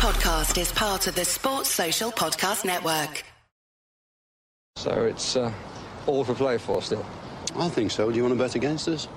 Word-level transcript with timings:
podcast 0.00 0.58
is 0.58 0.72
part 0.72 1.06
of 1.08 1.14
the 1.14 1.26
Sports 1.26 1.68
Social 1.68 2.10
Podcast 2.10 2.64
Network. 2.64 3.22
So 4.76 5.04
it's 5.04 5.36
uh, 5.36 5.52
all 6.06 6.24
for 6.24 6.34
play 6.34 6.56
for 6.56 6.80
still. 6.80 7.04
I 7.54 7.68
think 7.68 7.90
so. 7.90 8.10
Do 8.10 8.16
you 8.16 8.22
want 8.22 8.32
to 8.32 8.42
bet 8.42 8.54
against 8.54 8.88
us? 8.88 9.08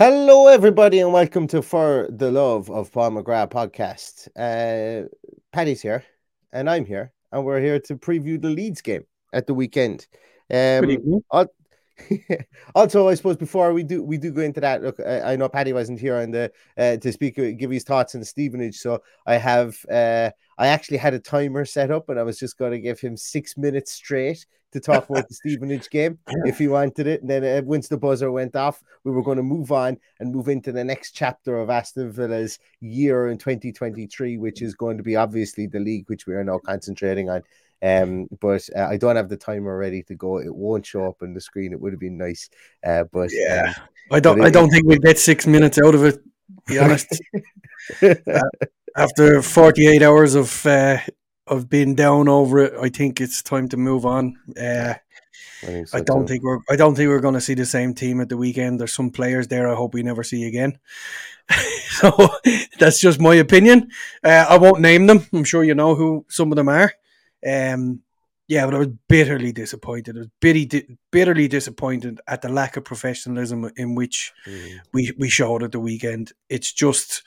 Hello, 0.00 0.46
everybody, 0.46 1.00
and 1.00 1.12
welcome 1.12 1.46
to 1.48 1.60
For 1.60 2.08
the 2.10 2.30
Love 2.30 2.70
of 2.70 2.90
Paul 2.90 3.10
McGrath 3.10 3.50
podcast. 3.50 4.28
Uh, 4.34 5.06
Paddy's 5.52 5.82
here, 5.82 6.06
and 6.54 6.70
I'm 6.70 6.86
here, 6.86 7.12
and 7.32 7.44
we're 7.44 7.60
here 7.60 7.78
to 7.80 7.96
preview 7.96 8.40
the 8.40 8.48
Leeds 8.48 8.80
game 8.80 9.04
at 9.34 9.46
the 9.46 9.52
weekend. 9.52 10.06
Um, 10.50 11.20
al- 11.30 11.52
also, 12.74 13.10
I 13.10 13.14
suppose 13.14 13.36
before 13.36 13.74
we 13.74 13.82
do 13.82 14.02
we 14.02 14.16
do 14.16 14.30
go 14.30 14.40
into 14.40 14.62
that, 14.62 14.82
look, 14.82 14.98
I, 15.00 15.34
I 15.34 15.36
know 15.36 15.50
Paddy 15.50 15.74
wasn't 15.74 16.00
here 16.00 16.16
on 16.16 16.30
the 16.30 16.50
uh, 16.78 16.96
to 16.96 17.12
speak, 17.12 17.34
give 17.58 17.70
his 17.70 17.84
thoughts 17.84 18.14
on 18.14 18.24
Stevenage, 18.24 18.78
so 18.78 19.02
I 19.26 19.34
have 19.34 19.76
uh, 19.92 20.30
I 20.56 20.68
actually 20.68 20.96
had 20.96 21.12
a 21.12 21.18
timer 21.18 21.66
set 21.66 21.90
up, 21.90 22.08
and 22.08 22.18
I 22.18 22.22
was 22.22 22.38
just 22.38 22.56
going 22.56 22.72
to 22.72 22.80
give 22.80 23.00
him 23.00 23.18
six 23.18 23.58
minutes 23.58 23.92
straight 23.92 24.46
to 24.72 24.80
talk 24.80 25.08
about 25.08 25.28
the 25.28 25.34
Stevenage 25.46 25.90
game 25.90 26.18
if 26.44 26.58
he 26.58 26.68
wanted 26.68 27.06
it. 27.06 27.20
And 27.20 27.30
then 27.30 27.44
uh, 27.44 27.64
once 27.64 27.88
the 27.88 27.96
buzzer 27.96 28.30
went 28.30 28.56
off, 28.56 28.82
we 29.04 29.12
were 29.12 29.22
going 29.22 29.36
to 29.36 29.42
move 29.42 29.72
on 29.72 29.98
and 30.18 30.34
move 30.34 30.48
into 30.48 30.72
the 30.72 30.84
next 30.84 31.12
chapter 31.12 31.58
of 31.58 31.70
Aston 31.70 32.12
Villa's 32.12 32.58
year 32.80 33.28
in 33.28 33.38
2023, 33.38 34.36
which 34.38 34.62
is 34.62 34.74
going 34.74 34.96
to 34.96 35.02
be 35.02 35.16
obviously 35.16 35.66
the 35.66 35.80
league, 35.80 36.08
which 36.08 36.26
we 36.26 36.34
are 36.34 36.44
now 36.44 36.58
concentrating 36.58 37.30
on. 37.30 37.42
Um, 37.82 38.28
but 38.40 38.68
uh, 38.76 38.86
I 38.86 38.96
don't 38.96 39.16
have 39.16 39.28
the 39.28 39.36
timer 39.36 39.76
ready 39.76 40.02
to 40.04 40.14
go. 40.14 40.38
It 40.38 40.54
won't 40.54 40.84
show 40.84 41.06
up 41.06 41.22
on 41.22 41.32
the 41.32 41.40
screen. 41.40 41.72
It 41.72 41.80
would 41.80 41.92
have 41.92 42.00
been 42.00 42.18
nice, 42.18 42.50
uh, 42.84 43.04
but 43.04 43.30
Yeah, 43.32 43.72
um, 43.76 43.84
I 44.10 44.20
don't. 44.20 44.42
I 44.42 44.50
don't 44.50 44.68
think 44.68 44.86
we'll 44.86 44.98
get 44.98 45.18
six 45.18 45.46
minutes 45.46 45.78
out 45.82 45.94
of 45.94 46.04
it. 46.04 46.16
To 46.16 46.22
be 46.66 46.78
honest, 46.78 47.08
Uh, 48.02 48.40
after 48.96 49.40
forty-eight 49.40 50.02
hours 50.02 50.34
of 50.34 50.64
of 51.50 51.68
being 51.68 51.94
down 51.94 52.28
over 52.28 52.60
it, 52.60 52.72
I 52.80 52.88
think 52.88 53.20
it's 53.20 53.42
time 53.42 53.68
to 53.68 53.76
move 53.76 54.06
on. 54.06 54.36
Uh, 54.58 54.94
I, 55.62 55.84
so 55.84 55.98
I 55.98 56.00
don't 56.00 56.22
too. 56.22 56.28
think 56.28 56.42
we're. 56.42 56.60
I 56.70 56.76
don't 56.76 56.94
think 56.94 57.08
we're 57.08 57.20
going 57.20 57.34
to 57.34 57.40
see 57.40 57.54
the 57.54 57.66
same 57.66 57.92
team 57.94 58.20
at 58.20 58.28
the 58.30 58.36
weekend. 58.38 58.80
There's 58.80 58.94
some 58.94 59.10
players 59.10 59.48
there. 59.48 59.68
I 59.68 59.74
hope 59.74 59.92
we 59.94 60.02
never 60.02 60.22
see 60.22 60.46
again. 60.46 60.78
so 61.90 62.10
that's 62.78 63.00
just 63.00 63.20
my 63.20 63.34
opinion. 63.34 63.90
Uh, 64.24 64.46
I 64.48 64.56
won't 64.58 64.80
name 64.80 65.06
them. 65.06 65.26
I'm 65.32 65.44
sure 65.44 65.64
you 65.64 65.74
know 65.74 65.94
who 65.94 66.24
some 66.28 66.52
of 66.52 66.56
them 66.56 66.68
are. 66.68 66.92
Um, 67.46 68.00
yeah, 68.48 68.64
but 68.64 68.74
I 68.74 68.78
was 68.78 68.88
bitterly 69.08 69.52
disappointed. 69.52 70.16
I 70.16 70.20
was 70.20 70.28
bitty, 70.40 70.98
bitterly 71.12 71.46
disappointed 71.48 72.20
at 72.26 72.42
the 72.42 72.48
lack 72.48 72.76
of 72.76 72.84
professionalism 72.84 73.70
in 73.76 73.94
which 73.94 74.32
Mm. 74.46 74.78
we 74.92 75.12
we 75.18 75.28
showed 75.28 75.62
at 75.62 75.72
the 75.72 75.80
weekend. 75.80 76.32
It's 76.48 76.72
just, 76.72 77.22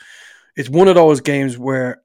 it's 0.55 0.69
one 0.69 0.87
of 0.89 0.95
those 0.95 1.21
games 1.21 1.57
where 1.57 2.01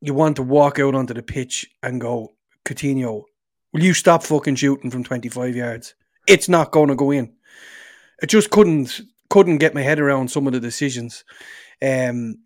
you 0.00 0.14
want 0.14 0.36
to 0.36 0.42
walk 0.42 0.78
out 0.78 0.94
onto 0.94 1.14
the 1.14 1.22
pitch 1.22 1.66
and 1.82 2.00
go, 2.00 2.34
Coutinho, 2.64 3.24
will 3.72 3.82
you 3.82 3.94
stop 3.94 4.22
fucking 4.22 4.56
shooting 4.56 4.90
from 4.90 5.04
25 5.04 5.56
yards? 5.56 5.94
It's 6.26 6.48
not 6.48 6.72
going 6.72 6.88
to 6.88 6.94
go 6.94 7.10
in. 7.10 7.32
I 8.22 8.26
just 8.26 8.50
couldn't 8.50 9.00
couldn't 9.30 9.58
get 9.58 9.74
my 9.74 9.82
head 9.82 10.00
around 10.00 10.30
some 10.30 10.46
of 10.46 10.52
the 10.52 10.60
decisions. 10.60 11.24
Um, 11.82 12.36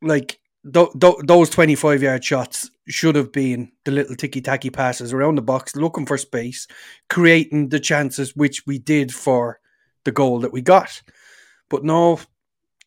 like 0.00 0.40
th- 0.72 0.90
th- 1.00 1.14
those 1.24 1.50
25 1.50 2.02
yard 2.02 2.24
shots 2.24 2.70
should 2.88 3.14
have 3.14 3.32
been 3.32 3.70
the 3.84 3.92
little 3.92 4.16
ticky 4.16 4.40
tacky 4.40 4.70
passes 4.70 5.12
around 5.12 5.36
the 5.36 5.42
box, 5.42 5.76
looking 5.76 6.06
for 6.06 6.18
space, 6.18 6.66
creating 7.08 7.68
the 7.68 7.80
chances 7.80 8.34
which 8.34 8.66
we 8.66 8.78
did 8.78 9.14
for 9.14 9.60
the 10.04 10.12
goal 10.12 10.40
that 10.40 10.52
we 10.52 10.60
got. 10.60 11.00
But 11.68 11.84
no, 11.84 12.18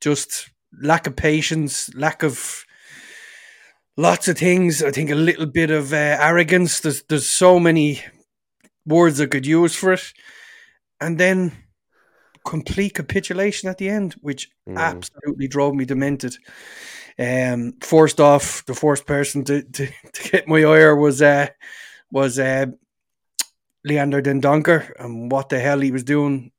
just 0.02 0.50
lack 0.82 1.08
of 1.08 1.16
patience, 1.16 1.94
lack 1.96 2.24
of 2.24 2.65
lots 3.98 4.28
of 4.28 4.38
things. 4.38 4.84
I 4.84 4.92
think 4.92 5.10
a 5.10 5.16
little 5.16 5.46
bit 5.46 5.72
of 5.72 5.94
uh, 5.94 6.18
arrogance. 6.20 6.80
There's 6.80 7.04
there's 7.04 7.28
so 7.28 7.60
many 7.60 8.02
words 8.86 9.20
I 9.20 9.26
could 9.26 9.46
use 9.46 9.76
for 9.76 9.94
it, 9.94 10.14
and 11.02 11.18
then 11.20 11.52
complete 12.46 12.94
capitulation 12.94 13.70
at 13.70 13.78
the 13.78 13.90
end, 13.90 14.14
which 14.22 14.50
Mm. 14.68 14.78
absolutely 14.80 15.48
drove 15.48 15.76
me 15.76 15.86
demented. 15.86 16.38
Um, 17.20 17.74
forced 17.82 18.20
off, 18.20 18.66
the 18.66 18.74
first 18.74 19.06
person 19.06 19.44
to, 19.46 19.62
to, 19.62 19.88
to 20.14 20.30
get 20.32 20.48
my 20.48 20.64
ire 20.64 20.96
was 20.96 21.22
uh, 21.22 21.48
was 22.12 22.40
uh, 22.40 22.66
Leander 23.84 24.22
Dendoncker, 24.22 24.92
and 25.00 25.32
what 25.32 25.50
the 25.50 25.60
hell 25.60 25.80
he 25.80 25.92
was 25.92 26.04
doing. 26.04 26.52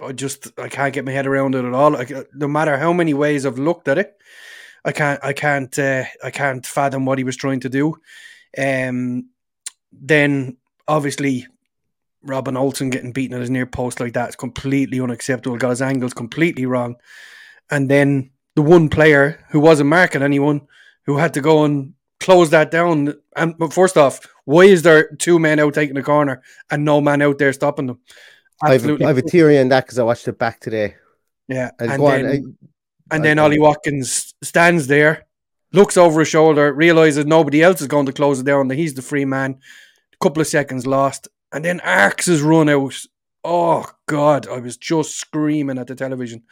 I 0.00 0.12
just 0.12 0.52
I 0.58 0.68
can't 0.68 0.94
get 0.94 1.04
my 1.04 1.10
head 1.12 1.26
around 1.26 1.56
it 1.56 1.64
at 1.64 1.74
all. 1.74 1.90
Like, 1.90 2.12
uh, 2.12 2.24
no 2.32 2.46
matter 2.46 2.76
how 2.76 2.92
many 2.92 3.14
ways 3.14 3.44
I've 3.44 3.58
looked 3.58 3.88
at 3.88 3.98
it, 3.98 4.14
I 4.84 4.92
can't 4.92 5.20
I 5.22 5.32
can't 5.32 5.78
uh, 5.78 6.04
I 6.22 6.30
can't 6.30 6.64
fathom 6.66 7.04
what 7.04 7.18
he 7.18 7.24
was 7.24 7.36
trying 7.36 7.60
to 7.60 7.68
do. 7.68 7.96
Um, 8.56 9.28
then 9.92 10.56
obviously 10.86 11.46
Robin 12.22 12.56
Olsen 12.56 12.90
getting 12.90 13.12
beaten 13.12 13.34
at 13.34 13.40
his 13.40 13.50
near 13.50 13.66
post 13.66 14.00
like 14.00 14.12
that 14.14 14.30
is 14.30 14.36
completely 14.36 15.00
unacceptable. 15.00 15.56
Got 15.56 15.70
his 15.70 15.82
angles 15.82 16.14
completely 16.14 16.66
wrong, 16.66 16.96
and 17.70 17.90
then 17.90 18.30
the 18.56 18.62
one 18.62 18.88
player 18.88 19.44
who 19.50 19.60
wasn't 19.60 19.88
marking 19.90 20.22
anyone 20.22 20.66
who 21.06 21.16
had 21.16 21.34
to 21.34 21.40
go 21.40 21.64
and 21.64 21.94
close 22.20 22.50
that 22.50 22.70
down. 22.70 23.14
And 23.36 23.56
but 23.58 23.72
first 23.72 23.96
off, 23.96 24.20
why 24.44 24.62
is 24.62 24.82
there 24.82 25.10
two 25.16 25.38
men 25.38 25.58
out 25.58 25.74
taking 25.74 25.94
the 25.94 26.02
corner 26.02 26.42
and 26.70 26.84
no 26.84 27.00
man 27.00 27.22
out 27.22 27.38
there 27.38 27.52
stopping 27.52 27.86
them? 27.86 28.00
I 28.60 28.72
have, 28.72 28.86
a, 28.88 29.04
I 29.04 29.06
have 29.08 29.18
a 29.18 29.22
theory 29.22 29.58
on 29.58 29.68
that 29.68 29.84
because 29.84 30.00
I 30.00 30.02
watched 30.02 30.26
it 30.26 30.36
back 30.38 30.58
today. 30.58 30.96
yeah, 31.46 31.70
And 31.78 31.92
and 31.92 32.02
on, 32.02 32.22
then, 32.22 32.26
I- 32.26 32.66
and 33.10 33.24
then 33.24 33.38
Ollie 33.38 33.58
Watkins 33.58 34.34
stands 34.42 34.86
there, 34.86 35.26
looks 35.72 35.96
over 35.96 36.20
his 36.20 36.28
shoulder, 36.28 36.72
realizes 36.72 37.26
nobody 37.26 37.62
else 37.62 37.80
is 37.80 37.86
going 37.86 38.06
to 38.06 38.12
close 38.12 38.40
it 38.40 38.46
down. 38.46 38.68
That 38.68 38.76
he's 38.76 38.94
the 38.94 39.02
free 39.02 39.24
man. 39.24 39.58
A 40.12 40.16
couple 40.24 40.40
of 40.40 40.46
seconds 40.46 40.86
lost, 40.86 41.28
and 41.52 41.64
then 41.64 41.80
his 42.24 42.42
run 42.42 42.68
out. 42.68 42.94
Oh 43.44 43.86
God, 44.06 44.48
I 44.48 44.58
was 44.58 44.76
just 44.76 45.16
screaming 45.16 45.78
at 45.78 45.86
the 45.86 45.94
television. 45.94 46.42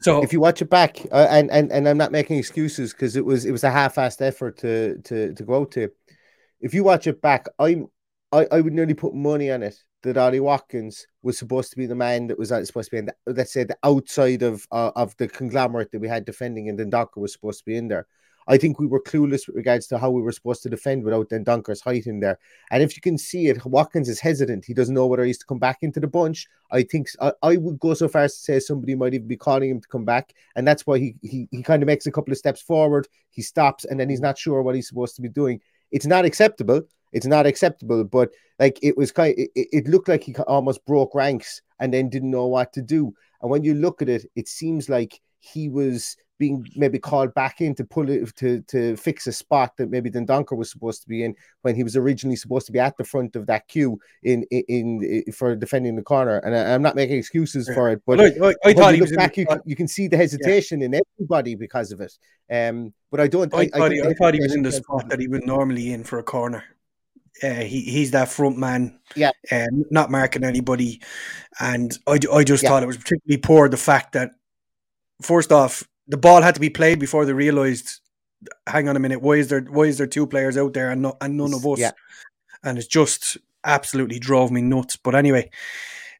So 0.00 0.22
if 0.22 0.32
you 0.32 0.40
watch 0.40 0.62
it 0.62 0.70
back, 0.70 1.04
uh, 1.10 1.26
and 1.28 1.50
and 1.50 1.72
and 1.72 1.88
I'm 1.88 1.98
not 1.98 2.12
making 2.12 2.38
excuses 2.38 2.92
because 2.92 3.16
it 3.16 3.24
was 3.24 3.44
it 3.44 3.50
was 3.50 3.64
a 3.64 3.70
half-assed 3.70 4.20
effort 4.20 4.58
to 4.58 4.98
to 5.02 5.34
to 5.34 5.42
go 5.42 5.56
out 5.56 5.72
to. 5.72 5.90
If 6.60 6.72
you 6.74 6.84
watch 6.84 7.06
it 7.06 7.20
back, 7.20 7.46
I'm 7.58 7.88
I, 8.30 8.46
I 8.52 8.60
would 8.60 8.72
nearly 8.72 8.94
put 8.94 9.14
money 9.14 9.50
on 9.50 9.62
it 9.62 9.82
that 10.02 10.16
Ollie 10.16 10.40
Watkins 10.40 11.06
was 11.22 11.38
supposed 11.38 11.70
to 11.70 11.76
be 11.76 11.86
the 11.86 11.94
man 11.94 12.28
that 12.28 12.38
was 12.38 12.52
uh, 12.52 12.64
supposed 12.64 12.90
to 12.90 12.96
be 12.96 12.98
in 12.98 13.06
the, 13.06 13.14
let's 13.26 13.52
say 13.52 13.64
the 13.64 13.76
outside 13.82 14.42
of 14.42 14.66
uh, 14.70 14.92
of 14.96 15.16
the 15.16 15.28
conglomerate 15.28 15.90
that 15.92 16.00
we 16.00 16.08
had 16.08 16.24
defending, 16.24 16.68
and 16.68 16.78
then 16.78 16.90
Docker 16.90 17.20
was 17.20 17.32
supposed 17.32 17.60
to 17.60 17.64
be 17.64 17.76
in 17.76 17.88
there. 17.88 18.06
I 18.48 18.56
think 18.56 18.80
we 18.80 18.86
were 18.86 19.02
clueless 19.02 19.46
with 19.46 19.56
regards 19.56 19.86
to 19.88 19.98
how 19.98 20.10
we 20.10 20.22
were 20.22 20.32
supposed 20.32 20.62
to 20.62 20.70
defend 20.70 21.04
without 21.04 21.28
Dendoncker's 21.28 21.82
height 21.82 22.06
in 22.06 22.20
there. 22.20 22.38
And 22.70 22.82
if 22.82 22.96
you 22.96 23.02
can 23.02 23.18
see 23.18 23.48
it, 23.48 23.62
Watkins 23.66 24.08
is 24.08 24.20
hesitant. 24.20 24.64
He 24.64 24.72
doesn't 24.72 24.94
know 24.94 25.06
whether 25.06 25.24
he's 25.24 25.38
to 25.38 25.44
come 25.44 25.58
back 25.58 25.78
into 25.82 26.00
the 26.00 26.06
bunch. 26.06 26.46
I 26.70 26.82
think 26.82 27.08
I, 27.20 27.32
I 27.42 27.56
would 27.58 27.78
go 27.78 27.92
so 27.92 28.08
far 28.08 28.22
as 28.22 28.32
to 28.32 28.40
say 28.40 28.58
somebody 28.58 28.94
might 28.94 29.12
even 29.12 29.28
be 29.28 29.36
calling 29.36 29.68
him 29.68 29.82
to 29.82 29.88
come 29.88 30.06
back, 30.06 30.32
and 30.56 30.66
that's 30.66 30.86
why 30.86 30.98
he 30.98 31.16
he 31.22 31.46
he 31.50 31.62
kind 31.62 31.82
of 31.82 31.86
makes 31.86 32.06
a 32.06 32.12
couple 32.12 32.32
of 32.32 32.38
steps 32.38 32.62
forward. 32.62 33.06
He 33.30 33.42
stops, 33.42 33.84
and 33.84 34.00
then 34.00 34.08
he's 34.08 34.20
not 34.20 34.38
sure 34.38 34.62
what 34.62 34.74
he's 34.74 34.88
supposed 34.88 35.16
to 35.16 35.22
be 35.22 35.28
doing. 35.28 35.60
It's 35.90 36.06
not 36.06 36.24
acceptable. 36.24 36.82
It's 37.12 37.26
not 37.26 37.46
acceptable. 37.46 38.04
But 38.04 38.30
like 38.58 38.78
it 38.82 38.96
was 38.96 39.12
kind, 39.12 39.34
it, 39.36 39.50
it 39.54 39.88
looked 39.88 40.08
like 40.08 40.24
he 40.24 40.34
almost 40.36 40.84
broke 40.86 41.14
ranks 41.14 41.62
and 41.80 41.92
then 41.92 42.08
didn't 42.08 42.30
know 42.30 42.46
what 42.46 42.72
to 42.74 42.82
do. 42.82 43.14
And 43.40 43.50
when 43.50 43.64
you 43.64 43.74
look 43.74 44.02
at 44.02 44.08
it, 44.08 44.26
it 44.34 44.48
seems 44.48 44.88
like 44.88 45.20
he 45.40 45.68
was 45.68 46.16
being 46.38 46.64
maybe 46.76 46.98
called 46.98 47.34
back 47.34 47.60
in 47.60 47.74
to 47.74 47.84
pull 47.84 48.08
it 48.08 48.34
to 48.36 48.62
to 48.62 48.96
fix 48.96 49.26
a 49.26 49.32
spot 49.32 49.76
that 49.76 49.90
maybe 49.90 50.10
Dendoncker 50.10 50.56
was 50.56 50.70
supposed 50.70 51.02
to 51.02 51.08
be 51.08 51.24
in 51.24 51.34
when 51.62 51.74
he 51.74 51.82
was 51.82 51.96
originally 51.96 52.36
supposed 52.36 52.66
to 52.66 52.72
be 52.72 52.78
at 52.78 52.96
the 52.96 53.04
front 53.04 53.34
of 53.36 53.46
that 53.46 53.66
queue 53.68 53.98
in 54.22 54.44
in, 54.50 55.02
in 55.02 55.32
for 55.32 55.56
defending 55.56 55.96
the 55.96 56.02
corner. 56.02 56.38
And 56.38 56.54
I, 56.54 56.70
am 56.70 56.82
not 56.82 56.94
making 56.94 57.18
excuses 57.18 57.68
for 57.68 57.90
it, 57.90 58.02
but 58.06 58.18
Look, 58.18 58.56
I, 58.64 58.70
I 58.70 58.72
thought 58.72 58.90
you 58.90 58.94
he 58.96 59.00
was 59.00 59.10
look 59.10 59.18
back, 59.18 59.34
the 59.34 59.40
you, 59.40 59.46
can, 59.46 59.60
you 59.64 59.76
can 59.76 59.88
see 59.88 60.06
the 60.06 60.16
hesitation 60.16 60.82
in 60.82 60.94
everybody 60.94 61.54
because 61.56 61.92
of 61.92 62.00
it. 62.00 62.16
Um, 62.50 62.94
but 63.10 63.20
I 63.20 63.26
don't. 63.26 63.52
I, 63.52 63.66
thought, 63.66 63.92
he, 63.92 64.00
I 64.00 64.14
thought 64.14 64.34
he 64.34 64.40
was 64.40 64.54
in 64.54 64.62
the 64.62 64.72
spot 64.72 65.08
that 65.08 65.18
he 65.18 65.28
was 65.28 65.42
normally 65.44 65.92
in 65.92 66.04
for 66.04 66.18
a 66.18 66.22
corner. 66.22 66.64
Uh, 67.42 67.60
he 67.62 67.82
he's 67.82 68.10
that 68.12 68.28
front 68.28 68.58
man, 68.58 68.98
Yeah. 69.14 69.30
um, 69.52 69.84
not 69.90 70.10
marking 70.10 70.44
anybody, 70.44 71.00
and 71.60 71.96
I, 72.06 72.18
I 72.32 72.44
just 72.44 72.62
Yeah. 72.62 72.70
thought 72.70 72.82
it 72.82 72.86
was 72.86 72.96
particularly 72.96 73.40
poor 73.40 73.68
the 73.68 73.76
fact 73.76 74.12
that 74.12 74.30
first 75.22 75.52
off 75.52 75.86
the 76.06 76.16
ball 76.16 76.42
had 76.42 76.54
to 76.54 76.60
be 76.60 76.70
played 76.70 76.98
before 76.98 77.24
they 77.24 77.32
realised. 77.32 78.00
Hang 78.66 78.88
on 78.88 78.96
a 78.96 79.00
minute, 79.00 79.20
why 79.20 79.34
is 79.34 79.48
there 79.48 79.62
why 79.62 79.84
is 79.84 79.98
there 79.98 80.06
two 80.06 80.26
players 80.26 80.56
out 80.56 80.72
there 80.72 80.90
and 80.90 81.06
and 81.20 81.36
none 81.36 81.54
of 81.54 81.66
us? 81.66 81.78
Yeah. 81.78 81.90
And 82.62 82.78
it 82.78 82.88
just 82.88 83.36
absolutely 83.64 84.18
drove 84.18 84.50
me 84.50 84.62
nuts. 84.62 84.96
But 84.96 85.14
anyway, 85.14 85.50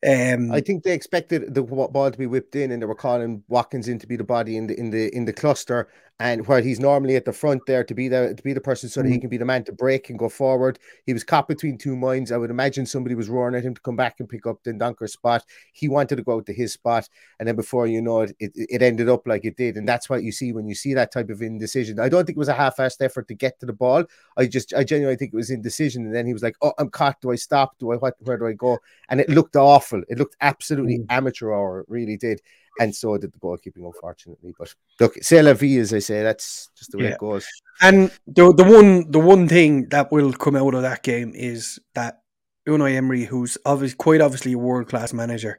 Um, 0.07 0.53
I 0.53 0.61
think 0.61 0.85
they 0.85 0.93
expected 0.93 1.55
the 1.55 1.63
ball 1.63 2.11
to 2.11 2.19
be 2.19 2.27
whipped 2.27 2.55
in, 2.55 2.71
and 2.71 2.81
they 2.81 2.87
were 2.87 2.95
calling 2.95 3.43
Watkins 3.49 3.89
in 3.89 3.99
to 3.99 4.07
be 4.07 4.17
the 4.17 4.23
body 4.25 4.57
in 4.57 4.69
the 4.69 4.79
in 4.79 4.91
the 4.91 5.15
in 5.15 5.25
the 5.25 5.33
cluster, 5.33 5.89
and 6.21 6.47
where 6.49 6.61
he's 6.61 6.81
normally 6.81 7.15
at 7.15 7.25
the 7.25 7.33
front 7.33 7.63
there 7.67 7.85
to 7.85 7.95
be 7.95 8.09
the 8.09 8.35
to 8.37 8.43
be 8.43 8.53
the 8.53 8.61
person 8.61 8.89
so 8.89 9.03
that 9.03 9.09
he 9.09 9.19
Mhm. 9.19 9.21
can 9.21 9.31
be 9.31 9.37
the 9.37 9.45
man 9.45 9.63
to 9.65 9.73
break 9.73 10.11
and 10.11 10.19
go 10.19 10.29
forward. 10.29 10.79
He 11.07 11.13
was 11.13 11.23
caught 11.25 11.47
between 11.47 11.79
two 11.79 11.97
minds. 11.97 12.33
I 12.33 12.37
would 12.39 12.51
imagine 12.51 12.87
somebody 12.87 13.15
was 13.15 13.29
roaring 13.29 13.55
at 13.55 13.63
him 13.65 13.75
to 13.75 13.81
come 13.81 13.95
back 13.97 14.17
and 14.19 14.29
pick 14.29 14.47
up 14.47 14.63
the 14.65 14.73
Dunker's 14.73 15.13
spot. 15.13 15.45
He 15.73 15.89
wanted 15.89 16.17
to 16.17 16.23
go 16.25 16.35
out 16.37 16.47
to 16.47 16.53
his 16.53 16.73
spot, 16.73 17.09
and 17.39 17.47
then 17.49 17.55
before 17.57 17.87
you 17.87 18.03
know 18.03 18.23
it, 18.23 18.35
it, 18.41 18.53
it 18.57 18.83
ended 18.83 19.09
up 19.09 19.27
like 19.29 19.45
it 19.45 19.57
did, 19.57 19.77
and 19.77 19.89
that's 19.89 20.11
what 20.11 20.23
you 20.25 20.33
see 20.33 20.53
when 20.53 20.67
you 20.67 20.75
see 20.75 20.93
that 20.95 21.13
type 21.13 21.31
of 21.31 21.41
indecision. 21.41 22.01
I 22.01 22.09
don't 22.09 22.25
think 22.27 22.37
it 22.37 22.39
was 22.41 22.49
a 22.49 22.55
half-assed 22.55 23.01
effort 23.01 23.29
to 23.29 23.35
get 23.35 23.61
to 23.61 23.67
the 23.67 23.73
ball. 23.73 24.05
I 24.37 24.47
just 24.47 24.75
I 24.75 24.83
genuinely 24.85 25.17
think 25.17 25.33
it 25.33 25.37
was 25.37 25.51
indecision, 25.51 26.05
and 26.05 26.15
then 26.15 26.27
he 26.27 26.33
was 26.33 26.43
like, 26.43 26.57
"Oh, 26.63 26.73
I'm 26.79 26.91
caught. 26.91 27.21
Do 27.21 27.31
I 27.31 27.37
stop? 27.37 27.79
Do 27.79 27.93
I 27.93 27.97
what? 27.97 28.17
Where 28.23 28.37
do 28.39 28.47
I 28.47 28.55
go?" 28.55 28.79
And 29.09 29.21
it 29.21 29.29
looked 29.29 29.55
awful. 29.57 30.03
It 30.09 30.19
looked 30.19 30.37
absolutely 30.41 30.99
Mm. 30.99 31.07
amateur 31.11 31.53
hour. 31.53 31.81
It 31.81 31.87
really 31.89 32.17
did. 32.17 32.41
And 32.81 32.95
so 32.95 33.17
did 33.19 33.33
the 33.33 33.39
goalkeeping, 33.39 33.85
unfortunately. 33.85 34.55
But 34.59 34.75
look, 35.01 35.17
c'est 35.23 35.43
la 35.43 35.53
vie, 35.55 35.79
as 35.79 35.93
I 35.93 35.99
say. 36.01 36.23
That's 36.23 36.69
just 36.77 36.93
the 36.93 36.99
way 36.99 37.05
Yeah. 37.05 37.11
it 37.15 37.19
goes. 37.19 37.47
And 37.81 38.11
the 38.27 38.53
the 38.53 38.65
one 38.65 39.11
the 39.11 39.19
one 39.21 39.49
thing 39.49 39.89
that 39.91 40.11
will 40.13 40.33
come 40.33 40.57
out 40.57 40.75
of 40.75 40.83
that 40.83 41.03
game 41.03 41.33
is 41.35 41.79
that 41.95 42.23
Unai 42.69 42.95
Emery, 42.97 43.25
who's 43.25 43.57
obviously 43.65 43.97
quite 43.97 44.21
obviously 44.21 44.53
a 44.53 44.59
world 44.59 44.89
class 44.89 45.13
manager, 45.13 45.59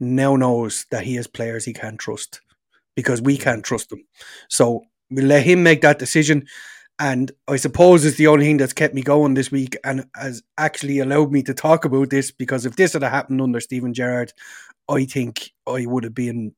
now 0.00 0.36
knows 0.36 0.86
that 0.90 1.04
he 1.04 1.16
has 1.16 1.26
players 1.26 1.64
he 1.64 1.72
can't 1.72 1.98
trust 1.98 2.40
because 2.94 3.20
we 3.20 3.36
can't 3.36 3.64
trust 3.64 3.90
them. 3.90 4.04
So 4.48 4.82
we 5.10 5.22
let 5.22 5.44
him 5.44 5.62
make 5.62 5.82
that 5.82 5.98
decision. 5.98 6.46
And 6.98 7.30
I 7.46 7.56
suppose 7.56 8.06
it's 8.06 8.16
the 8.16 8.28
only 8.28 8.46
thing 8.46 8.56
that's 8.56 8.72
kept 8.72 8.94
me 8.94 9.02
going 9.02 9.34
this 9.34 9.50
week 9.52 9.76
and 9.84 10.06
has 10.14 10.42
actually 10.56 10.98
allowed 11.00 11.30
me 11.30 11.42
to 11.42 11.52
talk 11.52 11.84
about 11.84 12.08
this 12.08 12.30
because 12.30 12.64
if 12.64 12.76
this 12.76 12.94
had 12.94 13.02
happened 13.02 13.42
under 13.42 13.60
Steven 13.60 13.92
Gerrard, 13.92 14.32
I 14.88 15.04
think 15.04 15.50
I 15.66 15.86
would 15.86 16.04
have 16.04 16.14
been 16.14 16.54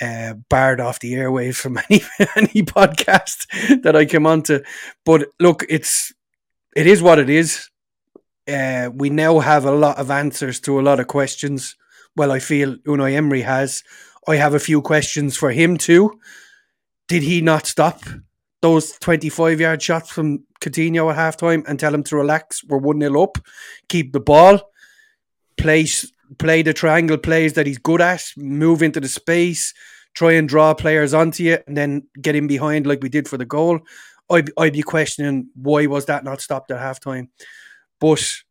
uh, 0.00 0.34
barred 0.48 0.80
off 0.80 1.00
the 1.00 1.14
airwaves 1.14 1.56
from 1.56 1.78
any 1.90 2.02
any 2.36 2.62
podcast 2.62 3.82
that 3.82 3.96
I 3.96 4.04
came 4.04 4.26
onto. 4.26 4.60
But 5.04 5.28
look, 5.40 5.64
it's 5.68 6.12
it 6.76 6.86
is 6.86 7.02
what 7.02 7.18
it 7.18 7.28
is. 7.28 7.68
Uh, 8.48 8.90
we 8.94 9.10
now 9.10 9.40
have 9.40 9.64
a 9.64 9.72
lot 9.72 9.98
of 9.98 10.10
answers 10.10 10.60
to 10.60 10.80
a 10.80 10.82
lot 10.82 11.00
of 11.00 11.06
questions. 11.06 11.76
Well, 12.16 12.32
I 12.32 12.38
feel 12.38 12.76
Unai 12.86 13.14
Emery 13.14 13.42
has. 13.42 13.82
I 14.26 14.36
have 14.36 14.54
a 14.54 14.60
few 14.60 14.82
questions 14.82 15.36
for 15.36 15.50
him 15.50 15.76
too. 15.76 16.18
Did 17.08 17.22
he 17.22 17.40
not 17.40 17.66
stop 17.66 18.02
those 18.60 18.92
25 18.98 19.60
yard 19.60 19.82
shots 19.82 20.10
from 20.10 20.44
Coutinho 20.60 21.10
at 21.12 21.16
halftime 21.16 21.64
and 21.66 21.78
tell 21.78 21.94
him 21.94 22.02
to 22.04 22.16
relax? 22.16 22.64
We're 22.64 22.78
1 22.78 23.00
0 23.00 23.22
up. 23.22 23.38
Keep 23.88 24.12
the 24.12 24.20
ball. 24.20 24.60
Play, 25.56 25.86
play 26.38 26.62
the 26.62 26.74
triangle 26.74 27.18
plays 27.18 27.54
that 27.54 27.66
he's 27.66 27.78
good 27.78 28.00
at. 28.00 28.24
Move 28.36 28.82
into 28.82 29.00
the 29.00 29.08
space. 29.08 29.74
Try 30.14 30.32
and 30.32 30.48
draw 30.48 30.74
players 30.74 31.14
onto 31.14 31.44
you 31.44 31.58
and 31.66 31.76
then 31.76 32.08
get 32.20 32.34
in 32.34 32.46
behind 32.46 32.86
like 32.86 33.02
we 33.02 33.08
did 33.08 33.28
for 33.28 33.36
the 33.36 33.44
goal. 33.44 33.80
I'd, 34.30 34.50
I'd 34.58 34.72
be 34.72 34.82
questioning 34.82 35.48
why 35.54 35.86
was 35.86 36.06
that 36.06 36.24
not 36.24 36.40
stopped 36.40 36.70
at 36.70 36.80
halftime. 36.80 37.28
But 38.00 38.42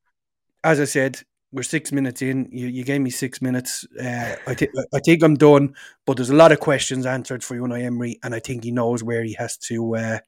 as 0.64 0.80
I 0.80 0.86
said, 0.86 1.22
we're 1.52 1.64
six 1.64 1.92
minutes 1.92 2.22
in. 2.22 2.50
You, 2.52 2.68
you 2.68 2.84
gave 2.84 3.02
me 3.02 3.10
six 3.10 3.42
minutes. 3.42 3.86
Uh, 4.00 4.36
I 4.46 4.54
think 4.54 4.72
I 4.94 5.00
think 5.00 5.24
I'm 5.24 5.36
done. 5.36 5.76
But 6.06 6.18
there's 6.18 6.30
a 6.30 6.36
lot 6.36 6.52
of 6.52 6.60
questions 6.60 7.06
answered 7.06 7.44
for 7.44 7.56
Unai 7.56 7.84
Emery, 7.84 8.20
and 8.24 8.36
I 8.36 8.40
think 8.40 8.64
he 8.64 8.72
knows 8.72 9.04
where 9.04 9.24
he 9.24 9.34
has 9.34 9.58
to 9.58 9.96
uh, 9.96 10.20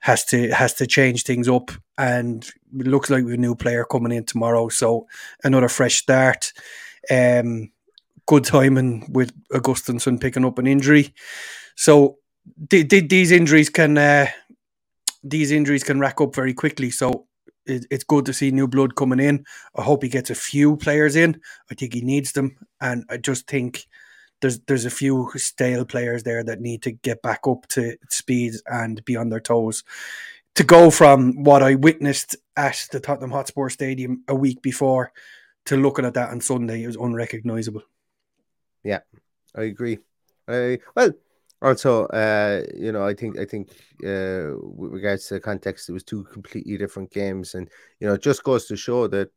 has 0.00 0.24
to 0.26 0.48
has 0.50 0.74
to 0.74 0.86
change 0.86 1.24
things 1.24 1.48
up. 1.48 1.70
And 1.96 2.44
it 2.78 2.86
looks 2.86 3.10
like 3.10 3.24
we 3.24 3.32
have 3.32 3.38
a 3.38 3.40
new 3.40 3.54
player 3.54 3.84
coming 3.84 4.12
in 4.12 4.24
tomorrow, 4.24 4.68
so 4.68 5.06
another 5.44 5.68
fresh 5.68 5.96
start. 5.96 6.52
Um, 7.10 7.70
good 8.26 8.44
timing 8.44 9.10
with 9.12 9.32
Augustinsson 9.50 10.20
picking 10.20 10.44
up 10.44 10.58
an 10.58 10.66
injury. 10.66 11.14
So 11.76 12.18
th- 12.70 12.88
th- 12.88 13.08
these 13.08 13.30
injuries 13.30 13.68
can 13.68 13.98
uh, 13.98 14.26
these 15.22 15.50
injuries 15.50 15.84
can 15.84 16.00
rack 16.00 16.20
up 16.20 16.34
very 16.34 16.54
quickly. 16.54 16.90
So 16.90 17.26
it, 17.66 17.86
it's 17.90 18.04
good 18.04 18.24
to 18.26 18.32
see 18.32 18.50
new 18.50 18.68
blood 18.68 18.96
coming 18.96 19.20
in. 19.20 19.44
I 19.76 19.82
hope 19.82 20.02
he 20.02 20.08
gets 20.08 20.30
a 20.30 20.34
few 20.34 20.76
players 20.76 21.16
in. 21.16 21.40
I 21.70 21.74
think 21.74 21.94
he 21.94 22.00
needs 22.00 22.32
them, 22.32 22.56
and 22.80 23.04
I 23.10 23.18
just 23.18 23.46
think 23.46 23.86
there's 24.40 24.60
there's 24.60 24.84
a 24.84 24.90
few 24.90 25.30
stale 25.36 25.84
players 25.84 26.22
there 26.22 26.42
that 26.44 26.60
need 26.60 26.82
to 26.82 26.92
get 26.92 27.22
back 27.22 27.40
up 27.46 27.66
to 27.68 27.96
speed 28.08 28.54
and 28.66 29.04
be 29.04 29.16
on 29.16 29.28
their 29.28 29.40
toes. 29.40 29.84
To 30.56 30.64
go 30.64 30.90
from 30.90 31.44
what 31.44 31.62
I 31.62 31.76
witnessed 31.76 32.36
at 32.56 32.88
the 32.90 33.00
Tottenham 33.00 33.30
Hotspur 33.30 33.68
Stadium 33.68 34.24
a 34.26 34.34
week 34.34 34.60
before 34.62 35.12
to 35.66 35.76
looking 35.76 36.04
at 36.04 36.14
that 36.14 36.30
on 36.30 36.40
Sunday, 36.40 36.82
it 36.82 36.88
was 36.88 36.96
unrecognizable. 36.96 37.82
Yeah, 38.82 39.00
I 39.54 39.62
agree. 39.62 39.98
I 40.48 40.80
well, 40.96 41.12
also, 41.62 42.06
uh, 42.06 42.62
you 42.74 42.90
know, 42.90 43.04
I 43.04 43.14
think 43.14 43.38
I 43.38 43.44
think 43.44 43.70
uh, 44.04 44.56
with 44.60 44.92
regards 44.92 45.26
to 45.28 45.34
the 45.34 45.40
context, 45.40 45.88
it 45.88 45.92
was 45.92 46.02
two 46.02 46.24
completely 46.24 46.76
different 46.78 47.10
games, 47.10 47.54
and 47.54 47.68
you 48.00 48.08
know, 48.08 48.14
it 48.14 48.22
just 48.22 48.42
goes 48.42 48.66
to 48.66 48.76
show 48.76 49.06
that 49.08 49.30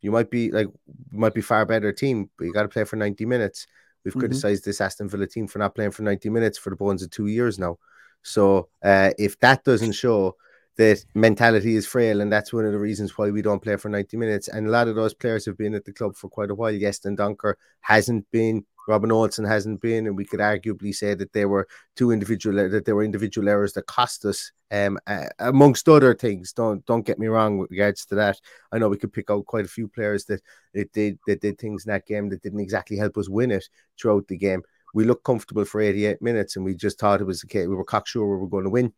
you 0.00 0.10
might 0.10 0.30
be 0.30 0.50
like 0.50 0.66
might 1.10 1.34
be 1.34 1.40
far 1.40 1.64
better 1.64 1.92
team, 1.92 2.28
but 2.36 2.44
you 2.44 2.52
got 2.52 2.62
to 2.62 2.68
play 2.68 2.84
for 2.84 2.96
ninety 2.96 3.24
minutes. 3.24 3.66
We've 4.04 4.14
Mhm. 4.14 4.20
criticized 4.20 4.64
this 4.64 4.80
Aston 4.80 5.08
Villa 5.08 5.26
team 5.26 5.46
for 5.46 5.58
not 5.58 5.74
playing 5.74 5.92
for 5.92 6.02
ninety 6.02 6.30
minutes 6.30 6.58
for 6.58 6.70
the 6.70 6.76
bones 6.76 7.02
of 7.02 7.10
two 7.10 7.26
years 7.26 7.58
now. 7.58 7.78
So 8.22 8.68
uh, 8.82 9.10
if 9.18 9.38
that 9.40 9.64
doesn't 9.64 9.92
show 9.92 10.36
that 10.76 11.04
mentality 11.14 11.76
is 11.76 11.86
frail, 11.86 12.20
and 12.20 12.32
that's 12.32 12.52
one 12.52 12.64
of 12.64 12.72
the 12.72 12.78
reasons 12.78 13.16
why 13.18 13.30
we 13.30 13.42
don't 13.42 13.62
play 13.62 13.76
for 13.76 13.88
90 13.88 14.16
minutes. 14.16 14.48
And 14.48 14.66
a 14.66 14.70
lot 14.70 14.88
of 14.88 14.94
those 14.94 15.12
players 15.12 15.44
have 15.44 15.58
been 15.58 15.74
at 15.74 15.84
the 15.84 15.92
club 15.92 16.16
for 16.16 16.28
quite 16.28 16.50
a 16.50 16.54
while. 16.54 16.72
Yes, 16.72 17.04
and 17.04 17.16
Dunker 17.16 17.58
hasn't 17.80 18.30
been, 18.30 18.64
Robin 18.88 19.12
Olsen 19.12 19.44
hasn't 19.44 19.82
been, 19.82 20.06
and 20.06 20.16
we 20.16 20.24
could 20.24 20.40
arguably 20.40 20.94
say 20.94 21.14
that 21.14 21.32
they 21.34 21.44
were 21.44 21.68
two 21.94 22.10
individual 22.10 22.68
that 22.70 22.86
there 22.86 22.94
were 22.94 23.04
individual 23.04 23.48
errors 23.48 23.74
that 23.74 23.86
cost 23.86 24.24
us, 24.24 24.50
um, 24.70 24.98
uh, 25.06 25.26
amongst 25.40 25.88
other 25.90 26.14
things. 26.14 26.54
Don't 26.54 26.84
don't 26.86 27.06
get 27.06 27.18
me 27.18 27.26
wrong 27.26 27.58
with 27.58 27.70
regards 27.70 28.06
to 28.06 28.14
that. 28.14 28.40
I 28.72 28.78
know 28.78 28.88
we 28.88 28.96
could 28.96 29.12
pick 29.12 29.30
out 29.30 29.44
quite 29.44 29.66
a 29.66 29.68
few 29.68 29.88
players 29.88 30.24
that 30.26 30.40
that 30.72 30.90
did 30.92 31.18
that 31.26 31.42
did 31.42 31.58
things 31.58 31.84
in 31.84 31.92
that 31.92 32.06
game 32.06 32.30
that 32.30 32.42
didn't 32.42 32.60
exactly 32.60 32.96
help 32.96 33.18
us 33.18 33.28
win 33.28 33.50
it 33.50 33.68
throughout 34.00 34.26
the 34.28 34.38
game. 34.38 34.62
We 34.94 35.04
looked 35.04 35.24
comfortable 35.24 35.66
for 35.66 35.82
88 35.82 36.22
minutes, 36.22 36.56
and 36.56 36.64
we 36.64 36.74
just 36.74 36.98
thought 36.98 37.20
it 37.20 37.26
was 37.26 37.44
okay. 37.44 37.66
We 37.66 37.74
were 37.74 37.84
cocksure 37.84 38.26
we 38.26 38.40
were 38.40 38.48
going 38.48 38.64
to 38.64 38.70
win, 38.70 38.92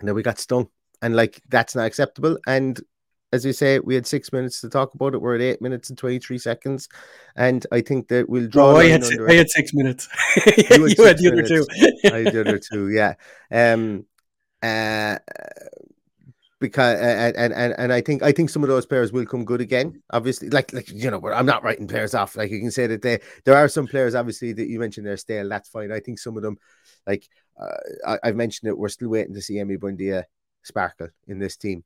and 0.00 0.08
then 0.08 0.14
we 0.14 0.22
got 0.22 0.38
stung 0.38 0.68
and 1.04 1.14
like 1.14 1.42
that's 1.50 1.76
not 1.76 1.84
acceptable. 1.84 2.38
And 2.46 2.80
as 3.32 3.44
we 3.44 3.52
say, 3.52 3.78
we 3.78 3.94
had 3.94 4.06
six 4.06 4.32
minutes 4.32 4.60
to 4.62 4.70
talk 4.70 4.94
about 4.94 5.12
it. 5.12 5.20
We're 5.20 5.34
at 5.34 5.42
eight 5.42 5.60
minutes 5.60 5.90
and 5.90 5.98
twenty 5.98 6.18
three 6.18 6.38
seconds, 6.38 6.88
and 7.36 7.66
I 7.70 7.82
think 7.82 8.08
that 8.08 8.28
we'll 8.28 8.48
draw. 8.48 8.72
Oh, 8.72 8.76
I 8.76 8.86
had, 8.86 9.04
I 9.28 9.34
had 9.34 9.50
six 9.50 9.74
minutes. 9.74 10.08
You 10.46 10.86
you 10.96 11.04
had 11.04 11.18
had, 11.18 11.18
six 11.18 11.20
the 11.20 11.32
other 11.32 11.42
two. 11.42 11.66
I 12.12 12.16
had 12.18 12.32
the 12.32 12.40
other 12.40 12.58
two, 12.58 12.90
yeah. 12.90 13.14
Um, 13.52 14.06
uh, 14.62 15.18
because 16.58 16.98
and, 16.98 17.36
and 17.36 17.52
and 17.52 17.74
and 17.76 17.92
I 17.92 18.00
think 18.00 18.22
I 18.22 18.32
think 18.32 18.48
some 18.48 18.62
of 18.62 18.70
those 18.70 18.86
players 18.86 19.12
will 19.12 19.26
come 19.26 19.44
good 19.44 19.60
again. 19.60 20.02
Obviously, 20.10 20.48
like 20.48 20.72
like 20.72 20.88
you 20.88 21.10
know, 21.10 21.20
I'm 21.28 21.44
not 21.44 21.62
writing 21.62 21.86
players 21.86 22.14
off. 22.14 22.36
Like 22.36 22.50
you 22.50 22.60
can 22.60 22.70
say 22.70 22.86
that 22.86 23.02
they 23.02 23.20
there 23.44 23.56
are 23.56 23.68
some 23.68 23.86
players 23.86 24.14
obviously 24.14 24.54
that 24.54 24.68
you 24.68 24.78
mentioned 24.78 25.06
they're 25.06 25.18
stale. 25.18 25.50
That's 25.50 25.68
fine. 25.68 25.92
I 25.92 26.00
think 26.00 26.18
some 26.18 26.38
of 26.38 26.42
them, 26.42 26.56
like 27.06 27.28
uh, 27.60 27.76
I, 28.06 28.18
I've 28.22 28.36
mentioned 28.36 28.70
it, 28.70 28.78
we're 28.78 28.88
still 28.88 29.10
waiting 29.10 29.34
to 29.34 29.42
see 29.42 29.56
Emi 29.56 29.76
Buendia 29.76 30.24
sparkle 30.64 31.08
in 31.28 31.38
this 31.38 31.56
team. 31.56 31.84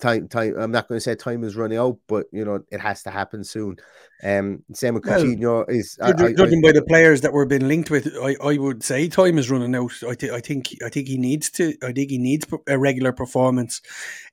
Time, 0.00 0.26
time. 0.26 0.54
I'm 0.58 0.72
not 0.72 0.88
going 0.88 0.96
to 0.96 1.00
say 1.00 1.14
time 1.14 1.44
is 1.44 1.54
running 1.54 1.78
out, 1.78 1.98
but 2.08 2.26
you 2.32 2.44
know 2.44 2.58
it 2.72 2.80
has 2.80 3.04
to 3.04 3.10
happen 3.10 3.44
soon. 3.44 3.76
Um, 4.24 4.64
same 4.72 4.94
with 4.94 5.06
Well, 5.06 5.20
Coutinho 5.22 5.70
is. 5.70 5.96
I, 6.02 6.08
Judging 6.10 6.26
I- 6.26 6.32
judging 6.32 6.60
by 6.60 6.72
the 6.72 6.82
players 6.82 7.20
that 7.20 7.32
we're 7.32 7.44
being 7.46 7.68
linked 7.68 7.90
with, 7.90 8.08
I, 8.20 8.34
I 8.42 8.58
would 8.58 8.82
say 8.82 9.08
time 9.08 9.38
is 9.38 9.48
running 9.52 9.72
out. 9.76 9.92
I, 10.06 10.14
th- 10.14 10.32
I 10.32 10.40
think 10.40 10.74
I 10.84 10.88
think 10.88 11.06
he 11.06 11.16
needs 11.16 11.48
to. 11.52 11.74
I 11.80 11.92
think 11.92 12.10
he 12.10 12.18
needs 12.18 12.44
a 12.66 12.76
regular 12.76 13.12
performance. 13.12 13.80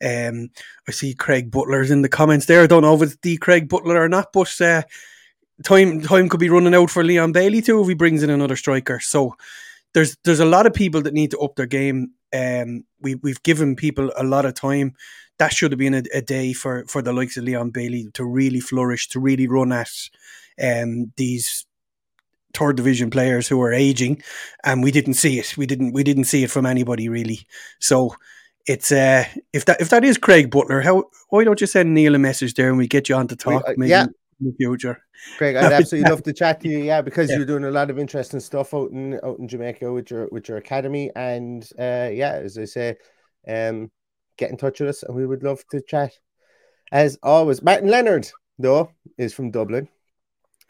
Um, 0.03 0.49
I 0.87 0.91
see 0.93 1.13
Craig 1.13 1.51
Butler's 1.51 1.91
in 1.91 2.01
the 2.01 2.09
comments 2.09 2.47
there. 2.47 2.63
I 2.63 2.67
don't 2.67 2.81
know 2.81 2.95
if 2.95 3.03
it's 3.03 3.17
the 3.17 3.37
Craig 3.37 3.69
Butler 3.69 4.01
or 4.01 4.09
not, 4.09 4.33
but 4.33 4.59
uh, 4.61 4.81
time 5.63 6.01
time 6.01 6.27
could 6.27 6.39
be 6.39 6.49
running 6.49 6.73
out 6.73 6.89
for 6.89 7.03
Leon 7.03 7.33
Bailey 7.33 7.61
too 7.61 7.79
if 7.81 7.87
he 7.87 7.93
brings 7.93 8.23
in 8.23 8.31
another 8.31 8.55
striker. 8.55 8.99
So 8.99 9.35
there's 9.93 10.17
there's 10.23 10.39
a 10.39 10.45
lot 10.45 10.65
of 10.65 10.73
people 10.73 11.01
that 11.01 11.13
need 11.13 11.31
to 11.31 11.39
up 11.39 11.55
their 11.55 11.65
game. 11.65 12.11
Um, 12.33 12.85
we 12.99 13.15
we've 13.15 13.43
given 13.43 13.75
people 13.75 14.11
a 14.17 14.23
lot 14.23 14.45
of 14.45 14.53
time. 14.53 14.95
That 15.37 15.53
should 15.53 15.71
have 15.71 15.79
been 15.79 15.93
a, 15.93 16.03
a 16.13 16.21
day 16.21 16.53
for 16.53 16.85
for 16.87 17.01
the 17.01 17.13
likes 17.13 17.37
of 17.37 17.43
Leon 17.43 17.71
Bailey 17.71 18.07
to 18.13 18.25
really 18.25 18.59
flourish, 18.59 19.09
to 19.09 19.19
really 19.19 19.47
run 19.47 19.71
at 19.71 19.89
um, 20.61 21.11
these 21.17 21.65
third 22.53 22.77
division 22.77 23.09
players 23.09 23.47
who 23.47 23.61
are 23.61 23.73
aging, 23.73 24.21
and 24.63 24.83
we 24.83 24.91
didn't 24.91 25.15
see 25.15 25.39
it. 25.39 25.57
We 25.57 25.65
didn't 25.65 25.93
we 25.93 26.03
didn't 26.03 26.25
see 26.25 26.43
it 26.43 26.51
from 26.51 26.65
anybody 26.65 27.09
really. 27.09 27.47
So 27.79 28.15
it's 28.67 28.91
uh 28.91 29.25
if 29.53 29.65
that 29.65 29.81
if 29.81 29.89
that 29.89 30.03
is 30.03 30.17
Craig 30.17 30.51
Butler, 30.51 30.81
how 30.81 31.05
why 31.29 31.43
don't 31.43 31.59
you 31.59 31.67
send 31.67 31.93
Neil 31.93 32.15
a 32.15 32.19
message 32.19 32.53
there 32.53 32.69
and 32.69 32.77
we 32.77 32.87
get 32.87 33.09
you 33.09 33.15
on 33.15 33.27
to 33.27 33.35
talk 33.35 33.63
uh, 33.67 33.73
maybe 33.77 33.89
yeah. 33.89 34.07
In 34.41 34.47
the 34.47 34.53
future? 34.57 35.01
Craig, 35.37 35.55
I'd 35.55 35.71
absolutely 35.71 36.09
love 36.09 36.23
to 36.23 36.33
chat 36.33 36.59
to 36.61 36.67
you. 36.69 36.79
Yeah, 36.79 37.01
because 37.01 37.29
Yeah. 37.29 37.37
you're 37.37 37.45
doing 37.45 37.63
a 37.63 37.71
lot 37.71 37.89
of 37.89 37.97
interesting 37.99 38.39
stuff 38.39 38.73
out 38.73 38.91
in 38.91 39.19
out 39.23 39.39
in 39.39 39.47
Jamaica 39.47 39.91
with 39.93 40.11
your 40.11 40.27
with 40.31 40.49
your 40.49 40.57
academy, 40.57 41.11
and 41.15 41.63
uh, 41.79 42.09
yeah, 42.11 42.33
as 42.43 42.57
I 42.57 42.65
say, 42.65 42.97
um, 43.47 43.91
get 44.37 44.49
in 44.51 44.57
touch 44.57 44.79
with 44.79 44.89
us, 44.89 45.03
and 45.03 45.15
we 45.15 45.25
would 45.25 45.43
love 45.43 45.63
to 45.71 45.81
chat. 45.81 46.11
As 46.91 47.17
always, 47.23 47.61
Martin 47.61 47.89
Leonard 47.89 48.29
though 48.59 48.91
is 49.17 49.33
from 49.33 49.51
Dublin. 49.51 49.87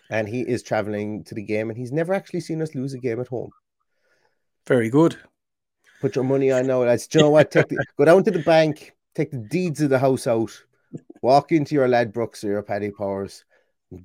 and 0.09 0.27
he 0.27 0.41
is 0.41 0.61
traveling 0.61 1.23
to 1.23 1.33
the 1.35 1.41
game, 1.43 1.69
and 1.69 1.77
he's 1.77 1.93
never 1.93 2.13
actually 2.13 2.41
seen 2.41 2.61
us 2.61 2.75
lose 2.75 2.93
a 2.93 2.99
game 2.99 3.19
at 3.21 3.27
home. 3.29 3.49
Very 4.67 4.89
good. 4.89 5.15
Put 6.01 6.15
your 6.15 6.25
money 6.25 6.51
on 6.51 6.67
now, 6.67 6.79
lads. 6.83 7.07
Do 7.09 7.19
you 7.19 7.23
know 7.23 7.29
what? 7.29 7.49
Take 7.51 7.69
the, 7.69 7.77
go 7.97 8.05
down 8.05 8.23
to 8.25 8.31
the 8.31 8.39
bank, 8.43 8.93
take 9.15 9.31
the 9.31 9.37
deeds 9.37 9.79
of 9.81 9.89
the 9.89 9.99
house 9.99 10.27
out, 10.27 10.51
walk 11.21 11.51
into 11.53 11.75
your 11.75 11.87
Ladbrokes 11.87 12.43
or 12.43 12.47
your 12.49 12.61
Paddy 12.61 12.91
Powers. 12.91 13.45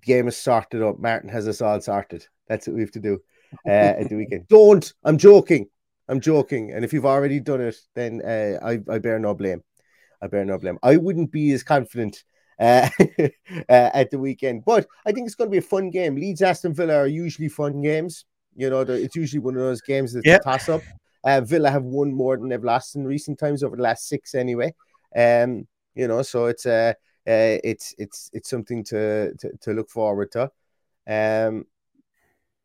Game 0.03 0.29
is 0.29 0.37
sorted 0.37 0.83
up. 0.83 0.99
Martin 0.99 1.29
has 1.29 1.47
us 1.49 1.61
all 1.61 1.81
sorted. 1.81 2.27
That's 2.49 2.67
what 2.67 2.75
we 2.75 2.81
have 2.83 2.91
to 2.93 3.01
do 3.01 3.21
uh, 3.67 3.71
at 3.71 4.09
the 4.09 4.17
weekend. 4.21 4.49
Don't. 4.49 4.93
I'm 5.05 5.19
joking. 5.19 5.69
I'm 6.09 6.21
joking. 6.21 6.73
And 6.73 6.85
if 6.85 6.93
you've 6.93 7.07
already 7.07 7.41
done 7.41 7.61
it, 7.61 7.77
then 7.95 8.23
uh, 8.23 8.59
I, 8.65 8.81
I 8.93 8.99
bear 8.99 9.19
no 9.19 9.35
blame. 9.35 9.63
I 10.23 10.27
bear 10.29 10.45
no 10.45 10.59
blame. 10.59 10.79
I 10.83 10.97
wouldn't 10.97 11.31
be 11.31 11.53
as 11.53 11.63
confident 11.63 12.25
uh, 12.59 12.89
uh, 13.19 13.29
at 13.69 14.11
the 14.11 14.19
weekend, 14.19 14.65
but 14.65 14.87
I 15.07 15.13
think 15.13 15.27
it's 15.27 15.35
going 15.35 15.51
to 15.51 15.53
be 15.53 15.59
a 15.59 15.63
fun 15.63 15.91
game. 15.91 16.17
Leeds 16.17 16.43
Aston 16.43 16.75
Villa 16.75 16.95
are 16.97 17.07
usually 17.07 17.49
fun 17.49 17.83
games. 17.83 18.25
You 18.55 18.71
know, 18.71 18.81
it's 18.81 19.17
usually 19.17 19.41
one 19.41 19.55
of 19.55 19.61
those 19.61 19.83
games 19.83 20.13
that's 20.15 20.27
Yeah. 20.27 20.37
a 20.37 20.41
toss 20.41 20.69
up. 20.69 20.81
Uh, 21.23 21.41
Villa 21.43 21.71
have 21.71 21.83
won 21.85 22.15
more 22.15 22.37
than 22.37 22.49
they've 22.49 22.63
lost 22.65 22.97
in 22.97 23.05
recent 23.05 23.39
times 23.39 23.63
over 23.63 23.77
the 23.77 23.83
last 23.83 24.09
six, 24.09 24.35
anyway. 24.35 24.75
Um, 25.15 25.67
you 25.95 26.09
know, 26.09 26.23
so 26.23 26.47
it's 26.47 26.65
uh, 26.65 26.95
uh 27.29 27.59
it's 27.65 27.95
it's 27.99 28.31
it's 28.33 28.51
something 28.51 28.85
to 28.85 29.35
to, 29.37 29.57
to 29.61 29.73
look 29.73 29.91
forward 29.91 30.33
to. 30.33 30.51
Um, 31.09 31.67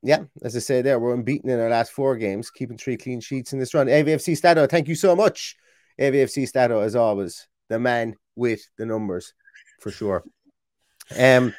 yeah, 0.03 0.24
as 0.44 0.56
I 0.56 0.60
say, 0.60 0.82
there 0.82 1.00
we're 1.00 1.13
unbeaten 1.13 1.50
in 1.50 1.60
our 1.60 1.70
last 1.70 1.91
four 1.91 2.18
games, 2.18 2.50
keeping 2.50 2.77
three 2.77 2.98
clean 2.98 3.22
sheets 3.22 3.53
in 3.53 3.60
this 3.60 3.74
run. 3.74 3.88
AVFC 3.88 4.36
Stato, 4.36 4.65
thank 4.65 4.88
you 4.88 4.96
so 4.96 5.15
much. 5.15 5.56
AVFC 6.00 6.48
Stato, 6.48 6.80
as 6.82 6.96
always, 6.96 7.48
the 7.70 7.80
man 7.80 8.15
with 8.36 8.62
the 8.77 8.86
numbers 8.86 9.34
for 9.80 9.91
sure. 9.91 10.24
Um, 11.18 11.53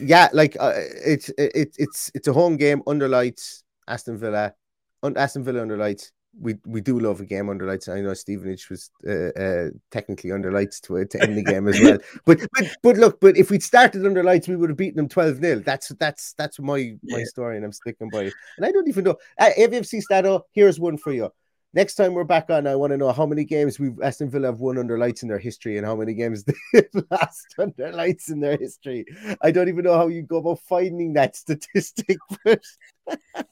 yeah, 0.00 0.28
like 0.32 0.56
uh, 0.58 0.72
it's 0.76 1.28
it, 1.30 1.74
it's 1.78 2.10
it's 2.14 2.28
a 2.28 2.32
home 2.32 2.56
game 2.56 2.82
under 2.86 3.08
lights. 3.08 3.64
Aston 3.86 4.18
Villa, 4.18 4.54
un, 5.02 5.16
Aston 5.16 5.44
Villa 5.44 5.62
under 5.62 5.76
lights. 5.76 6.12
We 6.40 6.56
we 6.66 6.80
do 6.80 6.98
love 6.98 7.20
a 7.20 7.24
game 7.24 7.48
under 7.48 7.66
lights. 7.66 7.88
I 7.88 8.00
know 8.00 8.14
Stevenage 8.14 8.68
was 8.68 8.90
uh, 9.06 9.30
uh, 9.40 9.70
technically 9.90 10.32
under 10.32 10.50
lights 10.50 10.80
to, 10.80 11.04
to 11.04 11.22
end 11.22 11.36
the 11.38 11.42
game 11.42 11.68
as 11.68 11.80
well. 11.80 11.98
But 12.26 12.40
but 12.52 12.76
but 12.82 12.96
look, 12.96 13.20
but 13.20 13.36
if 13.36 13.50
we'd 13.50 13.62
started 13.62 14.04
under 14.04 14.22
lights, 14.24 14.48
we 14.48 14.56
would 14.56 14.70
have 14.70 14.76
beaten 14.76 14.96
them 14.96 15.08
twelve 15.08 15.36
0 15.36 15.60
That's 15.60 15.88
that's 16.00 16.34
that's 16.36 16.58
my 16.58 16.96
my 17.04 17.18
Yeah. 17.18 17.24
story, 17.24 17.56
and 17.56 17.64
I'm 17.64 17.72
sticking 17.72 18.10
by 18.10 18.24
it. 18.24 18.34
And 18.56 18.66
I 18.66 18.72
don't 18.72 18.88
even 18.88 19.04
know. 19.04 19.16
Uh, 19.38 19.50
AVFC 19.58 20.02
Stato, 20.02 20.46
here's 20.52 20.80
one 20.80 20.96
for 20.98 21.12
you. 21.12 21.30
Next 21.72 21.96
time 21.96 22.14
we're 22.14 22.22
back 22.22 22.50
on, 22.50 22.68
I 22.68 22.76
want 22.76 22.92
to 22.92 22.96
know 22.96 23.10
how 23.10 23.26
many 23.26 23.44
games 23.44 23.80
we've 23.80 24.00
Aston 24.00 24.30
Villa 24.30 24.46
have 24.46 24.60
won 24.60 24.78
under 24.78 24.96
lights 24.96 25.22
in 25.24 25.28
their 25.28 25.40
history 25.40 25.76
and 25.76 25.84
how 25.84 25.96
many 25.96 26.14
games 26.14 26.44
they've 26.72 26.84
lost 27.10 27.46
under 27.58 27.90
lights 27.92 28.30
in 28.30 28.38
their 28.38 28.56
history. 28.56 29.04
I 29.42 29.50
don't 29.50 29.68
even 29.68 29.84
know 29.84 29.96
how 29.96 30.06
you 30.06 30.22
go 30.22 30.36
about 30.36 30.60
finding 30.60 31.14
that 31.14 31.34
statistic. 31.34 32.18
But 32.44 32.62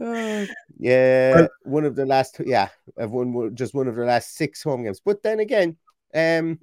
Uh, 0.00 0.46
yeah, 0.78 1.46
one 1.62 1.84
of 1.84 1.94
the 1.94 2.06
last, 2.06 2.40
yeah, 2.44 2.68
I've 2.98 3.10
won 3.10 3.54
just 3.54 3.74
one 3.74 3.88
of 3.88 3.96
the 3.96 4.04
last 4.04 4.34
six 4.34 4.62
home 4.62 4.84
games. 4.84 5.00
But 5.04 5.22
then 5.22 5.40
again, 5.40 5.76
um, 6.14 6.58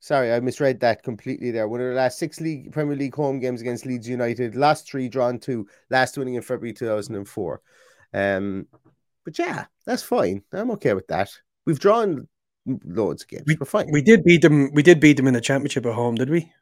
sorry, 0.00 0.32
I 0.32 0.40
misread 0.40 0.80
that 0.80 1.02
completely 1.02 1.50
there. 1.50 1.66
One 1.68 1.80
of 1.80 1.88
the 1.88 1.94
last 1.94 2.18
six 2.18 2.40
league 2.40 2.72
Premier 2.72 2.96
League 2.96 3.14
home 3.14 3.40
games 3.40 3.60
against 3.60 3.86
Leeds 3.86 4.08
United, 4.08 4.54
last 4.54 4.86
three 4.86 5.08
drawn 5.08 5.38
two, 5.38 5.66
last 5.90 6.18
winning 6.18 6.34
in 6.34 6.42
February 6.42 6.74
2004. 6.74 7.60
Um, 8.12 8.66
but 9.24 9.38
yeah, 9.38 9.64
that's 9.86 10.02
fine. 10.02 10.42
I'm 10.52 10.70
okay 10.72 10.94
with 10.94 11.06
that. 11.08 11.30
We've 11.64 11.80
drawn 11.80 12.28
loads 12.66 13.22
of 13.22 13.28
games. 13.28 13.44
We, 13.46 13.56
are 13.60 13.64
fine. 13.64 13.90
We 13.90 14.02
did 14.02 14.24
beat 14.24 14.42
them. 14.42 14.70
We 14.72 14.82
did 14.82 15.00
beat 15.00 15.16
them 15.16 15.26
in 15.26 15.34
the 15.34 15.40
championship 15.40 15.86
at 15.86 15.94
home, 15.94 16.14
did 16.14 16.30
we? 16.30 16.52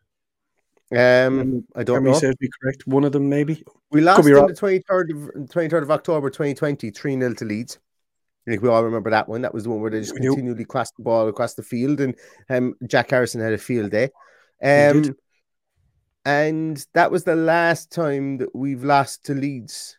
Um, 0.97 1.65
I 1.75 1.85
don't 1.85 1.97
Memory 1.97 2.13
know. 2.13 2.19
serves 2.19 2.37
me 2.41 2.49
correct. 2.61 2.87
One 2.87 3.05
of 3.05 3.13
them, 3.13 3.29
maybe. 3.29 3.63
We 3.91 4.01
lost 4.01 4.21
on 4.21 4.25
the 4.25 4.53
23rd 4.53 5.11
of, 5.11 5.49
23rd 5.49 5.83
of 5.83 5.91
October 5.91 6.31
2020, 6.31 6.91
3 6.91 7.19
0 7.19 7.35
to 7.35 7.45
Leeds. 7.45 7.79
I 8.47 8.51
think 8.51 8.63
we 8.63 8.69
all 8.69 8.85
remember 8.85 9.11
that 9.11 9.29
one. 9.29 9.43
That 9.43 9.55
was 9.55 9.65
the 9.65 9.71
one 9.71 9.81
where 9.81 9.91
they 9.91 10.01
just 10.01 10.15
We 10.15 10.21
do. 10.21 10.29
continually 10.35 10.65
crossed 10.65 10.97
the 10.97 11.03
ball 11.05 11.29
across 11.29 11.55
the 11.55 11.63
field, 11.63 12.01
and 12.01 12.15
um, 12.51 12.75
Jack 12.87 13.11
Harrison 13.11 13.41
had 13.41 13.53
a 13.53 13.59
field 13.59 13.91
day. 13.91 14.11
Um, 14.63 15.17
and 16.25 16.85
that 16.95 17.11
was 17.11 17.25
the 17.25 17.37
last 17.37 17.91
time 17.91 18.39
that 18.39 18.55
we've 18.55 18.85
lost 18.85 19.25
to 19.27 19.35
Leeds 19.35 19.97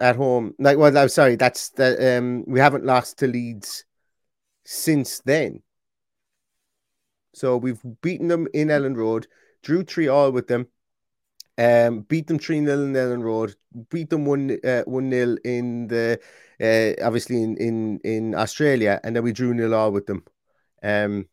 at 0.00 0.16
home. 0.16 0.54
Like, 0.58 0.78
well, 0.78 0.96
I'm 0.96 1.08
sorry, 1.08 1.36
that's 1.36 1.70
the 1.70 2.18
um, 2.18 2.44
we 2.46 2.60
haven't 2.60 2.84
lost 2.84 3.18
to 3.18 3.26
Leeds 3.26 3.84
since 4.64 5.20
then. 5.24 5.62
So 7.34 7.56
we've 7.56 7.80
beaten 8.02 8.28
them 8.28 8.46
in 8.52 8.68
Elland 8.68 8.96
Road, 8.96 9.26
drew 9.62 9.82
three 9.84 10.08
all 10.08 10.30
with 10.32 10.48
them, 10.48 10.66
um, 11.58 12.00
beat 12.00 12.26
them 12.26 12.38
three 12.38 12.64
0 12.64 12.84
in 12.84 12.92
Elland 12.92 13.22
Road, 13.22 13.54
beat 13.90 14.10
them 14.10 14.24
one 14.24 14.58
uh, 14.64 14.82
one 14.84 15.10
0 15.10 15.36
in 15.44 15.86
the 15.88 16.18
uh, 16.60 17.04
obviously 17.06 17.42
in, 17.42 17.56
in 17.56 18.00
in 18.04 18.34
Australia, 18.34 19.00
and 19.04 19.14
then 19.16 19.22
we 19.22 19.32
drew 19.32 19.54
nil 19.54 19.74
all 19.74 19.90
with 19.92 20.06
them. 20.06 20.24
Um, 20.82 21.28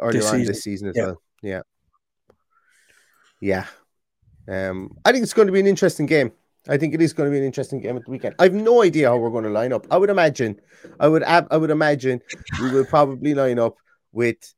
earlier 0.00 0.20
This 0.20 0.30
on 0.30 0.38
season. 0.38 0.52
this 0.52 0.62
season 0.62 0.88
as 0.88 0.96
Yeah. 0.96 1.04
well. 1.04 1.22
Yeah, 1.42 1.62
yeah. 3.40 3.66
Um, 4.48 4.96
I 5.04 5.12
think 5.12 5.22
it's 5.22 5.34
going 5.34 5.46
to 5.46 5.52
be 5.52 5.60
an 5.60 5.66
interesting 5.66 6.06
game. 6.06 6.32
I 6.68 6.76
think 6.76 6.94
it 6.94 7.02
is 7.02 7.12
going 7.12 7.28
to 7.28 7.32
be 7.32 7.38
an 7.38 7.44
interesting 7.44 7.80
game 7.80 7.96
at 7.96 8.04
the 8.04 8.10
weekend. 8.10 8.36
I 8.38 8.44
have 8.44 8.54
no 8.54 8.82
idea 8.82 9.08
how 9.08 9.16
we're 9.16 9.30
going 9.30 9.44
to 9.44 9.50
line 9.50 9.72
up. 9.72 9.86
I 9.90 9.96
would 9.98 10.10
imagine, 10.10 10.60
I 11.00 11.08
would, 11.08 11.22
ab- 11.24 11.48
I 11.50 11.56
would 11.56 11.70
imagine 11.70 12.20
we 12.62 12.70
will 12.70 12.84
probably 12.84 13.34
line 13.34 13.58
up 13.58 13.76
with 14.12 14.54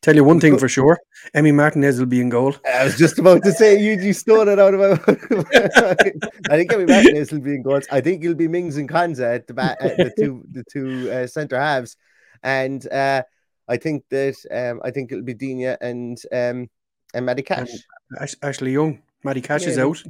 Tell 0.00 0.14
you 0.14 0.22
one 0.22 0.38
thing 0.38 0.58
for 0.58 0.68
sure: 0.68 0.98
Emi 1.34 1.52
Martinez 1.52 1.98
will 1.98 2.06
be 2.06 2.20
in 2.20 2.28
goal. 2.28 2.54
I 2.72 2.84
was 2.84 2.96
just 2.96 3.18
about 3.18 3.42
to 3.42 3.52
say 3.52 3.80
you 3.80 4.00
you 4.00 4.12
stole 4.12 4.48
it 4.48 4.58
out 4.58 4.74
of 4.74 4.80
my 4.80 4.90
I 6.50 6.56
think 6.56 6.70
Kevin 6.70 6.86
Martinez 6.86 7.32
will 7.32 7.40
be 7.40 7.54
in 7.54 7.62
goals. 7.62 7.86
I 7.90 8.00
think 8.00 8.22
it'll 8.22 8.36
be 8.36 8.46
Mings 8.46 8.76
and 8.76 8.88
Konsa 8.88 9.34
at 9.34 9.48
the 9.48 9.54
back 9.54 9.78
at 9.80 9.96
the 9.96 10.12
two 10.16 10.44
the 10.52 10.64
two 10.70 11.10
uh, 11.10 11.26
centre 11.26 11.58
halves. 11.58 11.96
And 12.44 12.86
uh, 12.92 13.22
I 13.66 13.76
think 13.76 14.04
that 14.10 14.36
um, 14.52 14.80
I 14.84 14.92
think 14.92 15.10
it'll 15.10 15.24
be 15.24 15.34
Digne 15.34 15.76
and 15.80 16.16
um 16.32 16.70
and 17.12 17.26
Matty 17.26 17.42
Cash. 17.42 17.70
Ash- 18.20 18.36
Ashley 18.42 18.72
Young, 18.72 19.02
Matty 19.24 19.40
Cash 19.40 19.66
is 19.66 19.78
out. 19.78 20.00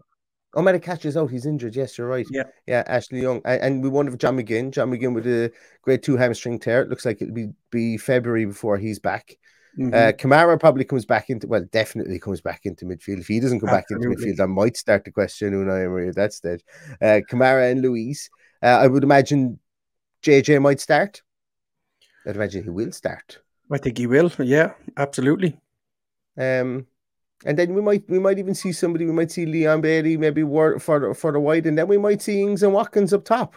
Oh, 0.55 0.63
Matty 0.63 0.81
Cash 0.81 1.05
is 1.05 1.17
out. 1.17 1.31
He's 1.31 1.47
injured. 1.47 1.77
Yes, 1.77 1.97
you're 1.97 2.09
right. 2.09 2.27
Yeah. 2.31 2.45
Yeah, 2.67 2.83
Ashley 2.87 3.21
Young. 3.21 3.43
And, 3.45 3.63
and 3.63 3.83
we 3.83 3.89
wonder 3.89 4.13
if 4.13 4.19
John 4.19 4.37
McGinn. 4.37 4.71
John 4.71 4.91
McGinn 4.91 5.15
with 5.15 5.27
a 5.27 5.53
grade 5.83 6.03
two 6.03 6.17
hamstring 6.17 6.59
tear. 6.59 6.83
It 6.83 6.89
looks 6.89 7.05
like 7.05 7.21
it'll 7.21 7.35
be, 7.35 7.51
be 7.71 7.99
February 7.99 8.47
before 8.47 8.79
he's 8.79 8.99
back. 8.99 9.37
Mhm. 9.79 9.95
Uh, 9.95 10.13
Kamara 10.13 10.59
probably 10.59 10.85
comes 10.85 11.05
back 11.05 11.31
into 11.31 11.47
well, 11.47 11.65
definitely 11.71 12.19
comes 12.19 12.41
back 12.41 12.63
into 12.65 12.85
midfield. 12.85 13.21
If 13.21 13.29
he 13.29 13.39
doesn't 13.39 13.61
come 13.61 13.71
back 13.71 13.85
into 13.91 14.09
midfield, 14.09 14.41
I 14.41 14.47
might 14.47 14.77
start 14.77 15.05
to 15.05 15.13
question 15.13 15.53
Unai 15.53 15.85
Emery 15.85 16.09
at 16.09 16.17
that 16.17 16.33
stage. 16.33 16.63
Uh, 17.01 17.21
Kamara 17.31 17.71
and 17.71 17.81
Luiz, 17.81 18.29
uh, 18.61 18.67
I 18.67 18.89
would 18.89 19.05
imagine 19.05 19.61
JJ 20.23 20.61
might 20.61 20.81
start. 20.81 21.23
I'd 22.27 22.35
imagine 22.35 22.65
he 22.65 22.71
will 22.71 22.91
start. 22.91 23.39
I 23.71 23.79
think 23.79 23.99
he 23.99 24.07
will. 24.09 24.33
Yeah, 24.39 24.73
absolutely. 24.97 25.61
Um, 26.37 26.87
and 27.45 27.57
then 27.57 27.73
we 27.73 27.81
might 27.81 28.03
we 28.09 28.19
might 28.19 28.41
even 28.41 28.55
see 28.55 28.73
somebody. 28.73 29.07
We 29.07 29.13
might 29.13 29.31
see 29.31 29.47
Leon 29.47 29.81
Bailey 29.81 30.17
maybe 30.17 30.43
wor- 30.43 30.81
further 30.81 31.15
further 31.15 31.39
wide, 31.39 31.67
and 31.67 31.79
then 31.79 31.87
we 31.87 31.99
might 31.99 32.21
see 32.21 32.43
Ings 32.43 32.65
and 32.65 32.73
Watkins 32.73 33.13
up 33.13 33.25
top. 33.25 33.55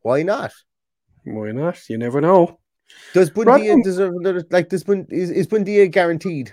Why 0.00 0.22
not? 0.22 0.52
Why 1.24 1.52
not? 1.52 1.86
You 1.90 1.98
never 1.98 2.22
know. 2.22 2.57
Does 3.14 3.30
Buendia 3.30 3.82
deserve 3.82 4.14
another? 4.14 4.44
Like, 4.50 4.68
does 4.68 4.84
Bund, 4.84 5.06
is 5.10 5.30
is 5.30 5.46
Buendia 5.46 5.90
guaranteed? 5.90 6.52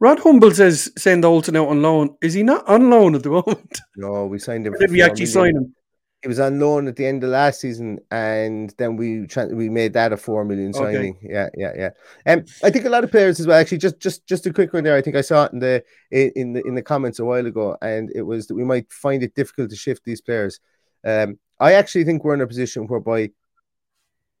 Rod 0.00 0.20
Humble 0.20 0.52
says 0.52 0.92
send 0.96 1.24
Olsen 1.24 1.56
out 1.56 1.68
on 1.68 1.82
loan. 1.82 2.16
Is 2.22 2.34
he 2.34 2.42
not 2.42 2.66
on 2.68 2.88
loan 2.90 3.14
at 3.14 3.22
the 3.22 3.30
moment? 3.30 3.80
No, 3.96 4.26
we 4.26 4.38
signed 4.38 4.66
him. 4.66 4.74
Did 4.78 4.90
we 4.92 5.02
actually 5.02 5.26
million. 5.26 5.32
sign 5.32 5.56
him? 5.56 5.74
He 6.22 6.28
was 6.28 6.40
on 6.40 6.58
loan 6.58 6.88
at 6.88 6.96
the 6.96 7.06
end 7.06 7.22
of 7.22 7.30
last 7.30 7.60
season, 7.60 7.98
and 8.10 8.74
then 8.78 8.96
we 8.96 9.26
tra- 9.26 9.46
we 9.46 9.68
made 9.68 9.92
that 9.94 10.12
a 10.12 10.16
four 10.16 10.44
million 10.44 10.70
Okay. 10.70 10.92
signing. 10.94 11.18
Yeah, 11.22 11.48
yeah, 11.56 11.72
yeah. 11.76 11.90
And 12.26 12.40
um, 12.40 12.46
I 12.62 12.70
think 12.70 12.84
a 12.84 12.90
lot 12.90 13.04
of 13.04 13.10
players 13.10 13.38
as 13.38 13.46
well. 13.46 13.58
Actually, 13.58 13.78
just 13.78 13.98
just 14.00 14.26
just 14.26 14.46
a 14.46 14.52
quick 14.52 14.72
one 14.72 14.84
there. 14.84 14.96
I 14.96 15.02
think 15.02 15.16
I 15.16 15.20
saw 15.20 15.44
it 15.44 15.52
in 15.52 15.58
the 15.60 15.84
in 16.10 16.32
in 16.36 16.52
the 16.54 16.62
in 16.66 16.74
the 16.74 16.82
comments 16.82 17.18
a 17.18 17.24
while 17.24 17.46
ago, 17.46 17.76
and 17.82 18.10
it 18.14 18.22
was 18.22 18.46
that 18.48 18.54
we 18.54 18.64
might 18.64 18.92
find 18.92 19.22
it 19.22 19.34
difficult 19.34 19.70
to 19.70 19.76
shift 19.76 20.04
these 20.04 20.20
players. 20.20 20.60
Um, 21.04 21.38
I 21.60 21.72
actually 21.72 22.04
think 22.04 22.24
we're 22.24 22.34
in 22.34 22.40
a 22.40 22.46
position 22.46 22.86
whereby 22.86 23.30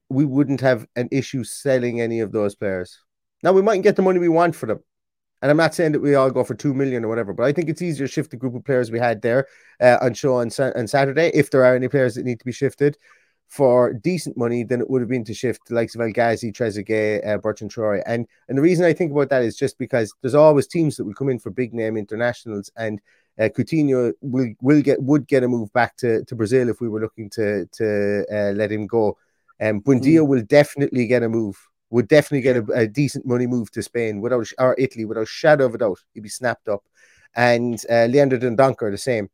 we 0.08 0.24
wouldn't 0.24 0.60
have 0.60 0.86
an 0.96 1.08
issue 1.12 1.44
selling 1.44 2.00
any 2.00 2.20
of 2.20 2.32
those 2.32 2.54
players. 2.54 2.98
Now 3.42 3.52
we 3.52 3.62
mightn't 3.62 3.84
get 3.84 3.96
the 3.96 4.02
money 4.02 4.18
we 4.18 4.28
want 4.28 4.56
for 4.56 4.66
them. 4.66 4.80
And 5.40 5.50
I'm 5.50 5.56
not 5.56 5.74
saying 5.74 5.92
that 5.92 6.00
we 6.00 6.16
all 6.16 6.30
go 6.30 6.42
for 6.42 6.54
two 6.54 6.74
million 6.74 7.04
or 7.04 7.08
whatever, 7.08 7.32
but 7.32 7.44
I 7.44 7.52
think 7.52 7.68
it's 7.68 7.82
easier 7.82 8.06
to 8.06 8.12
shift 8.12 8.30
the 8.32 8.36
group 8.36 8.56
of 8.56 8.64
players 8.64 8.90
we 8.90 8.98
had 8.98 9.22
there 9.22 9.46
uh, 9.80 9.98
on 10.00 10.14
show 10.14 10.34
on, 10.34 10.50
on 10.58 10.88
Saturday, 10.88 11.30
if 11.32 11.50
there 11.50 11.64
are 11.64 11.76
any 11.76 11.88
players 11.88 12.14
that 12.14 12.24
need 12.24 12.40
to 12.40 12.44
be 12.44 12.52
shifted 12.52 12.98
for 13.46 13.92
decent 13.92 14.36
money, 14.36 14.64
than 14.64 14.80
it 14.80 14.90
would 14.90 15.00
have 15.00 15.08
been 15.08 15.24
to 15.24 15.32
shift 15.32 15.68
the 15.68 15.74
likes 15.74 15.94
of 15.94 16.00
El 16.00 16.10
Ghazi, 16.10 16.52
Trezeguet, 16.52 17.26
uh, 17.26 17.38
Bertrand 17.38 17.72
Traore. 17.72 18.02
And 18.04 18.26
and 18.48 18.58
the 18.58 18.62
reason 18.62 18.84
I 18.84 18.92
think 18.92 19.12
about 19.12 19.30
that 19.30 19.42
is 19.42 19.56
just 19.56 19.78
because 19.78 20.12
there's 20.20 20.34
always 20.34 20.66
teams 20.66 20.96
that 20.96 21.04
will 21.04 21.14
come 21.14 21.28
in 21.28 21.38
for 21.38 21.50
big 21.50 21.72
name 21.72 21.96
internationals, 21.96 22.70
and 22.76 23.00
uh, 23.38 23.48
Coutinho 23.48 24.12
will 24.20 24.52
will 24.60 24.82
get 24.82 25.00
would 25.00 25.28
get 25.28 25.44
a 25.44 25.48
move 25.48 25.72
back 25.72 25.96
to, 25.98 26.24
to 26.24 26.34
Brazil 26.34 26.68
if 26.68 26.80
we 26.80 26.88
were 26.88 27.00
looking 27.00 27.30
to 27.30 27.66
to 27.66 28.26
uh, 28.30 28.52
let 28.52 28.72
him 28.72 28.86
go. 28.86 29.16
Um, 29.60 29.80
Buendia 29.80 30.26
will 30.26 30.42
definitely 30.42 31.06
get 31.06 31.22
a 31.22 31.28
move 31.28 31.58
would 31.90 32.08
definitely 32.08 32.42
get 32.42 32.56
a, 32.56 32.64
a 32.72 32.86
decent 32.86 33.26
money 33.26 33.46
move 33.46 33.70
to 33.72 33.82
Spain 33.82 34.20
without 34.20 34.46
or 34.58 34.74
Italy 34.78 35.04
without 35.04 35.22
a 35.22 35.26
shadow 35.26 35.66
of 35.66 35.74
a 35.74 35.78
doubt. 35.78 35.98
He'd 36.12 36.22
be 36.22 36.28
snapped 36.28 36.68
up, 36.68 36.84
and 37.34 37.82
uh, 37.90 38.06
Leander 38.06 38.38
Dendoncker 38.38 38.90
the 38.90 38.98
same 38.98 39.30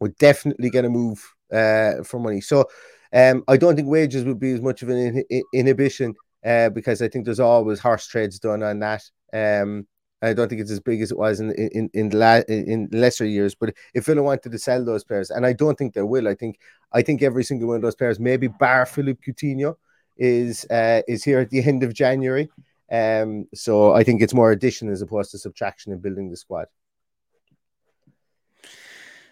would 0.00 0.16
definitely 0.18 0.70
get 0.70 0.84
a 0.84 0.90
move 0.90 1.22
uh, 1.52 2.02
for 2.04 2.18
money. 2.18 2.40
So 2.40 2.64
um, 3.12 3.44
I 3.48 3.56
don't 3.56 3.76
think 3.76 3.88
wages 3.88 4.24
would 4.24 4.40
be 4.40 4.52
as 4.52 4.60
much 4.60 4.82
of 4.82 4.88
an 4.88 5.24
in- 5.30 5.42
inhibition 5.54 6.14
uh, 6.44 6.70
because 6.70 7.00
I 7.00 7.08
think 7.08 7.24
there's 7.24 7.40
always 7.40 7.78
horse 7.80 8.06
trades 8.06 8.38
done 8.38 8.62
on 8.62 8.80
that. 8.80 9.02
Um, 9.32 9.86
I 10.24 10.32
don't 10.32 10.48
think 10.48 10.60
it's 10.60 10.70
as 10.70 10.80
big 10.80 11.02
as 11.02 11.10
it 11.10 11.18
was 11.18 11.40
in 11.40 11.52
in 11.52 11.90
in, 11.94 12.10
la- 12.10 12.46
in 12.48 12.88
lesser 12.92 13.26
years. 13.26 13.54
But 13.54 13.74
if 13.94 14.06
Villa 14.06 14.22
wanted 14.22 14.52
to 14.52 14.58
sell 14.58 14.84
those 14.84 15.04
players, 15.04 15.30
and 15.30 15.46
I 15.46 15.52
don't 15.52 15.76
think 15.76 15.94
they 15.94 16.02
will, 16.02 16.28
I 16.28 16.34
think 16.34 16.58
I 16.92 17.02
think 17.02 17.22
every 17.22 17.44
single 17.44 17.68
one 17.68 17.76
of 17.76 17.82
those 17.82 17.96
players, 17.96 18.18
maybe 18.18 18.48
bar 18.48 18.86
Philippe 18.86 19.20
Coutinho, 19.26 19.76
is 20.16 20.64
uh, 20.70 21.02
is 21.08 21.24
here 21.24 21.40
at 21.40 21.50
the 21.50 21.62
end 21.62 21.82
of 21.82 21.94
January. 21.94 22.48
Um, 22.90 23.46
so 23.54 23.92
I 23.92 24.04
think 24.04 24.22
it's 24.22 24.34
more 24.34 24.52
addition 24.52 24.90
as 24.90 25.02
opposed 25.02 25.30
to 25.32 25.38
subtraction 25.38 25.92
in 25.92 25.98
building 25.98 26.30
the 26.30 26.36
squad. 26.36 26.66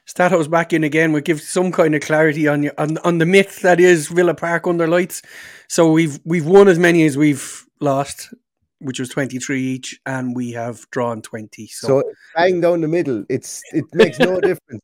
Stato's 0.06 0.48
back 0.48 0.72
in 0.72 0.84
again. 0.84 1.12
We 1.12 1.22
give 1.22 1.40
some 1.40 1.70
kind 1.70 1.94
of 1.94 2.02
clarity 2.02 2.48
on 2.48 2.68
on, 2.76 2.98
on 2.98 3.18
the 3.18 3.26
myth 3.26 3.60
that 3.60 3.80
is 3.80 4.08
Villa 4.08 4.34
Park 4.34 4.66
under 4.66 4.88
lights. 4.88 5.22
So 5.68 5.90
we've 5.92 6.18
we've 6.24 6.46
won 6.46 6.68
as 6.68 6.78
many 6.78 7.04
as 7.06 7.16
we've 7.16 7.64
lost, 7.80 8.34
which 8.82 9.00
was 9.00 9.08
twenty 9.08 9.38
three 9.38 9.62
each, 9.62 10.00
and 10.06 10.34
we 10.34 10.52
have 10.52 10.88
drawn 10.90 11.22
twenty. 11.22 11.66
So, 11.66 11.86
so 11.88 12.02
bang 12.36 12.60
down 12.60 12.80
the 12.80 12.88
middle. 12.88 13.24
It's 13.28 13.62
it 13.72 13.84
makes 13.92 14.18
no 14.18 14.40
difference. 14.40 14.82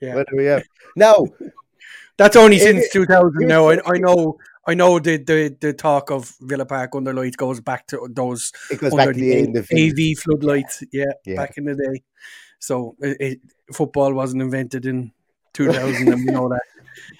Yeah. 0.00 0.14
Whether 0.14 0.34
we 0.34 0.46
have 0.46 0.64
now, 0.96 1.26
that's 2.16 2.36
only 2.36 2.58
since 2.58 2.88
two 2.90 3.06
thousand. 3.06 3.46
Now 3.46 3.68
I, 3.68 3.78
I 3.86 3.98
know 3.98 4.38
I 4.66 4.74
know 4.74 4.98
the, 4.98 5.16
the 5.16 5.56
the 5.60 5.72
talk 5.72 6.10
of 6.10 6.34
Villa 6.40 6.66
Park 6.66 6.94
under 6.94 7.12
lights 7.12 7.36
goes 7.36 7.60
back 7.60 7.86
to 7.88 8.08
those 8.10 8.52
it 8.70 8.78
goes 8.78 8.94
back 8.94 9.08
to 9.08 9.14
the, 9.14 9.46
the 9.46 10.14
AV 10.14 10.18
floodlights. 10.22 10.84
Yeah, 10.92 11.04
yeah, 11.24 11.36
back 11.36 11.56
in 11.56 11.64
the 11.64 11.74
day. 11.74 12.02
So 12.58 12.94
it, 13.00 13.16
it, 13.20 13.40
football 13.72 14.12
wasn't 14.12 14.42
invented 14.42 14.84
in 14.84 15.12
2000, 15.54 16.08
and 16.08 16.26
we 16.26 16.32
know 16.32 16.48
that. 16.50 16.62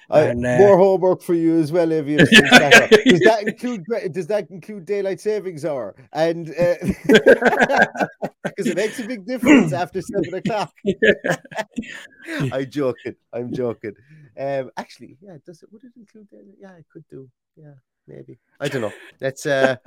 And, 0.09 0.45
uh, 0.45 0.57
more 0.57 0.77
homework 0.77 1.21
for 1.21 1.33
you 1.33 1.59
as 1.59 1.71
well, 1.71 1.91
Evie. 1.91 2.15
does 2.17 2.29
that 2.29 3.43
include 3.45 3.85
does 4.11 4.27
that 4.27 4.49
include 4.49 4.85
daylight 4.85 5.19
savings 5.19 5.63
hour? 5.63 5.95
And 6.11 6.47
because 6.47 8.07
uh, 8.43 8.49
it 8.57 8.75
makes 8.75 8.99
a 8.99 9.07
big 9.07 9.25
difference 9.25 9.73
after 9.73 10.01
seven 10.01 10.33
o'clock. 10.33 10.73
I'm 12.51 12.69
joking. 12.69 13.15
I'm 13.31 13.53
joking. 13.53 13.93
Um, 14.37 14.71
actually, 14.77 15.17
yeah, 15.21 15.37
does 15.45 15.63
it? 15.63 15.71
Would 15.71 15.83
it 15.83 15.93
include? 15.95 16.29
Daylight? 16.29 16.57
Yeah, 16.59 16.73
it 16.73 16.85
could 16.91 17.05
do. 17.09 17.29
Yeah, 17.55 17.73
maybe. 18.07 18.39
I 18.59 18.67
don't 18.67 18.81
know. 18.81 18.93
That's 19.19 19.45
uh, 19.45 19.77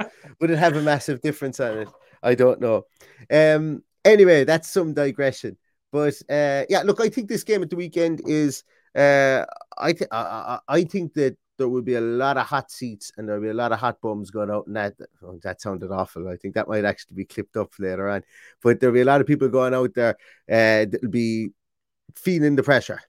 would 0.40 0.50
it 0.50 0.58
have 0.58 0.76
a 0.76 0.82
massive 0.82 1.20
difference 1.20 1.60
on 1.60 1.78
it? 1.78 1.88
I 2.22 2.34
don't 2.34 2.60
know. 2.60 2.86
Um, 3.30 3.82
anyway, 4.04 4.44
that's 4.44 4.70
some 4.70 4.94
digression. 4.94 5.56
But 5.92 6.14
uh, 6.30 6.64
yeah, 6.68 6.82
look, 6.82 7.00
I 7.00 7.08
think 7.08 7.28
this 7.28 7.44
game 7.44 7.62
at 7.62 7.70
the 7.70 7.76
weekend 7.76 8.22
is. 8.26 8.64
Uh, 8.94 9.44
I, 9.78 9.92
th- 9.92 10.10
I, 10.10 10.58
I 10.68 10.84
think 10.84 11.14
that 11.14 11.36
there 11.56 11.68
will 11.68 11.82
be 11.82 11.94
a 11.94 12.00
lot 12.00 12.36
of 12.36 12.46
hot 12.46 12.70
seats 12.70 13.12
and 13.16 13.28
there'll 13.28 13.42
be 13.42 13.48
a 13.48 13.54
lot 13.54 13.72
of 13.72 13.78
hot 13.78 14.00
bums 14.00 14.30
going 14.30 14.50
out. 14.50 14.66
And 14.66 14.76
that 14.76 14.94
oh, 15.22 15.38
that 15.42 15.60
sounded 15.60 15.90
awful. 15.90 16.28
I 16.28 16.36
think 16.36 16.54
that 16.54 16.68
might 16.68 16.84
actually 16.84 17.16
be 17.16 17.24
clipped 17.24 17.56
up 17.56 17.72
later 17.78 18.08
on. 18.08 18.22
But 18.62 18.80
there'll 18.80 18.94
be 18.94 19.02
a 19.02 19.06
lot 19.06 19.20
of 19.20 19.26
people 19.26 19.48
going 19.48 19.74
out 19.74 19.94
there 19.94 20.16
uh, 20.50 20.86
that'll 20.90 21.10
be 21.10 21.50
feeling 22.16 22.56
the 22.56 22.62
pressure. 22.62 23.00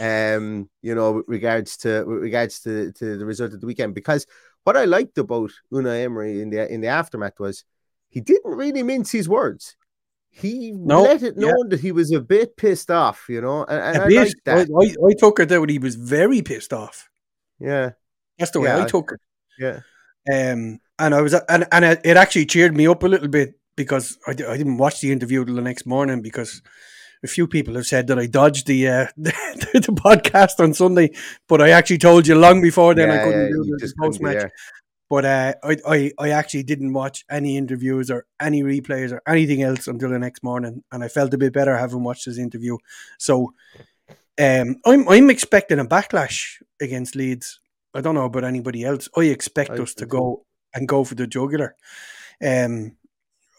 Um, 0.00 0.68
you 0.82 0.94
know, 0.94 1.12
with 1.12 1.24
regards 1.28 1.76
to 1.78 2.04
with 2.04 2.22
regards 2.22 2.60
to, 2.60 2.92
to 2.92 3.16
the 3.16 3.26
result 3.26 3.52
of 3.52 3.60
the 3.60 3.66
weekend. 3.66 3.94
Because 3.94 4.26
what 4.64 4.76
I 4.76 4.84
liked 4.84 5.18
about 5.18 5.52
Unai 5.72 6.04
Emery 6.04 6.40
in 6.40 6.50
the 6.50 6.70
in 6.72 6.80
the 6.80 6.88
aftermath 6.88 7.38
was 7.38 7.64
he 8.08 8.20
didn't 8.20 8.56
really 8.56 8.82
mince 8.82 9.12
his 9.12 9.28
words 9.28 9.76
he 10.36 10.72
nope. 10.72 11.06
let 11.06 11.22
it 11.22 11.36
known 11.36 11.50
yeah. 11.50 11.68
that 11.70 11.80
he 11.80 11.92
was 11.92 12.10
a 12.12 12.20
bit 12.20 12.56
pissed 12.56 12.90
off, 12.90 13.26
you 13.28 13.40
know, 13.40 13.64
and, 13.64 13.96
and 13.96 14.02
I 14.02 14.20
like 14.20 14.32
that. 14.44 14.68
I, 14.68 15.06
I, 15.06 15.12
took 15.18 15.38
it 15.38 15.48
that 15.48 15.70
he 15.70 15.78
was 15.78 15.94
very 15.94 16.42
pissed 16.42 16.72
off. 16.72 17.08
Yeah, 17.60 17.90
that's 18.38 18.50
the 18.50 18.60
way 18.60 18.68
yeah, 18.68 18.82
I 18.82 18.86
took 18.86 19.12
it. 19.12 19.20
Yeah, 19.58 19.80
um, 20.32 20.80
and 20.98 21.14
I 21.14 21.20
was, 21.20 21.34
and 21.34 21.66
and 21.70 21.84
it 21.84 22.16
actually 22.16 22.46
cheered 22.46 22.76
me 22.76 22.88
up 22.88 23.04
a 23.04 23.06
little 23.06 23.28
bit 23.28 23.54
because 23.76 24.18
I, 24.26 24.32
I 24.32 24.56
didn't 24.56 24.78
watch 24.78 25.00
the 25.00 25.12
interview 25.12 25.44
till 25.44 25.54
the 25.54 25.62
next 25.62 25.86
morning 25.86 26.20
because 26.20 26.62
a 27.22 27.28
few 27.28 27.46
people 27.46 27.74
have 27.74 27.86
said 27.86 28.08
that 28.08 28.18
I 28.18 28.26
dodged 28.26 28.66
the 28.66 28.88
uh, 28.88 29.06
the, 29.16 29.32
the, 29.72 29.92
podcast 29.92 30.58
on 30.58 30.74
Sunday, 30.74 31.10
but 31.48 31.60
I 31.60 31.70
actually 31.70 31.98
told 31.98 32.26
you 32.26 32.34
long 32.34 32.60
before 32.60 32.94
then 32.94 33.08
yeah, 33.08 33.20
I 33.20 33.24
couldn't 33.24 33.52
do 33.52 33.76
the 33.78 33.94
post 34.00 34.20
match. 34.20 34.50
But 35.10 35.24
uh, 35.24 35.54
I, 35.62 35.76
I, 35.86 36.12
I 36.18 36.30
actually 36.30 36.62
didn't 36.62 36.92
watch 36.92 37.24
any 37.30 37.56
interviews 37.56 38.10
or 38.10 38.26
any 38.40 38.62
replays 38.62 39.12
or 39.12 39.22
anything 39.28 39.62
else 39.62 39.86
until 39.86 40.10
the 40.10 40.18
next 40.18 40.42
morning, 40.42 40.82
and 40.90 41.04
I 41.04 41.08
felt 41.08 41.34
a 41.34 41.38
bit 41.38 41.52
better 41.52 41.76
having 41.76 42.02
watched 42.02 42.26
this 42.26 42.38
interview. 42.38 42.78
So 43.18 43.52
um, 44.40 44.76
I'm 44.84 45.08
I'm 45.08 45.30
expecting 45.30 45.78
a 45.78 45.84
backlash 45.84 46.62
against 46.80 47.16
Leeds. 47.16 47.60
I 47.94 48.00
don't 48.00 48.14
know 48.14 48.24
about 48.24 48.44
anybody 48.44 48.84
else. 48.84 49.08
I 49.16 49.22
expect 49.22 49.72
I 49.72 49.82
us 49.82 49.94
to 49.94 50.06
go 50.06 50.46
and 50.74 50.88
go 50.88 51.04
for 51.04 51.14
the 51.14 51.26
jugular. 51.26 51.76
Um, 52.44 52.96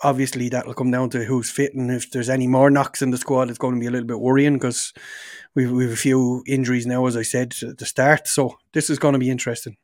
obviously 0.03 0.49
that'll 0.49 0.73
come 0.73 0.91
down 0.91 1.09
to 1.09 1.23
who's 1.23 1.49
fit 1.49 1.73
and 1.73 1.89
if 1.89 2.11
there's 2.11 2.29
any 2.29 2.47
more 2.47 2.69
knocks 2.69 3.01
in 3.01 3.11
the 3.11 3.17
squad, 3.17 3.49
it's 3.49 3.57
going 3.57 3.73
to 3.73 3.79
be 3.79 3.87
a 3.87 3.91
little 3.91 4.07
bit 4.07 4.19
worrying 4.19 4.53
because 4.53 4.93
we've 5.55 5.71
we've 5.71 5.91
a 5.91 5.95
few 5.95 6.43
injuries 6.45 6.85
now, 6.85 7.05
as 7.05 7.15
I 7.17 7.23
said 7.23 7.55
at 7.63 7.77
the 7.77 7.85
start. 7.85 8.27
So 8.27 8.57
this 8.73 8.89
is 8.89 8.99
going 8.99 9.13
to 9.13 9.19
be 9.19 9.29
interesting. 9.29 9.77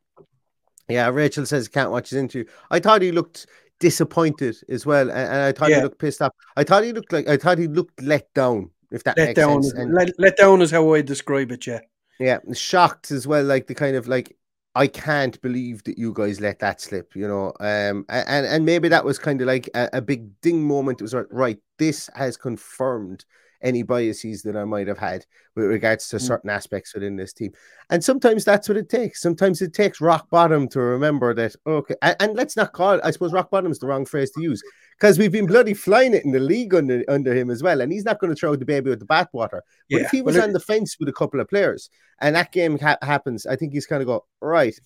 Yeah, 0.92 1.10
Rachel 1.10 1.46
says 1.46 1.68
can't 1.68 1.92
watch 1.92 2.10
his 2.10 2.20
interview. 2.20 2.46
I 2.70 2.80
thought 2.80 3.02
he 3.02 3.12
looked 3.12 3.48
disappointed 3.80 4.56
as 4.70 4.86
well, 4.86 5.10
and, 5.10 5.20
and 5.20 5.42
I 5.42 5.52
thought 5.52 5.70
yeah. 5.70 5.78
he 5.78 5.82
looked 5.84 6.00
pissed 6.00 6.22
off. 6.22 6.34
I 6.56 6.64
thought 6.64 6.84
he 6.84 6.94
looked 6.94 7.12
like 7.12 7.28
I 7.28 7.38
thought 7.38 7.58
he 7.58 7.68
looked 7.68 8.02
let 8.02 8.34
down. 8.34 8.70
If 8.92 9.04
that 9.06 9.18
let 9.18 9.30
makes 9.30 9.40
down, 9.40 9.64
sense. 9.64 9.74
And, 9.74 9.94
let, 9.94 10.10
let 10.20 10.38
down 10.38 10.62
is 10.62 10.72
how 10.72 10.94
I 10.94 11.02
describe 11.02 11.52
it. 11.52 11.66
Yeah, 11.66 11.80
yeah, 12.20 12.40
shocked 12.54 13.12
as 13.12 13.26
well. 13.26 13.44
Like 13.44 13.68
the 13.68 13.76
kind 13.76 13.96
of 13.96 14.08
like 14.08 14.38
I 14.76 14.88
can't 14.88 15.42
believe 15.42 15.84
that 15.84 15.98
you 15.98 16.14
guys 16.14 16.40
let 16.40 16.60
that 16.60 16.80
slip, 16.80 17.16
you 17.16 17.28
know. 17.28 17.54
Um, 17.60 18.06
and 18.10 18.46
and 18.46 18.66
maybe 18.66 18.88
that 18.90 19.04
was 19.04 19.20
kind 19.20 19.42
of 19.42 19.48
like 19.48 19.70
a, 19.74 19.90
a 19.94 20.02
big 20.02 20.40
ding 20.42 20.66
moment. 20.66 21.02
It 21.02 21.04
was 21.04 21.14
like, 21.14 21.28
right, 21.30 21.60
this 21.78 22.10
has 22.16 22.38
confirmed 22.38 23.26
any 23.64 23.84
biases 23.84 24.42
that 24.44 24.56
I 24.56 24.66
might 24.66 24.88
have 24.88 24.98
had 24.98 25.26
with 25.56 25.66
regards 25.66 26.08
to 26.10 26.18
mm. 26.18 26.22
certain 26.22 26.50
aspects 26.50 26.94
within 26.94 27.16
this 27.16 27.34
team. 27.34 27.52
And 27.90 28.04
sometimes 28.04 28.44
that's 28.46 28.68
what 28.68 28.78
it 28.78 28.90
takes. 28.90 29.22
Sometimes 29.22 29.62
it 29.62 29.74
takes 29.74 30.02
rock 30.02 30.30
bottom 30.30 30.68
to 30.70 30.80
remember 30.80 31.34
that, 31.34 31.56
okay, 31.66 31.96
and, 32.02 32.16
and 32.20 32.36
let's 32.36 32.56
not 32.56 32.74
call 32.74 32.94
it, 32.96 33.02
I 33.04 33.12
suppose 33.12 33.34
rock 33.34 33.50
bottom 33.50 33.72
is 33.72 33.80
the 33.80 33.88
wrong 33.88 34.06
phrase 34.06 34.32
to 34.32 34.42
use 34.42 34.62
because 35.00 35.18
we've 35.18 35.32
been 35.32 35.48
bloody 35.48 35.74
flying 35.74 36.14
it 36.14 36.26
in 36.26 36.32
the 36.32 36.40
league 36.40 36.74
under, 36.74 37.04
under 37.08 37.34
him 37.34 37.50
as 37.50 37.64
well. 37.64 37.82
And 37.82 37.92
he's 37.92 38.06
not 38.06 38.20
going 38.20 38.34
to 38.34 38.40
throw 38.40 38.56
the 38.56 38.66
baby 38.66 38.90
with 38.90 39.00
the 39.00 39.06
bathwater. 39.06 39.62
But 39.62 39.62
yeah. 39.90 40.00
if 40.02 40.12
he 40.12 40.22
was 40.22 40.36
well, 40.36 40.46
on 40.46 40.54
the 40.54 40.60
fence 40.60 40.98
with 41.00 41.10
a 41.10 41.14
couple 41.14 41.40
of 41.40 41.50
players 41.50 41.90
and 42.20 42.36
that 42.36 42.52
game 42.52 42.78
ha- 42.78 42.98
happens, 43.02 43.46
I 43.46 43.56
think 43.56 43.74
he's 43.74 43.88
kind 43.88 44.02
of 44.02 44.08
go, 44.08 44.26
right, 44.42 44.80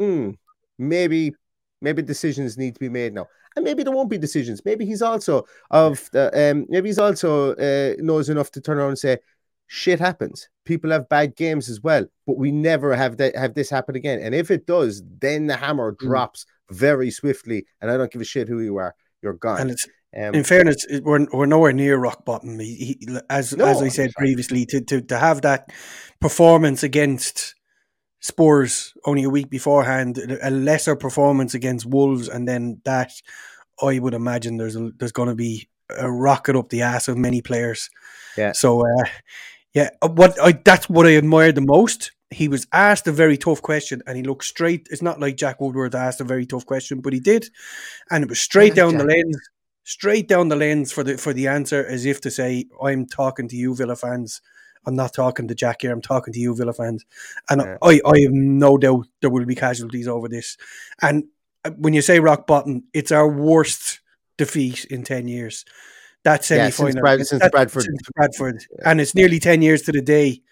mm, 0.00 0.36
maybe 0.78 1.34
maybe 1.84 2.02
decisions 2.02 2.58
need 2.58 2.74
to 2.74 2.80
be 2.80 2.88
made 2.88 3.14
now 3.14 3.26
and 3.56 3.64
maybe 3.64 3.82
there 3.82 3.92
won't 3.92 4.10
be 4.10 4.18
decisions. 4.18 4.64
Maybe 4.64 4.84
he's 4.84 5.02
also 5.02 5.46
of 5.70 6.08
the, 6.12 6.50
um, 6.50 6.66
maybe 6.68 6.88
he's 6.88 6.98
also 6.98 7.54
uh, 7.54 7.94
knows 7.98 8.28
enough 8.28 8.50
to 8.52 8.60
turn 8.60 8.78
around 8.78 8.90
and 8.90 8.98
say, 8.98 9.18
"Shit 9.66 10.00
happens. 10.00 10.48
People 10.64 10.90
have 10.90 11.08
bad 11.08 11.36
games 11.36 11.68
as 11.68 11.80
well, 11.80 12.06
but 12.26 12.36
we 12.36 12.50
never 12.50 12.94
have 12.94 13.16
that 13.18 13.36
have 13.36 13.54
this 13.54 13.70
happen 13.70 13.96
again." 13.96 14.20
And 14.20 14.34
if 14.34 14.50
it 14.50 14.66
does, 14.66 15.02
then 15.20 15.46
the 15.46 15.56
hammer 15.56 15.92
mm. 15.92 15.98
drops 15.98 16.46
very 16.70 17.10
swiftly, 17.10 17.66
and 17.80 17.90
I 17.90 17.96
don't 17.96 18.10
give 18.10 18.22
a 18.22 18.26
shit 18.26 18.48
who 18.48 18.60
you 18.60 18.76
are. 18.76 18.94
You're 19.22 19.34
gone. 19.34 19.60
And 19.60 19.70
it's 19.70 19.86
um, 20.16 20.34
in 20.34 20.44
fairness, 20.44 20.84
we're 21.02 21.26
we're 21.32 21.46
nowhere 21.46 21.72
near 21.72 21.96
rock 21.96 22.24
bottom. 22.24 22.58
He, 22.58 22.96
he, 23.00 23.18
as 23.30 23.56
no, 23.56 23.66
as 23.66 23.82
I 23.82 23.88
said 23.88 24.12
previously, 24.16 24.66
to, 24.66 24.80
to 24.80 25.00
to 25.02 25.18
have 25.18 25.42
that 25.42 25.72
performance 26.20 26.82
against 26.82 27.54
Spurs 28.24 28.94
only 29.04 29.22
a 29.22 29.28
week 29.28 29.50
beforehand, 29.50 30.16
a 30.42 30.50
lesser 30.50 30.96
performance 30.96 31.52
against 31.52 31.84
Wolves, 31.84 32.26
and 32.26 32.48
then 32.48 32.80
that 32.86 33.12
I 33.82 33.98
would 33.98 34.14
imagine 34.14 34.56
there's 34.56 34.76
a, 34.76 34.92
there's 34.96 35.12
going 35.12 35.28
to 35.28 35.34
be 35.34 35.68
a 35.90 36.10
rocket 36.10 36.56
up 36.56 36.70
the 36.70 36.80
ass 36.80 37.06
of 37.06 37.18
many 37.18 37.42
players. 37.42 37.90
Yeah. 38.34 38.52
So, 38.52 38.80
uh, 38.80 39.04
yeah, 39.74 39.90
uh, 40.00 40.08
what 40.08 40.40
I 40.42 40.52
that's 40.52 40.88
what 40.88 41.06
I 41.06 41.10
admired 41.10 41.56
the 41.56 41.60
most. 41.60 42.12
He 42.30 42.48
was 42.48 42.66
asked 42.72 43.06
a 43.06 43.12
very 43.12 43.36
tough 43.36 43.60
question, 43.60 44.00
and 44.06 44.16
he 44.16 44.22
looked 44.22 44.44
straight. 44.44 44.88
It's 44.90 45.02
not 45.02 45.20
like 45.20 45.36
Jack 45.36 45.60
Woodward 45.60 45.94
asked 45.94 46.22
a 46.22 46.24
very 46.24 46.46
tough 46.46 46.64
question, 46.64 47.02
but 47.02 47.12
he 47.12 47.20
did, 47.20 47.50
and 48.10 48.24
it 48.24 48.30
was 48.30 48.40
straight 48.40 48.74
down 48.74 48.92
Jack. 48.92 49.00
the 49.02 49.06
lens, 49.06 49.36
straight 49.82 50.28
down 50.28 50.48
the 50.48 50.56
lens 50.56 50.92
for 50.92 51.02
the 51.04 51.18
for 51.18 51.34
the 51.34 51.48
answer, 51.48 51.84
as 51.84 52.06
if 52.06 52.22
to 52.22 52.30
say, 52.30 52.64
"I'm 52.82 53.04
talking 53.04 53.48
to 53.48 53.56
you, 53.56 53.76
Villa 53.76 53.96
fans." 53.96 54.40
I'm 54.86 54.96
not 54.96 55.14
talking 55.14 55.48
to 55.48 55.54
Jack 55.54 55.82
here. 55.82 55.92
I'm 55.92 56.02
talking 56.02 56.32
to 56.32 56.40
you, 56.40 56.54
Villa 56.54 56.72
fans, 56.72 57.04
and 57.50 57.62
yeah. 57.62 57.76
I, 57.82 58.00
I 58.04 58.20
have 58.20 58.32
no 58.32 58.76
doubt 58.76 59.06
there 59.20 59.30
will 59.30 59.44
be 59.44 59.54
casualties 59.54 60.08
over 60.08 60.28
this. 60.28 60.56
And 61.00 61.24
uh, 61.64 61.70
when 61.72 61.94
you 61.94 62.02
say 62.02 62.20
rock 62.20 62.46
bottom, 62.46 62.84
it's 62.92 63.12
our 63.12 63.28
worst 63.28 64.00
defeat 64.36 64.84
in 64.86 65.02
ten 65.04 65.28
years. 65.28 65.64
That 66.24 66.44
semi 66.44 66.70
final 66.70 66.96
yeah, 66.96 67.16
since, 67.16 67.28
since, 67.28 67.48
Bradford, 67.50 67.82
since 67.82 68.08
Bradford, 68.14 68.64
yeah. 68.70 68.90
and 68.90 69.00
it's 69.00 69.14
nearly 69.14 69.38
ten 69.38 69.62
years 69.62 69.82
to 69.82 69.92
the 69.92 70.02
day 70.02 70.42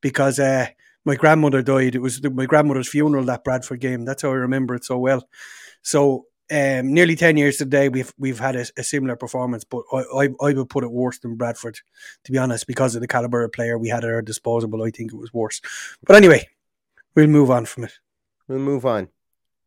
because 0.00 0.38
uh, 0.38 0.68
my 1.04 1.16
grandmother 1.16 1.62
died. 1.62 1.94
It 1.94 2.00
was 2.00 2.22
my 2.22 2.46
grandmother's 2.46 2.88
funeral 2.88 3.24
that 3.24 3.44
Bradford 3.44 3.80
game. 3.80 4.04
That's 4.04 4.22
how 4.22 4.30
I 4.30 4.34
remember 4.34 4.74
it 4.74 4.84
so 4.84 4.98
well. 4.98 5.28
So 5.82 6.26
um, 6.50 6.94
nearly 6.94 7.16
ten 7.16 7.36
years 7.36 7.56
today, 7.56 7.88
we've 7.88 8.12
we've 8.18 8.38
had 8.38 8.56
a, 8.56 8.64
a 8.76 8.82
similar 8.82 9.16
performance, 9.16 9.64
but 9.64 9.82
I, 9.92 9.98
I, 9.98 10.28
I 10.40 10.52
would 10.54 10.70
put 10.70 10.84
it 10.84 10.90
worse 10.90 11.18
than 11.18 11.36
Bradford, 11.36 11.78
to 12.24 12.32
be 12.32 12.38
honest, 12.38 12.66
because 12.66 12.94
of 12.94 13.00
the 13.00 13.08
caliber 13.08 13.44
of 13.44 13.52
player 13.52 13.78
we 13.78 13.88
had 13.88 14.04
at 14.04 14.10
our 14.10 14.22
disposal. 14.22 14.82
I 14.82 14.90
think 14.90 15.12
it 15.12 15.16
was 15.18 15.32
worse. 15.32 15.60
But 16.04 16.16
anyway, 16.16 16.48
we'll 17.14 17.26
move 17.26 17.50
on 17.50 17.66
from 17.66 17.84
it. 17.84 17.92
We'll 18.48 18.58
move 18.58 18.86
on. 18.86 19.08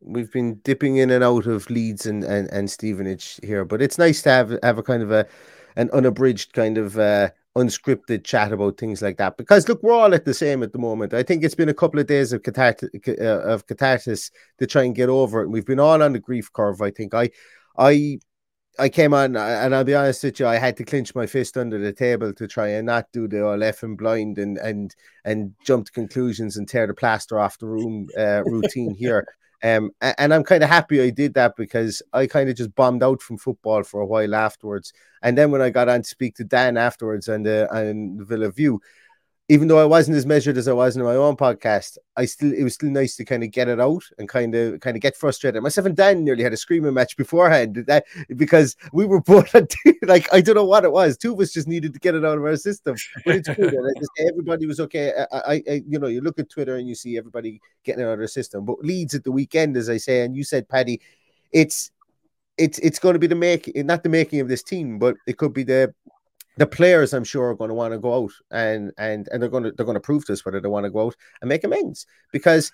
We've 0.00 0.32
been 0.32 0.56
dipping 0.64 0.96
in 0.96 1.10
and 1.10 1.22
out 1.22 1.46
of 1.46 1.70
Leeds 1.70 2.06
and, 2.06 2.24
and, 2.24 2.50
and 2.50 2.68
Stevenage 2.68 3.38
here, 3.44 3.64
but 3.64 3.80
it's 3.80 3.98
nice 3.98 4.20
to 4.22 4.30
have 4.30 4.58
have 4.62 4.78
a 4.78 4.82
kind 4.82 5.02
of 5.02 5.12
a 5.12 5.26
an 5.76 5.88
unabridged 5.92 6.52
kind 6.52 6.76
of 6.76 6.98
uh, 6.98 7.30
unscripted 7.56 8.24
chat 8.24 8.52
about 8.52 8.78
things 8.78 9.02
like 9.02 9.18
that 9.18 9.36
because 9.36 9.68
look 9.68 9.82
we're 9.82 9.92
all 9.92 10.14
at 10.14 10.24
the 10.24 10.32
same 10.32 10.62
at 10.62 10.72
the 10.72 10.78
moment 10.78 11.12
i 11.12 11.22
think 11.22 11.44
it's 11.44 11.54
been 11.54 11.68
a 11.68 11.74
couple 11.74 12.00
of 12.00 12.06
days 12.06 12.32
of 12.32 12.42
catharsis, 12.42 12.88
uh, 13.06 13.42
of 13.42 13.66
catharsis 13.66 14.30
to 14.58 14.66
try 14.66 14.84
and 14.84 14.94
get 14.94 15.10
over 15.10 15.42
it 15.42 15.48
we've 15.48 15.66
been 15.66 15.80
all 15.80 16.02
on 16.02 16.14
the 16.14 16.18
grief 16.18 16.50
curve 16.52 16.80
i 16.80 16.90
think 16.90 17.12
i 17.12 17.28
i 17.76 18.18
I 18.78 18.88
came 18.88 19.12
on, 19.12 19.36
and 19.36 19.74
I'll 19.74 19.84
be 19.84 19.94
honest 19.94 20.24
with 20.24 20.40
you, 20.40 20.46
I 20.46 20.56
had 20.56 20.76
to 20.78 20.84
clench 20.84 21.14
my 21.14 21.26
fist 21.26 21.58
under 21.58 21.78
the 21.78 21.92
table 21.92 22.32
to 22.32 22.48
try 22.48 22.68
and 22.68 22.86
not 22.86 23.06
do 23.12 23.28
the 23.28 23.44
all 23.44 23.62
F 23.62 23.82
and 23.82 23.98
blind 23.98 24.38
and 24.38 24.56
and 24.58 24.94
and 25.24 25.52
jump 25.64 25.86
to 25.86 25.92
conclusions 25.92 26.56
and 26.56 26.66
tear 26.66 26.86
the 26.86 26.94
plaster 26.94 27.38
off 27.38 27.58
the 27.58 27.66
room 27.66 28.08
uh, 28.18 28.42
routine 28.44 28.94
here. 28.94 29.26
Um, 29.62 29.92
and 30.00 30.34
I'm 30.34 30.42
kind 30.42 30.64
of 30.64 30.68
happy 30.68 31.00
I 31.00 31.10
did 31.10 31.34
that 31.34 31.54
because 31.56 32.02
I 32.12 32.26
kind 32.26 32.48
of 32.48 32.56
just 32.56 32.74
bombed 32.74 33.02
out 33.02 33.22
from 33.22 33.38
football 33.38 33.84
for 33.84 34.00
a 34.00 34.06
while 34.06 34.34
afterwards. 34.34 34.92
And 35.22 35.38
then 35.38 35.52
when 35.52 35.62
I 35.62 35.70
got 35.70 35.88
on 35.88 36.02
to 36.02 36.08
speak 36.08 36.34
to 36.36 36.44
Dan 36.44 36.76
afterwards 36.76 37.28
and 37.28 37.46
the 37.46 37.72
and 37.72 38.20
Villa 38.26 38.50
View, 38.50 38.80
even 39.48 39.68
though 39.68 39.78
I 39.78 39.84
wasn't 39.84 40.16
as 40.16 40.24
measured 40.24 40.56
as 40.56 40.68
I 40.68 40.72
was 40.72 40.96
in 40.96 41.02
my 41.02 41.16
own 41.16 41.36
podcast, 41.36 41.98
I 42.16 42.26
still 42.26 42.52
it 42.52 42.62
was 42.62 42.74
still 42.74 42.90
nice 42.90 43.16
to 43.16 43.24
kind 43.24 43.42
of 43.42 43.50
get 43.50 43.68
it 43.68 43.80
out 43.80 44.04
and 44.18 44.28
kind 44.28 44.54
of 44.54 44.80
kind 44.80 44.96
of 44.96 45.02
get 45.02 45.16
frustrated. 45.16 45.62
Myself 45.62 45.86
and 45.86 45.96
Dan 45.96 46.24
nearly 46.24 46.44
had 46.44 46.52
a 46.52 46.56
screaming 46.56 46.94
match 46.94 47.16
beforehand 47.16 47.74
that, 47.86 48.04
because 48.36 48.76
we 48.92 49.04
were 49.04 49.20
both 49.20 49.52
like 50.02 50.32
I 50.32 50.40
don't 50.40 50.54
know 50.54 50.64
what 50.64 50.84
it 50.84 50.92
was. 50.92 51.16
Two 51.16 51.32
of 51.32 51.40
us 51.40 51.52
just 51.52 51.66
needed 51.66 51.92
to 51.92 52.00
get 52.00 52.14
it 52.14 52.24
out 52.24 52.38
of 52.38 52.44
our 52.44 52.56
system. 52.56 52.96
But 53.24 53.36
it's 53.36 53.48
good. 53.48 53.74
everybody 54.28 54.66
was 54.66 54.78
okay. 54.80 55.12
I, 55.32 55.62
I, 55.68 55.82
you 55.86 55.98
know, 55.98 56.08
you 56.08 56.20
look 56.20 56.38
at 56.38 56.48
Twitter 56.48 56.76
and 56.76 56.88
you 56.88 56.94
see 56.94 57.18
everybody 57.18 57.60
getting 57.84 58.02
it 58.02 58.06
out 58.06 58.12
of 58.12 58.18
their 58.18 58.28
system. 58.28 58.64
But 58.64 58.78
Leeds 58.80 59.14
at 59.14 59.24
the 59.24 59.32
weekend, 59.32 59.76
as 59.76 59.88
I 59.88 59.96
say, 59.96 60.22
and 60.22 60.36
you 60.36 60.44
said, 60.44 60.68
Paddy, 60.68 61.00
it's 61.52 61.90
it's 62.58 62.78
it's 62.78 62.98
going 62.98 63.14
to 63.14 63.18
be 63.18 63.26
the 63.26 63.34
make 63.34 63.70
not 63.74 64.02
the 64.02 64.08
making 64.08 64.40
of 64.40 64.48
this 64.48 64.62
team, 64.62 64.98
but 64.98 65.16
it 65.26 65.36
could 65.36 65.52
be 65.52 65.64
the 65.64 65.92
the 66.56 66.66
players 66.66 67.14
I'm 67.14 67.24
sure 67.24 67.50
are 67.50 67.54
going 67.54 67.68
to 67.68 67.74
want 67.74 67.92
to 67.92 67.98
go 67.98 68.24
out 68.24 68.32
and 68.50 68.92
and 68.98 69.28
and 69.30 69.42
they're 69.42 69.48
going 69.48 69.64
to 69.64 69.72
they're 69.72 69.86
going 69.86 69.94
to 69.94 70.00
prove 70.00 70.26
to 70.26 70.32
us 70.32 70.44
whether 70.44 70.60
they 70.60 70.68
want 70.68 70.84
to 70.84 70.90
go 70.90 71.06
out 71.06 71.16
and 71.40 71.48
make 71.48 71.64
amends 71.64 72.06
because 72.32 72.72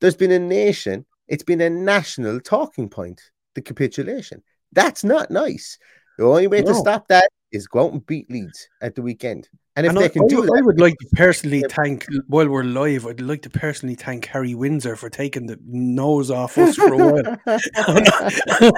there's 0.00 0.16
been 0.16 0.32
a 0.32 0.38
nation, 0.38 1.04
it's 1.28 1.44
been 1.44 1.60
a 1.60 1.70
national 1.70 2.40
talking 2.40 2.88
point, 2.88 3.20
the 3.54 3.60
capitulation. 3.62 4.42
That's 4.72 5.04
not 5.04 5.30
nice. 5.30 5.78
The 6.18 6.24
only 6.24 6.46
way 6.46 6.62
no. 6.62 6.68
to 6.68 6.74
stop 6.74 7.08
that 7.08 7.28
is 7.52 7.66
go 7.66 7.86
out 7.86 7.92
and 7.92 8.06
beat 8.06 8.30
Leeds 8.30 8.68
at 8.80 8.94
the 8.94 9.02
weekend. 9.02 9.48
And 9.76 9.86
if 9.86 9.90
and 9.90 9.98
they 10.00 10.06
I, 10.06 10.08
can 10.08 10.24
I, 10.24 10.26
do 10.26 10.42
that, 10.42 10.54
I 10.58 10.62
would 10.62 10.80
like 10.80 10.96
to 10.98 11.06
personally 11.14 11.64
thank 11.70 12.04
while 12.26 12.48
we're 12.48 12.64
live. 12.64 13.06
I'd 13.06 13.20
like 13.20 13.42
to 13.42 13.50
personally 13.50 13.94
thank 13.94 14.26
Harry 14.26 14.54
Windsor 14.54 14.96
for 14.96 15.08
taking 15.08 15.46
the 15.46 15.58
nose 15.64 16.30
off 16.30 16.58
us 16.58 16.74
for 16.74 16.92
a 16.92 16.96
while 16.96 17.38
on 17.86 18.72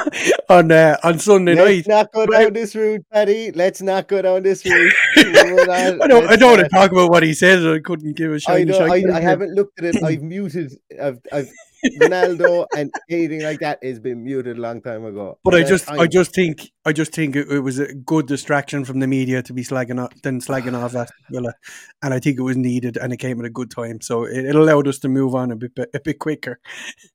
on, 0.50 0.70
uh, 0.70 0.98
on 1.02 1.18
Sunday 1.18 1.54
Let's 1.54 1.88
night. 1.88 1.88
Not 1.88 2.12
go 2.12 2.26
down 2.26 2.52
this 2.52 2.74
route, 2.74 3.04
Paddy. 3.10 3.52
Let's 3.52 3.80
not 3.80 4.06
go 4.06 4.20
down 4.20 4.42
this 4.42 4.64
route. 4.66 4.92
I 5.16 6.06
don't. 6.06 6.26
I 6.26 6.36
don't 6.36 6.58
want 6.58 6.62
to 6.62 6.68
talk 6.68 6.92
about 6.92 7.10
what 7.10 7.22
he 7.22 7.32
said. 7.32 7.66
I 7.66 7.80
couldn't 7.80 8.14
give 8.14 8.30
a 8.30 8.38
shit. 8.38 8.54
I, 8.54 8.64
know, 8.64 8.78
I, 8.80 9.02
I 9.14 9.20
haven't 9.20 9.54
looked 9.54 9.82
at 9.82 9.96
it. 9.96 10.02
I've 10.04 10.22
muted. 10.22 10.76
I've, 11.00 11.20
I've 11.32 11.50
Ronaldo 12.00 12.66
and 12.76 12.92
anything 13.10 13.42
like 13.42 13.60
that 13.60 13.82
has 13.82 13.98
been 13.98 14.22
muted 14.22 14.56
a 14.56 14.60
long 14.60 14.80
time 14.80 15.04
ago. 15.04 15.38
But 15.42 15.54
I 15.54 15.62
just, 15.64 15.90
I 15.90 16.06
just 16.06 16.32
think, 16.32 16.70
I 16.84 16.92
just 16.92 17.12
think 17.12 17.34
it, 17.34 17.50
it, 17.50 17.60
was 17.60 17.78
a 17.78 17.92
good 17.92 18.26
distraction 18.26 18.84
from 18.84 19.00
the 19.00 19.08
media 19.08 19.42
to 19.42 19.52
be 19.52 19.64
slagging 19.64 19.91
slagging 19.98 20.74
off 20.74 20.94
Aston 20.94 21.16
Villa, 21.30 21.54
and 22.02 22.14
I 22.14 22.18
think 22.18 22.38
it 22.38 22.42
was 22.42 22.56
needed, 22.56 22.96
and 22.96 23.12
it 23.12 23.18
came 23.18 23.38
at 23.40 23.46
a 23.46 23.50
good 23.50 23.70
time, 23.70 24.00
so 24.00 24.24
it, 24.24 24.44
it 24.44 24.54
allowed 24.54 24.88
us 24.88 24.98
to 25.00 25.08
move 25.08 25.34
on 25.34 25.50
a 25.50 25.56
bit, 25.56 25.72
a 25.94 26.00
bit 26.00 26.18
quicker. 26.18 26.60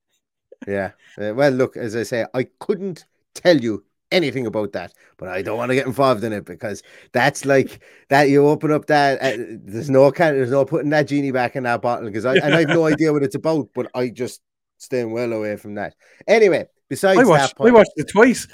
yeah, 0.68 0.92
uh, 1.20 1.34
well, 1.34 1.52
look, 1.52 1.78
as 1.78 1.96
I 1.96 2.04
say, 2.04 2.26
I 2.34 2.48
couldn't 2.60 3.06
tell 3.34 3.58
you 3.58 3.84
anything 4.12 4.46
about 4.46 4.72
that, 4.74 4.94
but 5.18 5.30
I 5.30 5.42
don't 5.42 5.58
want 5.58 5.70
to 5.70 5.76
get 5.76 5.86
involved 5.86 6.24
in 6.24 6.34
it 6.34 6.46
because 6.46 6.84
that's 7.12 7.46
like 7.46 7.82
that. 8.10 8.30
You 8.30 8.48
open 8.48 8.72
up 8.72 8.86
that 8.88 9.22
uh, 9.22 9.44
there's 9.64 9.90
no 9.90 10.12
kind, 10.12 10.36
there's 10.36 10.52
no 10.52 10.66
putting 10.66 10.90
that 10.92 11.08
genie 11.08 11.32
back 11.32 11.56
in 11.56 11.64
that 11.64 11.82
bottle 11.82 12.08
because 12.08 12.26
I 12.26 12.36
and 12.36 12.54
I 12.54 12.62
have 12.62 12.70
no 12.70 12.86
idea 12.88 13.14
what 13.14 13.24
it's 13.24 13.36
about, 13.36 13.70
but 13.74 13.90
I 13.94 14.10
just 14.10 14.42
staying 14.78 15.12
well 15.12 15.34
away 15.34 15.58
from 15.58 15.76
that. 15.76 15.96
Anyway, 16.28 16.68
besides 16.90 17.20
I 17.20 17.24
watched, 17.24 17.50
that 17.50 17.58
point, 17.58 17.70
I 17.70 17.74
watched 17.74 17.92
it 17.96 18.10
twice. 18.10 18.48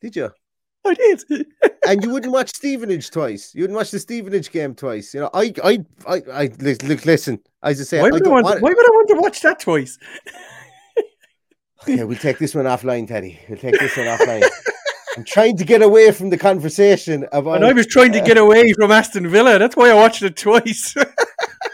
Did 0.00 0.16
you? 0.16 0.30
I 0.84 0.94
did. 0.94 1.46
and 1.86 2.02
you 2.02 2.10
wouldn't 2.10 2.32
watch 2.32 2.50
Stevenage 2.50 3.10
twice. 3.10 3.54
You 3.54 3.62
wouldn't 3.62 3.76
watch 3.76 3.90
the 3.90 3.98
Stevenage 3.98 4.50
game 4.50 4.74
twice. 4.74 5.12
You 5.14 5.20
know, 5.20 5.30
I, 5.34 5.52
I, 5.62 5.78
I, 6.06 6.22
I 6.32 6.50
look, 6.58 7.04
listen. 7.04 7.40
As 7.62 7.80
I 7.80 7.84
say, 7.84 8.00
why 8.00 8.10
would 8.10 8.26
I, 8.26 8.30
I, 8.30 8.32
want, 8.32 8.44
want 8.44 8.62
why 8.62 8.70
would 8.70 8.86
I 8.86 8.90
want 8.90 9.08
to 9.08 9.14
watch 9.16 9.42
that 9.42 9.60
twice? 9.60 9.98
okay, 11.82 12.04
we'll 12.04 12.18
take 12.18 12.38
this 12.38 12.54
one 12.54 12.64
offline, 12.64 13.06
Teddy. 13.06 13.38
We'll 13.48 13.58
take 13.58 13.78
this 13.78 13.96
one 13.96 14.06
offline. 14.06 14.48
I'm 15.16 15.24
trying 15.24 15.56
to 15.58 15.64
get 15.64 15.82
away 15.82 16.12
from 16.12 16.30
the 16.30 16.38
conversation 16.38 17.26
about. 17.32 17.56
And 17.56 17.66
I 17.66 17.72
was 17.72 17.86
trying 17.86 18.12
to 18.12 18.20
get 18.24 18.38
away 18.38 18.72
from 18.72 18.90
Aston 18.90 19.28
Villa. 19.28 19.58
That's 19.58 19.76
why 19.76 19.90
I 19.90 19.94
watched 19.94 20.22
it 20.22 20.36
twice. 20.36 20.94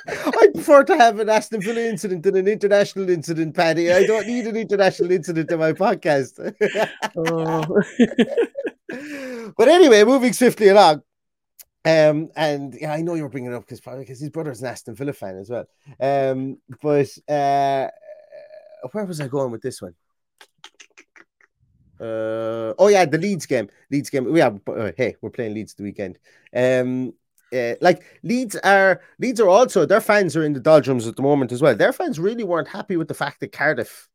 I 0.08 0.48
prefer 0.52 0.82
to 0.84 0.96
have 0.96 1.20
an 1.20 1.28
Aston 1.28 1.60
Villa 1.60 1.80
incident 1.80 2.22
than 2.22 2.36
an 2.36 2.48
international 2.48 3.08
incident, 3.10 3.54
Paddy. 3.54 3.92
I 3.92 4.04
don't 4.06 4.26
need 4.26 4.46
an 4.46 4.56
international 4.56 5.10
incident 5.12 5.50
in 5.50 5.58
my 5.58 5.72
podcast. 5.72 6.54
oh. 7.16 8.72
But 8.88 9.68
anyway, 9.68 10.04
moving 10.04 10.32
swiftly 10.32 10.68
along. 10.68 11.02
Um, 11.84 12.30
and 12.34 12.74
yeah, 12.74 12.92
I 12.92 13.02
know 13.02 13.14
you're 13.14 13.28
bringing 13.28 13.52
it 13.52 13.54
up 13.54 13.62
because 13.62 13.80
probably 13.80 14.02
because 14.02 14.20
his 14.20 14.30
brother's 14.30 14.60
an 14.60 14.68
Aston 14.68 14.94
Villa 14.94 15.12
fan 15.12 15.38
as 15.38 15.50
well. 15.50 15.66
Um, 16.00 16.58
but 16.82 17.08
uh, 17.28 17.88
where 18.90 19.04
was 19.04 19.20
I 19.20 19.28
going 19.28 19.52
with 19.52 19.62
this 19.62 19.80
one? 19.80 19.94
Uh, 22.00 22.74
oh 22.78 22.88
yeah, 22.88 23.04
the 23.04 23.18
Leeds 23.18 23.46
game. 23.46 23.68
Leeds 23.90 24.10
game. 24.10 24.34
Yeah, 24.36 24.50
uh, 24.66 24.92
hey, 24.96 25.16
we're 25.20 25.30
playing 25.30 25.54
Leeds 25.54 25.74
the 25.74 25.84
weekend. 25.84 26.18
Um, 26.54 27.14
uh, 27.54 27.74
like 27.80 28.02
Leeds 28.22 28.56
are 28.56 29.00
Leeds 29.18 29.40
are 29.40 29.48
also 29.48 29.86
their 29.86 30.00
fans 30.00 30.36
are 30.36 30.42
in 30.42 30.52
the 30.52 30.60
doldrums 30.60 31.06
at 31.06 31.16
the 31.16 31.22
moment 31.22 31.52
as 31.52 31.62
well. 31.62 31.74
Their 31.74 31.92
fans 31.92 32.18
really 32.18 32.44
weren't 32.44 32.68
happy 32.68 32.96
with 32.96 33.08
the 33.08 33.14
fact 33.14 33.40
that 33.40 33.52
Cardiff 33.52 34.08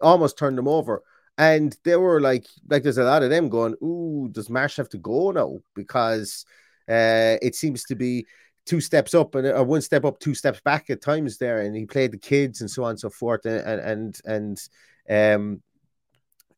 almost 0.00 0.38
turned 0.38 0.56
them 0.56 0.68
over, 0.68 1.02
and 1.38 1.76
they 1.84 1.96
were 1.96 2.20
like, 2.20 2.46
like 2.68 2.82
there's 2.82 2.98
a 2.98 3.04
lot 3.04 3.22
of 3.22 3.30
them 3.30 3.48
going, 3.48 3.74
"Ooh, 3.82 4.28
does 4.30 4.48
Marsch 4.48 4.76
have 4.76 4.88
to 4.90 4.98
go 4.98 5.30
now?" 5.30 5.58
Because 5.74 6.44
uh, 6.88 7.36
it 7.40 7.54
seems 7.54 7.84
to 7.84 7.94
be 7.94 8.26
two 8.66 8.80
steps 8.80 9.14
up 9.14 9.34
and 9.34 9.46
or 9.46 9.64
one 9.64 9.80
step 9.80 10.04
up, 10.04 10.18
two 10.20 10.34
steps 10.34 10.60
back 10.60 10.90
at 10.90 11.00
times 11.00 11.38
there, 11.38 11.62
and 11.62 11.74
he 11.76 11.86
played 11.86 12.12
the 12.12 12.18
kids 12.18 12.60
and 12.60 12.70
so 12.70 12.84
on 12.84 12.90
and 12.90 13.00
so 13.00 13.08
forth, 13.10 13.46
and 13.46 13.80
and 13.80 14.20
and 14.24 14.68
um 15.08 15.62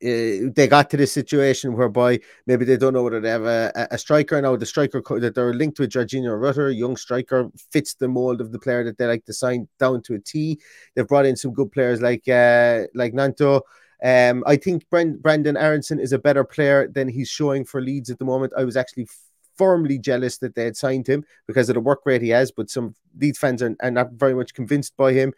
uh, 0.02 0.48
they 0.54 0.66
got 0.66 0.88
to 0.88 0.96
this 0.96 1.12
situation 1.12 1.74
whereby 1.76 2.18
maybe 2.46 2.64
they 2.64 2.78
don't 2.78 2.94
know 2.94 3.02
whether 3.02 3.20
they 3.20 3.28
have 3.28 3.44
a, 3.44 3.70
a 3.90 3.98
striker 3.98 4.40
now. 4.40 4.56
The 4.56 4.64
striker 4.64 5.02
co- 5.02 5.20
that 5.20 5.34
they're 5.34 5.52
linked 5.52 5.78
with 5.78 5.90
Georginio 5.90 6.40
Rutter, 6.40 6.70
young 6.70 6.96
striker, 6.96 7.50
fits 7.70 7.94
the 7.94 8.08
mold 8.08 8.40
of 8.40 8.50
the 8.50 8.58
player 8.58 8.82
that 8.84 8.96
they 8.96 9.06
like 9.06 9.26
to 9.26 9.34
sign 9.34 9.68
down 9.78 10.00
to 10.04 10.14
a 10.14 10.18
T. 10.18 10.58
They've 10.94 11.06
brought 11.06 11.26
in 11.26 11.36
some 11.36 11.52
good 11.52 11.70
players 11.70 12.00
like 12.00 12.26
uh, 12.28 12.84
like 12.94 13.12
Gnonto. 13.12 13.60
Um, 14.02 14.42
I 14.46 14.56
think 14.56 14.88
Brenden 14.90 15.60
Aaronson 15.60 16.00
is 16.00 16.12
a 16.12 16.18
better 16.18 16.44
player 16.44 16.88
than 16.88 17.08
he's 17.08 17.28
showing 17.28 17.64
for 17.64 17.80
Leeds 17.80 18.10
at 18.10 18.18
the 18.18 18.24
moment. 18.24 18.52
I 18.56 18.64
was 18.64 18.76
actually 18.76 19.08
firmly 19.56 19.98
jealous 19.98 20.38
that 20.38 20.54
they 20.54 20.64
had 20.64 20.76
signed 20.76 21.06
him 21.06 21.24
because 21.46 21.68
of 21.68 21.74
the 21.74 21.80
work 21.80 22.00
rate 22.06 22.22
he 22.22 22.30
has, 22.30 22.50
but 22.50 22.70
some 22.70 22.94
Leeds 23.18 23.38
fans 23.38 23.62
are, 23.62 23.76
are 23.82 23.90
not 23.90 24.12
very 24.12 24.34
much 24.34 24.54
convinced 24.54 24.96
by 24.96 25.12
him. 25.12 25.34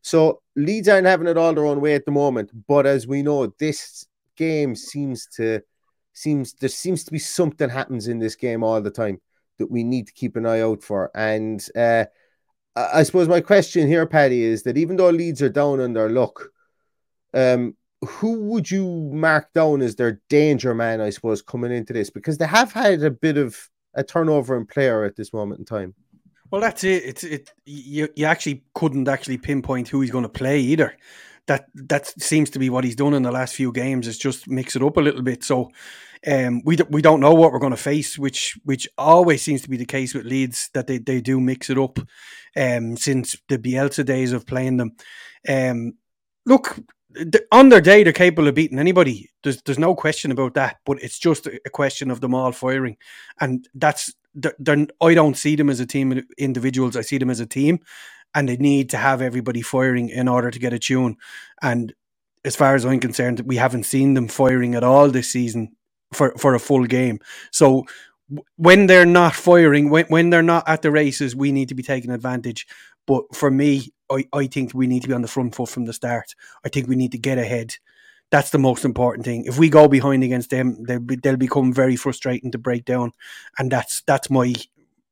So 0.00 0.40
Leeds 0.54 0.88
aren't 0.88 1.06
having 1.06 1.26
it 1.26 1.36
all 1.36 1.52
their 1.52 1.66
own 1.66 1.80
way 1.80 1.94
at 1.94 2.04
the 2.04 2.12
moment. 2.12 2.50
But 2.66 2.86
as 2.86 3.06
we 3.06 3.22
know, 3.22 3.52
this 3.58 4.06
game 4.36 4.76
seems 4.76 5.26
to 5.36 5.60
seems 6.12 6.54
there 6.54 6.70
seems 6.70 7.04
to 7.04 7.12
be 7.12 7.18
something 7.18 7.68
happens 7.68 8.08
in 8.08 8.18
this 8.18 8.36
game 8.36 8.62
all 8.62 8.80
the 8.80 8.90
time 8.90 9.20
that 9.58 9.70
we 9.70 9.84
need 9.84 10.06
to 10.06 10.12
keep 10.12 10.36
an 10.36 10.46
eye 10.46 10.60
out 10.60 10.82
for. 10.82 11.10
And 11.14 11.62
uh, 11.76 12.04
I 12.74 13.02
suppose 13.02 13.28
my 13.28 13.40
question 13.40 13.88
here, 13.88 14.06
Paddy, 14.06 14.42
is 14.42 14.62
that 14.62 14.78
even 14.78 14.96
though 14.96 15.10
Leeds 15.10 15.42
are 15.42 15.48
down 15.48 15.80
on 15.80 15.92
their 15.92 16.08
luck, 16.08 16.50
um, 17.34 17.76
who 18.04 18.40
would 18.42 18.70
you 18.70 19.10
mark 19.12 19.52
down 19.52 19.82
as 19.82 19.96
their 19.96 20.20
danger 20.28 20.74
man? 20.74 21.00
I 21.00 21.10
suppose 21.10 21.42
coming 21.42 21.72
into 21.72 21.92
this 21.92 22.10
because 22.10 22.38
they 22.38 22.46
have 22.46 22.72
had 22.72 23.02
a 23.02 23.10
bit 23.10 23.38
of 23.38 23.68
a 23.94 24.04
turnover 24.04 24.56
in 24.56 24.66
player 24.66 25.04
at 25.04 25.16
this 25.16 25.32
moment 25.32 25.58
in 25.58 25.64
time. 25.64 25.94
Well, 26.50 26.60
that's 26.60 26.84
it. 26.84 27.04
It's 27.04 27.24
it. 27.24 27.52
You 27.64 28.08
you 28.14 28.26
actually 28.26 28.64
couldn't 28.74 29.08
actually 29.08 29.38
pinpoint 29.38 29.88
who 29.88 30.00
he's 30.00 30.10
going 30.10 30.22
to 30.22 30.28
play 30.28 30.60
either. 30.60 30.96
That 31.46 31.66
that 31.74 32.06
seems 32.20 32.50
to 32.50 32.58
be 32.58 32.70
what 32.70 32.84
he's 32.84 32.96
done 32.96 33.14
in 33.14 33.22
the 33.22 33.32
last 33.32 33.54
few 33.54 33.72
games. 33.72 34.06
Is 34.06 34.18
just 34.18 34.48
mix 34.48 34.76
it 34.76 34.82
up 34.82 34.96
a 34.96 35.00
little 35.00 35.22
bit. 35.22 35.42
So, 35.42 35.70
um, 36.26 36.62
we 36.64 36.76
we 36.90 37.02
don't 37.02 37.20
know 37.20 37.34
what 37.34 37.52
we're 37.52 37.58
going 37.58 37.72
to 37.72 37.76
face, 37.76 38.18
which 38.18 38.58
which 38.64 38.88
always 38.96 39.42
seems 39.42 39.62
to 39.62 39.70
be 39.70 39.76
the 39.76 39.86
case 39.86 40.14
with 40.14 40.26
Leeds 40.26 40.70
that 40.74 40.86
they, 40.86 40.98
they 40.98 41.20
do 41.20 41.40
mix 41.40 41.70
it 41.70 41.78
up. 41.78 41.98
Um, 42.56 42.96
since 42.96 43.36
the 43.48 43.58
Bielsa 43.58 44.04
days 44.04 44.32
of 44.32 44.46
playing 44.46 44.78
them, 44.78 44.92
um, 45.48 45.92
look, 46.46 46.78
on 47.52 47.68
their 47.68 47.80
day, 47.80 48.02
they're 48.02 48.12
capable 48.12 48.48
of 48.48 48.54
beating 48.54 48.78
anybody. 48.78 49.30
There's 49.42 49.62
there's 49.62 49.78
no 49.78 49.94
question 49.94 50.30
about 50.30 50.54
that. 50.54 50.78
But 50.84 51.02
it's 51.02 51.18
just 51.18 51.46
a 51.46 51.70
question 51.70 52.10
of 52.10 52.20
them 52.20 52.34
all 52.34 52.52
firing, 52.52 52.96
and 53.40 53.68
that's 53.74 54.14
they're, 54.34 54.86
I 55.00 55.14
don't 55.14 55.36
see 55.36 55.56
them 55.56 55.70
as 55.70 55.80
a 55.80 55.86
team 55.86 56.12
of 56.12 56.24
individuals. 56.38 56.96
I 56.96 57.00
see 57.00 57.18
them 57.18 57.30
as 57.30 57.40
a 57.40 57.46
team, 57.46 57.80
and 58.34 58.48
they 58.48 58.56
need 58.56 58.90
to 58.90 58.96
have 58.98 59.22
everybody 59.22 59.62
firing 59.62 60.10
in 60.10 60.28
order 60.28 60.50
to 60.50 60.58
get 60.58 60.72
a 60.72 60.78
tune. 60.78 61.16
And 61.62 61.94
as 62.44 62.54
far 62.56 62.74
as 62.74 62.84
I'm 62.84 63.00
concerned, 63.00 63.40
we 63.40 63.56
haven't 63.56 63.84
seen 63.84 64.14
them 64.14 64.28
firing 64.28 64.74
at 64.74 64.84
all 64.84 65.08
this 65.08 65.30
season 65.30 65.74
for 66.12 66.34
for 66.36 66.54
a 66.54 66.60
full 66.60 66.84
game. 66.84 67.20
So 67.50 67.86
when 68.56 68.86
they're 68.86 69.06
not 69.06 69.34
firing, 69.34 69.88
when, 69.88 70.04
when 70.06 70.30
they're 70.30 70.42
not 70.42 70.68
at 70.68 70.82
the 70.82 70.90
races, 70.90 71.36
we 71.36 71.52
need 71.52 71.68
to 71.68 71.74
be 71.74 71.82
taking 71.82 72.10
advantage. 72.10 72.66
But 73.06 73.34
for 73.34 73.50
me, 73.50 73.92
I, 74.10 74.26
I 74.32 74.46
think 74.46 74.72
we 74.74 74.86
need 74.86 75.02
to 75.02 75.08
be 75.08 75.14
on 75.14 75.22
the 75.22 75.28
front 75.28 75.54
foot 75.54 75.68
from 75.68 75.84
the 75.84 75.92
start. 75.92 76.34
I 76.64 76.68
think 76.68 76.88
we 76.88 76.96
need 76.96 77.12
to 77.12 77.18
get 77.18 77.38
ahead. 77.38 77.74
That's 78.30 78.50
the 78.50 78.58
most 78.58 78.84
important 78.84 79.24
thing. 79.24 79.44
If 79.44 79.58
we 79.58 79.68
go 79.68 79.86
behind 79.86 80.24
against 80.24 80.50
them, 80.50 80.82
they'll, 80.82 80.98
be, 80.98 81.16
they'll 81.16 81.36
become 81.36 81.72
very 81.72 81.94
frustrating 81.96 82.50
to 82.52 82.58
break 82.58 82.84
down, 82.84 83.12
and 83.58 83.70
that's 83.70 84.02
that's 84.06 84.30
my 84.30 84.54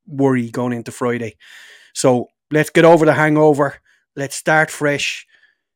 worry 0.06 0.50
going 0.50 0.72
into 0.72 0.90
Friday. 0.90 1.36
So 1.92 2.28
let's 2.50 2.70
get 2.70 2.84
over 2.84 3.06
the 3.06 3.14
hangover. 3.14 3.76
Let's 4.16 4.36
start 4.36 4.70
fresh. 4.70 5.26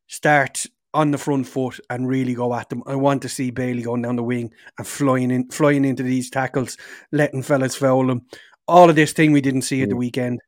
Start 0.07 0.65
on 0.93 1.11
the 1.11 1.17
front 1.17 1.47
foot 1.47 1.79
and 1.89 2.07
really 2.07 2.33
go 2.33 2.53
at 2.53 2.69
them. 2.69 2.83
I 2.85 2.95
want 2.95 3.21
to 3.21 3.29
see 3.29 3.51
Bailey 3.51 3.83
going 3.83 4.01
down 4.01 4.15
the 4.15 4.23
wing 4.23 4.51
and 4.77 4.87
flying 4.87 5.31
in, 5.31 5.49
flying 5.49 5.85
into 5.85 6.03
these 6.03 6.29
tackles, 6.29 6.77
letting 7.11 7.43
fellas 7.43 7.75
foul 7.75 8.07
them. 8.07 8.25
All 8.67 8.89
of 8.89 8.95
this 8.95 9.13
thing 9.13 9.31
we 9.31 9.41
didn't 9.41 9.63
see 9.63 9.81
at 9.81 9.89
the 9.89 9.95
weekend. 9.95 10.41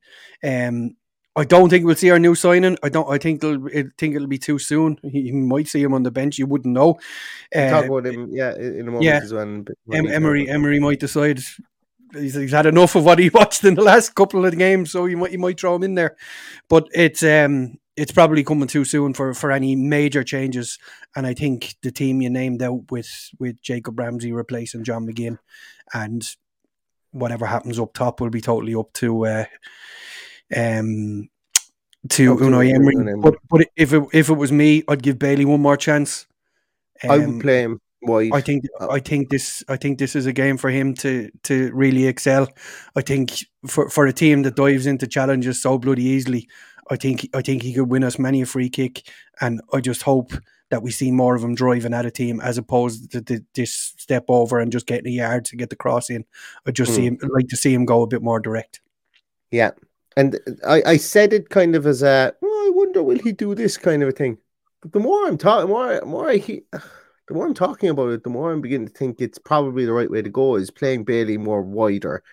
Um, 0.43 0.95
I 1.35 1.45
don't 1.45 1.69
think 1.69 1.85
we'll 1.85 1.95
see 1.95 2.09
our 2.09 2.19
new 2.19 2.35
signing. 2.35 2.77
I 2.83 2.89
don't. 2.89 3.09
I 3.09 3.17
think 3.17 3.43
it'll. 3.43 3.67
I 3.67 3.85
think 3.97 4.15
it'll 4.15 4.27
be 4.27 4.37
too 4.37 4.59
soon. 4.59 4.97
You 5.03 5.33
might 5.33 5.67
see 5.67 5.81
him 5.81 5.93
on 5.93 6.03
the 6.03 6.11
bench. 6.11 6.37
You 6.37 6.45
wouldn't 6.45 6.73
know. 6.73 6.99
Uh, 7.55 7.69
talk 7.69 7.85
about 7.85 8.07
him, 8.07 8.29
yeah, 8.31 8.53
in 8.55 8.81
a 8.81 8.91
moment 8.91 9.03
yeah. 9.03 9.19
as 9.23 9.33
well. 9.33 9.43
Em- 9.43 9.65
Emery, 9.91 10.49
Emery 10.49 10.79
might 10.79 10.99
decide 10.99 11.39
he's, 12.13 12.35
he's, 12.35 12.51
had 12.51 12.65
enough 12.65 12.95
of 12.95 13.05
what 13.05 13.19
he 13.19 13.29
watched 13.33 13.63
in 13.63 13.75
the 13.75 13.83
last 13.83 14.13
couple 14.15 14.45
of 14.45 14.57
games, 14.57 14.91
so 14.91 15.05
you 15.05 15.17
might 15.17 15.31
you 15.31 15.39
might 15.39 15.59
throw 15.59 15.75
him 15.75 15.83
in 15.83 15.95
there. 15.95 16.17
But 16.67 16.87
it's 16.93 17.23
um 17.23 17.77
it's 17.95 18.11
probably 18.11 18.43
coming 18.43 18.67
too 18.67 18.85
soon 18.85 19.13
for, 19.13 19.33
for 19.33 19.51
any 19.51 19.75
major 19.75 20.23
changes. 20.23 20.79
And 21.15 21.27
I 21.27 21.33
think 21.33 21.75
the 21.81 21.91
team 21.91 22.21
you 22.21 22.29
named 22.29 22.61
out 22.61 22.91
with 22.91 23.29
with 23.39 23.61
Jacob 23.61 23.99
Ramsey 23.99 24.31
replacing 24.31 24.83
John 24.83 25.07
McGinn, 25.07 25.37
and 25.93 26.27
whatever 27.11 27.45
happens 27.45 27.79
up 27.79 27.93
top 27.93 28.21
will 28.21 28.29
be 28.29 28.41
totally 28.41 28.75
up 28.75 28.93
to 28.93 29.25
uh, 29.25 29.45
um 30.55 31.29
to 32.09 32.35
Unai 32.35 32.73
Emery. 32.73 33.21
But, 33.21 33.35
but 33.49 33.67
if 33.75 33.93
it 33.93 34.03
if 34.13 34.29
it 34.29 34.33
was 34.33 34.51
me, 34.51 34.83
I'd 34.87 35.03
give 35.03 35.19
Bailey 35.19 35.45
one 35.45 35.61
more 35.61 35.77
chance. 35.77 36.27
Um, 37.03 37.11
I 37.11 37.17
would 37.17 37.27
um, 37.27 37.39
play 37.39 37.61
him. 37.61 37.81
Wide. 38.03 38.31
I 38.33 38.41
think 38.41 38.63
I 38.79 38.99
think 38.99 39.29
this 39.29 39.63
I 39.69 39.77
think 39.77 39.99
this 39.99 40.15
is 40.15 40.25
a 40.25 40.33
game 40.33 40.57
for 40.57 40.71
him 40.71 40.95
to 40.95 41.29
to 41.43 41.71
really 41.71 42.07
excel. 42.07 42.47
I 42.95 43.01
think 43.01 43.45
for 43.67 43.89
for 43.89 44.07
a 44.07 44.13
team 44.13 44.41
that 44.41 44.55
dives 44.55 44.87
into 44.87 45.05
challenges 45.05 45.61
so 45.61 45.77
bloody 45.77 46.05
easily, 46.05 46.47
I 46.89 46.95
think 46.95 47.29
I 47.35 47.41
think 47.41 47.61
he 47.61 47.73
could 47.73 47.91
win 47.91 48.03
us 48.03 48.17
many 48.17 48.41
a 48.41 48.47
free 48.47 48.69
kick, 48.69 49.07
and 49.39 49.61
I 49.71 49.81
just 49.81 50.01
hope 50.01 50.33
that 50.71 50.81
we 50.81 50.89
see 50.89 51.11
more 51.11 51.35
of 51.35 51.43
him 51.43 51.53
driving 51.53 51.93
at 51.93 52.05
a 52.05 52.11
team 52.11 52.39
as 52.39 52.57
opposed 52.57 53.11
to 53.11 53.21
the, 53.21 53.45
this 53.53 53.93
step 53.97 54.25
over 54.29 54.57
and 54.57 54.71
just 54.71 54.87
getting 54.87 55.07
a 55.07 55.15
yard 55.15 55.45
to 55.45 55.57
get 55.57 55.69
the 55.69 55.75
cross 55.75 56.09
in. 56.09 56.25
I 56.65 56.71
just 56.71 56.93
mm. 56.93 56.95
see 56.95 57.05
him 57.05 57.17
I'd 57.21 57.29
like 57.29 57.49
to 57.49 57.57
see 57.57 57.73
him 57.73 57.85
go 57.85 58.01
a 58.01 58.07
bit 58.07 58.23
more 58.23 58.39
direct. 58.39 58.81
Yeah, 59.51 59.71
and 60.17 60.39
I, 60.67 60.83
I 60.85 60.97
said 60.97 61.33
it 61.33 61.49
kind 61.49 61.75
of 61.75 61.85
as 61.87 62.03
a 62.03 62.33
oh, 62.41 62.65
I 62.67 62.71
wonder 62.75 63.03
will 63.03 63.19
he 63.19 63.31
do 63.31 63.55
this 63.55 63.77
kind 63.77 64.03
of 64.03 64.09
a 64.09 64.11
thing. 64.11 64.37
But 64.81 64.93
the 64.93 64.99
more 64.99 65.27
I'm 65.27 65.37
talking, 65.37 65.69
more 65.69 66.01
more 66.05 66.29
I 66.29 66.37
he, 66.37 66.63
the 66.71 67.33
more 67.33 67.45
I'm 67.45 67.53
talking 67.53 67.89
about 67.89 68.09
it, 68.09 68.23
the 68.23 68.29
more 68.29 68.51
I'm 68.51 68.61
beginning 68.61 68.87
to 68.87 68.93
think 68.93 69.21
it's 69.21 69.37
probably 69.37 69.85
the 69.85 69.93
right 69.93 70.11
way 70.11 70.21
to 70.21 70.29
go. 70.29 70.55
Is 70.55 70.71
playing 70.71 71.05
Bailey 71.05 71.37
more 71.37 71.61
wider, 71.61 72.23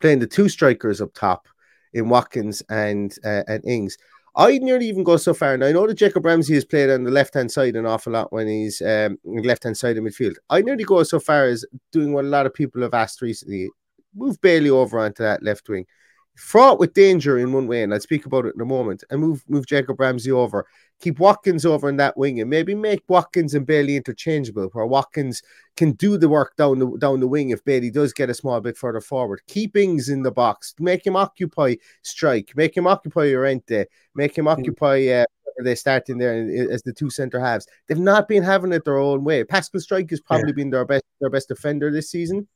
playing 0.00 0.20
the 0.20 0.26
two 0.26 0.48
strikers 0.48 1.00
up 1.00 1.12
top 1.14 1.48
in 1.92 2.08
Watkins 2.08 2.62
and 2.68 3.16
uh, 3.24 3.42
and 3.48 3.64
Ings. 3.64 3.96
I'd 4.36 4.62
nearly 4.62 4.88
even 4.88 5.04
go 5.04 5.16
so 5.16 5.32
far, 5.32 5.54
and 5.54 5.64
I 5.64 5.70
know 5.70 5.86
that 5.86 5.94
Jacob 5.94 6.24
Ramsey 6.24 6.54
has 6.54 6.64
played 6.64 6.90
on 6.90 7.04
the 7.04 7.10
left 7.10 7.34
hand 7.34 7.52
side 7.52 7.76
an 7.76 7.86
awful 7.86 8.14
lot 8.14 8.32
when 8.32 8.48
he's 8.48 8.82
um, 8.82 9.16
left 9.24 9.62
hand 9.62 9.76
side 9.76 9.96
of 9.96 10.02
midfield. 10.02 10.34
I'd 10.50 10.64
nearly 10.64 10.82
go 10.82 11.04
so 11.04 11.20
far 11.20 11.44
as 11.44 11.64
doing 11.92 12.12
what 12.12 12.24
a 12.24 12.28
lot 12.28 12.46
of 12.46 12.52
people 12.52 12.82
have 12.82 12.94
asked 12.94 13.22
recently: 13.22 13.70
move 14.14 14.40
Bailey 14.40 14.70
over 14.70 14.98
onto 14.98 15.22
that 15.22 15.42
left 15.42 15.68
wing 15.68 15.86
fraught 16.34 16.78
with 16.78 16.94
danger 16.94 17.38
in 17.38 17.52
one 17.52 17.66
way, 17.66 17.82
and 17.82 17.92
I'll 17.92 18.00
speak 18.00 18.26
about 18.26 18.46
it 18.46 18.54
in 18.54 18.60
a 18.60 18.66
moment, 18.66 19.04
and 19.10 19.20
move 19.20 19.44
move 19.48 19.66
Jacob 19.66 20.00
Ramsey 20.00 20.30
over. 20.30 20.66
Keep 21.00 21.18
Watkins 21.18 21.66
over 21.66 21.88
in 21.88 21.96
that 21.96 22.16
wing 22.16 22.40
and 22.40 22.48
maybe 22.48 22.74
make 22.74 23.02
Watkins 23.08 23.54
and 23.54 23.66
Bailey 23.66 23.96
interchangeable, 23.96 24.68
where 24.72 24.86
Watkins 24.86 25.42
can 25.76 25.92
do 25.92 26.16
the 26.16 26.28
work 26.28 26.56
down 26.56 26.78
the 26.78 26.96
down 26.98 27.20
the 27.20 27.28
wing 27.28 27.50
if 27.50 27.64
Bailey 27.64 27.90
does 27.90 28.12
get 28.12 28.30
a 28.30 28.34
small 28.34 28.60
bit 28.60 28.76
further 28.76 29.00
forward. 29.00 29.42
Keep 29.46 29.76
Ings 29.76 30.08
in 30.08 30.22
the 30.22 30.32
box, 30.32 30.74
make 30.78 31.06
him 31.06 31.16
occupy 31.16 31.74
Struijk, 32.04 32.56
make 32.56 32.76
him 32.76 32.86
occupy 32.86 33.26
Llorente, 33.26 33.86
make 34.14 34.36
him 34.36 34.46
mm. 34.46 34.52
occupy 34.52 35.06
uh, 35.08 35.24
they 35.62 35.74
start 35.74 36.08
in 36.08 36.18
there 36.18 36.70
as 36.70 36.82
the 36.82 36.92
two 36.92 37.10
centre 37.10 37.40
halves. 37.40 37.66
They've 37.86 37.98
not 37.98 38.28
been 38.28 38.42
having 38.42 38.72
it 38.72 38.84
their 38.84 38.98
own 38.98 39.24
way. 39.24 39.44
Pascal 39.44 39.80
Struijk 39.80 40.10
has 40.10 40.20
probably 40.20 40.48
yeah. 40.48 40.54
been 40.54 40.70
their 40.70 40.84
best 40.84 41.04
their 41.20 41.30
best 41.30 41.48
defender 41.48 41.90
this 41.90 42.10
season. 42.10 42.48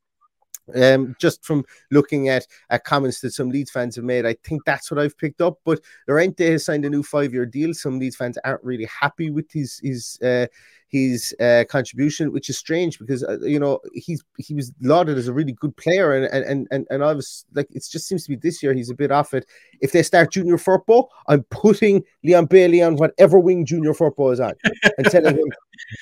Um, 0.75 1.17
just 1.19 1.45
from 1.45 1.65
looking 1.91 2.29
at, 2.29 2.47
at 2.71 2.85
comments 2.85 3.21
that 3.21 3.33
some 3.33 3.51
Leeds 3.51 3.71
fans 3.71 3.97
have 3.97 4.05
made, 4.05 4.27
I 4.27 4.37
think 4.45 4.65
that's 4.65 4.91
what 4.91 5.01
I've 5.01 5.17
picked 5.17 5.41
up. 5.41 5.59
But 5.65 5.81
Llorente 6.07 6.51
has 6.51 6.65
signed 6.65 6.85
a 6.85 6.91
new 6.91 7.03
five 7.03 7.33
year 7.33 7.47
deal. 7.47 7.75
Some 7.75 7.99
Leeds 7.99 8.17
fans 8.17 8.39
aren't 8.45 8.65
really 8.65 8.87
happy 8.87 9.31
with 9.31 9.51
his 9.53 9.81
his 9.83 10.19
uh, 10.23 10.47
his 10.89 11.35
uh, 11.39 11.65
contribution, 11.69 12.33
which 12.33 12.49
is 12.49 12.59
strange 12.59 12.99
because 12.99 13.23
uh, 13.23 13.39
you 13.41 13.61
know 13.61 13.79
he's 13.93 14.25
he 14.39 14.55
was 14.55 14.73
lauded 14.81 15.19
as 15.19 15.29
a 15.29 15.33
really 15.33 15.53
good 15.53 15.77
player, 15.77 16.15
and 16.15 16.25
and 16.47 16.67
and 16.71 16.87
and 16.91 17.05
I 17.05 17.13
was 17.13 17.45
like, 17.55 17.69
it 17.71 17.87
just 17.89 18.09
seems 18.09 18.25
to 18.25 18.31
be 18.31 18.37
this 18.37 18.63
year 18.63 18.73
he's 18.73 18.91
a 18.91 18.95
bit 18.95 19.13
off 19.13 19.35
it. 19.35 19.47
If 19.81 19.93
they 19.93 20.03
start 20.03 20.33
Junior 20.33 20.57
Firpo, 20.57 21.09
I'm 21.29 21.45
putting 21.45 22.05
Leon 22.25 22.47
Bailey 22.47 22.83
on 22.83 22.97
whatever 22.97 23.39
wing 23.39 23.67
Junior 23.67 23.93
Firpo 23.93 24.33
is 24.33 24.41
on, 24.41 24.55
and 24.97 25.07
telling 25.11 25.37
him, 25.37 25.53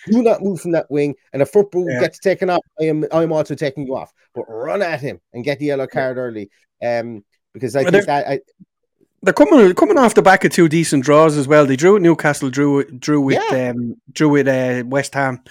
do 0.06 0.22
not 0.22 0.42
move 0.42 0.60
from 0.60 0.72
that 0.72 0.90
wing, 0.90 1.14
and 1.32 1.42
if 1.42 1.52
Firpo 1.52 1.84
yeah. 1.88 2.00
gets 2.00 2.18
taken 2.18 2.50
off, 2.50 2.62
I 2.80 2.84
am 2.84 3.04
I'm 3.12 3.32
also 3.32 3.54
taking 3.54 3.86
you 3.86 3.96
off, 3.96 4.12
but 4.34 4.44
run 4.48 4.82
at 4.82 5.00
him 5.00 5.20
and 5.32 5.44
get 5.44 5.58
the 5.58 5.66
yellow 5.66 5.86
card 5.86 6.16
early, 6.16 6.50
um, 6.84 7.24
because 7.52 7.76
I 7.76 7.84
think 7.88 8.06
that 8.06 8.28
I 8.28 8.40
they're 9.22 9.34
coming 9.34 9.74
coming 9.74 9.98
off 9.98 10.14
the 10.14 10.22
back 10.22 10.44
of 10.44 10.52
two 10.52 10.68
decent 10.68 11.04
draws 11.04 11.36
as 11.36 11.48
well. 11.48 11.66
They 11.66 11.76
drew 11.76 11.96
at 11.96 12.02
Newcastle, 12.02 12.50
drew 12.50 12.84
drew 12.84 13.20
with 13.20 13.42
yeah. 13.50 13.70
um, 13.70 13.96
drew 14.12 14.28
with 14.28 14.48
uh, 14.48 14.84
West 14.86 15.14
Ham. 15.14 15.42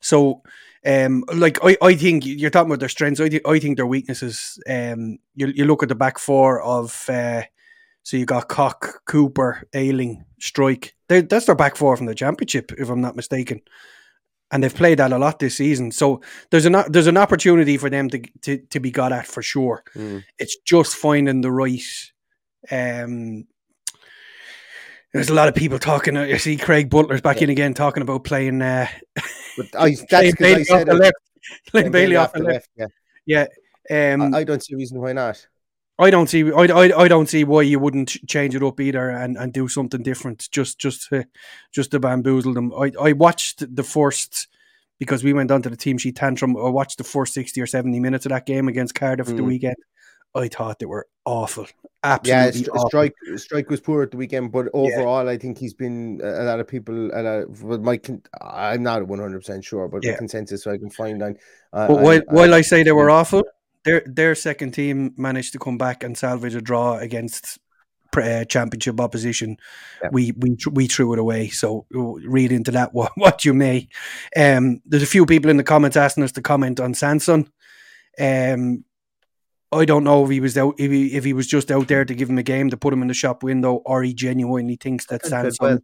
So, 0.00 0.42
um, 0.86 1.24
like 1.34 1.58
I, 1.64 1.76
I 1.82 1.94
think 1.94 2.24
you're 2.24 2.50
talking 2.50 2.70
about 2.70 2.80
their 2.80 2.88
strengths. 2.88 3.20
I, 3.20 3.28
th- 3.28 3.42
I 3.44 3.58
think 3.58 3.76
their 3.76 3.86
weaknesses. 3.86 4.60
Um, 4.68 5.18
you 5.34 5.48
you 5.48 5.64
look 5.64 5.82
at 5.82 5.88
the 5.88 5.94
back 5.94 6.18
four 6.18 6.62
of 6.62 7.08
uh, 7.08 7.42
so 8.04 8.16
you 8.16 8.24
got 8.24 8.48
Koch, 8.48 9.00
Cooper, 9.06 9.66
Ayling, 9.74 10.24
Struijk. 10.40 10.92
They, 11.08 11.22
that's 11.22 11.46
their 11.46 11.56
back 11.56 11.74
four 11.74 11.96
from 11.96 12.06
the 12.06 12.14
championship, 12.14 12.70
if 12.78 12.88
I'm 12.88 13.00
not 13.00 13.16
mistaken. 13.16 13.60
And 14.52 14.62
they've 14.62 14.74
played 14.74 14.98
that 14.98 15.12
a 15.12 15.18
lot 15.18 15.40
this 15.40 15.56
season, 15.56 15.90
so 15.90 16.20
there's 16.50 16.66
an 16.66 16.76
there's 16.88 17.08
an 17.08 17.16
opportunity 17.16 17.76
for 17.76 17.90
them 17.90 18.08
to 18.10 18.20
to, 18.42 18.58
to 18.58 18.78
be 18.78 18.92
got 18.92 19.12
at 19.12 19.26
for 19.26 19.42
sure. 19.42 19.82
Mm. 19.96 20.22
It's 20.38 20.56
just 20.64 20.94
finding 20.94 21.40
the 21.40 21.50
right 21.50 21.82
um, 22.70 23.46
there's 25.12 25.30
a 25.30 25.34
lot 25.34 25.48
of 25.48 25.54
people 25.54 25.78
talking. 25.78 26.16
I 26.16 26.36
see 26.38 26.56
Craig 26.56 26.90
Butler's 26.90 27.20
back 27.20 27.36
yeah. 27.36 27.44
in 27.44 27.50
again 27.50 27.72
talking 27.72 28.02
about 28.02 28.24
playing. 28.24 28.60
Uh, 28.60 28.88
but 29.56 29.66
I, 29.78 29.96
that's 30.10 30.34
Bailey 30.38 30.60
I 30.60 30.64
said 30.64 30.80
off 30.80 30.86
the 30.86 30.94
left. 30.94 31.16
Playing 31.70 31.92
Bailey 31.92 32.16
off 32.16 32.32
the 32.32 32.42
left. 32.42 32.68
left. 32.76 32.92
Yeah, 33.26 33.46
yeah. 33.88 34.14
Um, 34.14 34.34
I, 34.34 34.38
I, 34.38 34.44
don't 34.44 34.62
see 34.62 34.74
a 34.74 34.76
reason 34.78 34.98
why 34.98 35.12
not. 35.12 35.46
I 35.98 36.10
don't 36.10 36.28
see. 36.28 36.50
I, 36.50 36.64
I, 36.64 37.02
I 37.02 37.08
don't 37.08 37.28
see 37.28 37.44
why 37.44 37.62
you 37.62 37.78
wouldn't 37.78 38.16
change 38.26 38.54
it 38.54 38.62
up 38.62 38.80
either 38.80 39.10
and, 39.10 39.36
and 39.36 39.52
do 39.52 39.68
something 39.68 40.02
different. 40.02 40.48
Just 40.50 40.78
just 40.78 41.08
to, 41.10 41.26
just 41.72 41.92
to 41.92 42.00
bamboozle 42.00 42.54
them. 42.54 42.72
I, 42.74 42.92
I 43.00 43.12
watched 43.12 43.76
the 43.76 43.84
first 43.84 44.48
because 44.98 45.22
we 45.22 45.32
went 45.32 45.50
on 45.50 45.62
to 45.62 45.70
the 45.70 45.76
team 45.76 45.98
sheet 45.98 46.16
tantrum. 46.16 46.56
I 46.56 46.68
watched 46.68 46.98
the 46.98 47.04
first 47.04 47.32
sixty 47.32 47.60
or 47.60 47.66
seventy 47.66 48.00
minutes 48.00 48.26
of 48.26 48.30
that 48.30 48.46
game 48.46 48.66
against 48.66 48.96
Cardiff 48.96 49.28
mm. 49.28 49.36
the 49.36 49.44
weekend. 49.44 49.76
I 50.34 50.48
thought 50.48 50.80
they 50.80 50.86
were 50.86 51.06
awful. 51.24 51.68
Absolutely. 52.02 52.62
Yeah, 52.62 52.68
awful. 52.72 52.90
Struijk 52.90 53.12
Struijk 53.34 53.68
was 53.68 53.80
poor 53.80 54.02
at 54.02 54.10
the 54.10 54.16
weekend, 54.16 54.50
but 54.50 54.66
overall, 54.74 55.24
yeah. 55.24 55.30
I 55.30 55.38
think 55.38 55.58
he's 55.58 55.74
been 55.74 56.20
a 56.24 56.42
lot 56.42 56.58
of 56.58 56.66
people. 56.66 57.10
A 57.14 57.22
lot 57.22 57.80
my 57.80 58.00
I'm 58.42 58.82
not 58.82 59.06
100 59.06 59.38
percent 59.38 59.64
sure, 59.64 59.86
but 59.86 60.04
yeah. 60.04 60.12
the 60.12 60.18
consensus 60.18 60.66
I 60.66 60.76
can 60.76 60.90
find 60.90 61.22
on. 61.22 61.36
Uh, 61.72 61.86
but 61.86 62.00
while, 62.00 62.18
I, 62.18 62.34
while 62.34 62.54
I 62.54 62.62
say 62.62 62.82
they 62.82 62.92
were 62.92 63.10
awful, 63.10 63.44
their 63.84 64.02
their 64.06 64.34
second 64.34 64.72
team 64.72 65.14
managed 65.16 65.52
to 65.52 65.58
come 65.58 65.78
back 65.78 66.02
and 66.02 66.16
salvage 66.16 66.54
a 66.54 66.60
draw 66.60 66.98
against 66.98 67.58
uh, 68.16 68.44
championship 68.44 69.00
opposition. 69.00 69.56
Yeah. 70.02 70.08
We 70.12 70.32
we 70.36 70.56
we 70.70 70.86
threw 70.86 71.12
it 71.12 71.18
away. 71.18 71.48
So 71.48 71.86
read 71.90 72.52
into 72.52 72.70
that 72.72 72.94
what, 72.94 73.12
what 73.16 73.44
you 73.44 73.54
may. 73.54 73.88
Um, 74.36 74.80
there's 74.84 75.02
a 75.02 75.06
few 75.06 75.26
people 75.26 75.50
in 75.50 75.56
the 75.56 75.64
comments 75.64 75.96
asking 75.96 76.24
us 76.24 76.32
to 76.32 76.42
comment 76.42 76.80
on 76.80 76.94
Sanson. 76.94 77.50
Um, 78.18 78.84
I 79.72 79.84
don't 79.84 80.04
know 80.04 80.24
if 80.24 80.30
he 80.30 80.40
was 80.40 80.56
out 80.56 80.74
if 80.78 80.90
he 80.90 81.14
if 81.14 81.24
he 81.24 81.32
was 81.32 81.46
just 81.46 81.70
out 81.70 81.88
there 81.88 82.04
to 82.04 82.14
give 82.14 82.30
him 82.30 82.38
a 82.38 82.44
game 82.44 82.70
to 82.70 82.76
put 82.76 82.92
him 82.92 83.02
in 83.02 83.08
the 83.08 83.14
shop 83.14 83.42
window, 83.42 83.82
or 83.84 84.02
he 84.02 84.14
genuinely 84.14 84.76
thinks 84.76 85.06
that 85.06 85.26
Sanson 85.26 85.82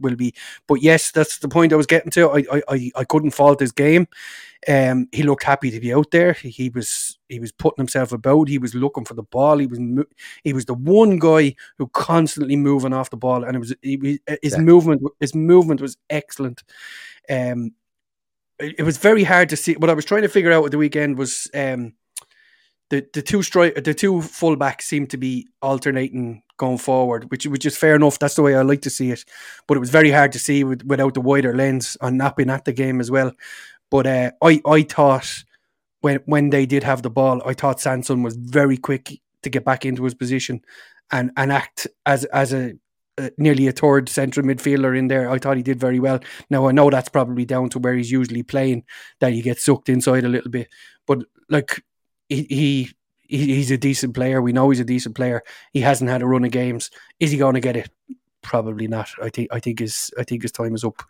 will 0.00 0.16
be. 0.16 0.34
But 0.66 0.82
yes, 0.82 1.10
that's 1.10 1.38
the 1.38 1.48
point 1.48 1.72
I 1.72 1.76
was 1.76 1.86
getting 1.86 2.10
to. 2.12 2.30
I 2.30 2.44
I, 2.52 2.62
I, 2.68 2.90
I 2.96 3.04
couldn't 3.04 3.32
fault 3.32 3.60
his 3.60 3.72
game. 3.72 4.08
Um, 4.68 5.08
he 5.10 5.22
looked 5.22 5.44
happy 5.44 5.70
to 5.70 5.80
be 5.80 5.94
out 5.94 6.10
there. 6.10 6.34
He, 6.34 6.50
he, 6.50 6.68
was 6.68 7.18
he 7.30 7.40
was 7.40 7.50
putting 7.50 7.78
himself 7.78 8.12
about. 8.12 8.48
He 8.48 8.58
was 8.58 8.74
looking 8.74 9.06
for 9.06 9.14
the 9.14 9.22
ball. 9.22 9.56
He 9.58 9.66
was 9.66 9.78
he 10.44 10.52
was 10.52 10.66
the 10.66 10.74
one 10.74 11.18
guy 11.18 11.54
who 11.78 11.88
constantly 11.88 12.56
moving 12.56 12.92
off 12.92 13.10
the 13.10 13.16
ball, 13.16 13.44
and 13.44 13.56
it 13.56 13.58
was 13.58 13.74
he, 13.80 14.20
his 14.42 14.52
yeah. 14.52 14.58
movement 14.58 15.02
his 15.18 15.34
movement 15.34 15.80
was 15.80 15.96
excellent. 16.10 16.62
Um, 17.28 17.72
it, 18.58 18.76
it 18.80 18.82
was 18.82 18.98
very 18.98 19.24
hard 19.24 19.48
to 19.48 19.56
see. 19.56 19.76
What 19.76 19.90
I 19.90 19.94
was 19.94 20.04
trying 20.04 20.22
to 20.22 20.28
figure 20.28 20.52
out 20.52 20.64
at 20.64 20.72
the 20.72 20.78
weekend 20.78 21.16
was 21.16 21.48
um 21.54 21.94
the 22.90 23.06
the 23.14 23.22
two 23.22 23.42
strike 23.42 23.82
the 23.82 23.94
two 23.94 24.14
fullbacks 24.14 24.82
seem 24.82 25.06
to 25.06 25.16
be 25.16 25.48
alternating 25.62 26.42
going 26.60 26.78
forward, 26.78 27.30
which 27.30 27.46
which 27.46 27.66
is 27.66 27.76
fair 27.76 27.96
enough. 27.96 28.18
That's 28.18 28.36
the 28.36 28.42
way 28.42 28.54
I 28.54 28.62
like 28.62 28.82
to 28.82 28.90
see 28.90 29.10
it. 29.10 29.24
But 29.66 29.76
it 29.76 29.80
was 29.80 29.90
very 29.90 30.10
hard 30.10 30.32
to 30.32 30.38
see 30.38 30.62
with, 30.64 30.84
without 30.84 31.14
the 31.14 31.20
wider 31.20 31.54
lens 31.54 31.96
on 32.00 32.16
not 32.16 32.36
being 32.36 32.50
at 32.50 32.64
the 32.64 32.72
game 32.72 33.00
as 33.00 33.10
well. 33.10 33.32
But 33.90 34.06
uh, 34.06 34.30
I 34.42 34.60
I 34.66 34.82
thought 34.82 35.44
when 36.02 36.20
when 36.26 36.50
they 36.50 36.66
did 36.66 36.84
have 36.84 37.02
the 37.02 37.10
ball, 37.10 37.42
I 37.44 37.54
thought 37.54 37.80
Sanson 37.80 38.22
was 38.22 38.36
very 38.36 38.76
quick 38.76 39.20
to 39.42 39.50
get 39.50 39.64
back 39.64 39.84
into 39.84 40.04
his 40.04 40.14
position 40.14 40.60
and 41.10 41.30
and 41.36 41.50
act 41.52 41.86
as 42.04 42.24
as 42.26 42.52
a 42.52 42.74
nearly 43.36 43.66
a 43.68 43.72
third 43.72 44.08
central 44.08 44.46
midfielder 44.46 44.96
in 44.96 45.08
there. 45.08 45.30
I 45.30 45.38
thought 45.38 45.56
he 45.56 45.62
did 45.62 45.80
very 45.80 46.00
well. 46.00 46.20
Now 46.48 46.68
I 46.68 46.72
know 46.72 46.90
that's 46.90 47.08
probably 47.08 47.44
down 47.44 47.68
to 47.70 47.78
where 47.78 47.94
he's 47.94 48.10
usually 48.10 48.42
playing, 48.42 48.84
that 49.20 49.32
he 49.32 49.42
gets 49.42 49.64
sucked 49.64 49.88
inside 49.88 50.24
a 50.24 50.28
little 50.28 50.50
bit. 50.50 50.68
But 51.06 51.24
like 51.48 51.82
he, 52.28 52.46
he 52.48 52.90
he's 53.30 53.70
a 53.70 53.78
decent 53.78 54.14
player. 54.14 54.42
We 54.42 54.52
know 54.52 54.70
he's 54.70 54.80
a 54.80 54.84
decent 54.84 55.14
player. 55.14 55.42
He 55.72 55.80
hasn't 55.80 56.10
had 56.10 56.22
a 56.22 56.26
run 56.26 56.44
of 56.44 56.50
games. 56.50 56.90
Is 57.18 57.30
he 57.30 57.38
going 57.38 57.54
to 57.54 57.60
get 57.60 57.76
it? 57.76 57.90
Probably 58.42 58.88
not. 58.88 59.08
I 59.22 59.28
think 59.28 59.48
I 59.52 59.60
think 59.60 59.78
his 59.78 60.10
I 60.18 60.24
think 60.24 60.42
his 60.42 60.52
time 60.52 60.74
is 60.74 60.84
up. 60.84 61.02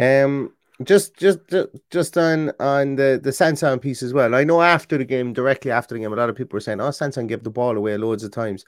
Um, 0.00 0.52
just 0.82 1.16
just 1.16 1.38
just 1.90 2.18
on 2.18 2.52
on 2.58 2.96
the 2.96 3.20
the 3.22 3.32
Sanson 3.32 3.78
piece 3.78 4.02
as 4.02 4.12
well. 4.12 4.34
I 4.34 4.44
know 4.44 4.60
after 4.60 4.98
the 4.98 5.04
game, 5.04 5.32
directly 5.32 5.70
after 5.70 5.94
the 5.94 6.00
game, 6.00 6.12
a 6.12 6.16
lot 6.16 6.28
of 6.28 6.36
people 6.36 6.56
were 6.56 6.60
saying, 6.60 6.80
"Oh, 6.80 6.90
Sanson 6.90 7.26
gave 7.26 7.44
the 7.44 7.50
ball 7.50 7.76
away 7.76 7.96
loads 7.96 8.24
of 8.24 8.32
times." 8.32 8.64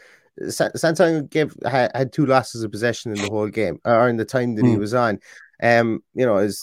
Sanson 0.49 1.27
gave 1.27 1.57
had, 1.65 1.91
had 1.95 2.13
two 2.13 2.27
losses 2.27 2.63
of 2.63 2.71
possession 2.71 3.13
in 3.13 3.23
the 3.23 3.29
whole 3.29 3.49
game, 3.49 3.81
or 3.85 4.09
in 4.09 4.17
the 4.17 4.25
time 4.25 4.55
that 4.55 4.63
mm. 4.63 4.69
he 4.69 4.75
hmm. 4.75 4.81
was 4.81 4.95
on. 4.95 5.19
Um, 5.63 6.03
you 6.15 6.27
know, 6.27 6.37
is 6.37 6.63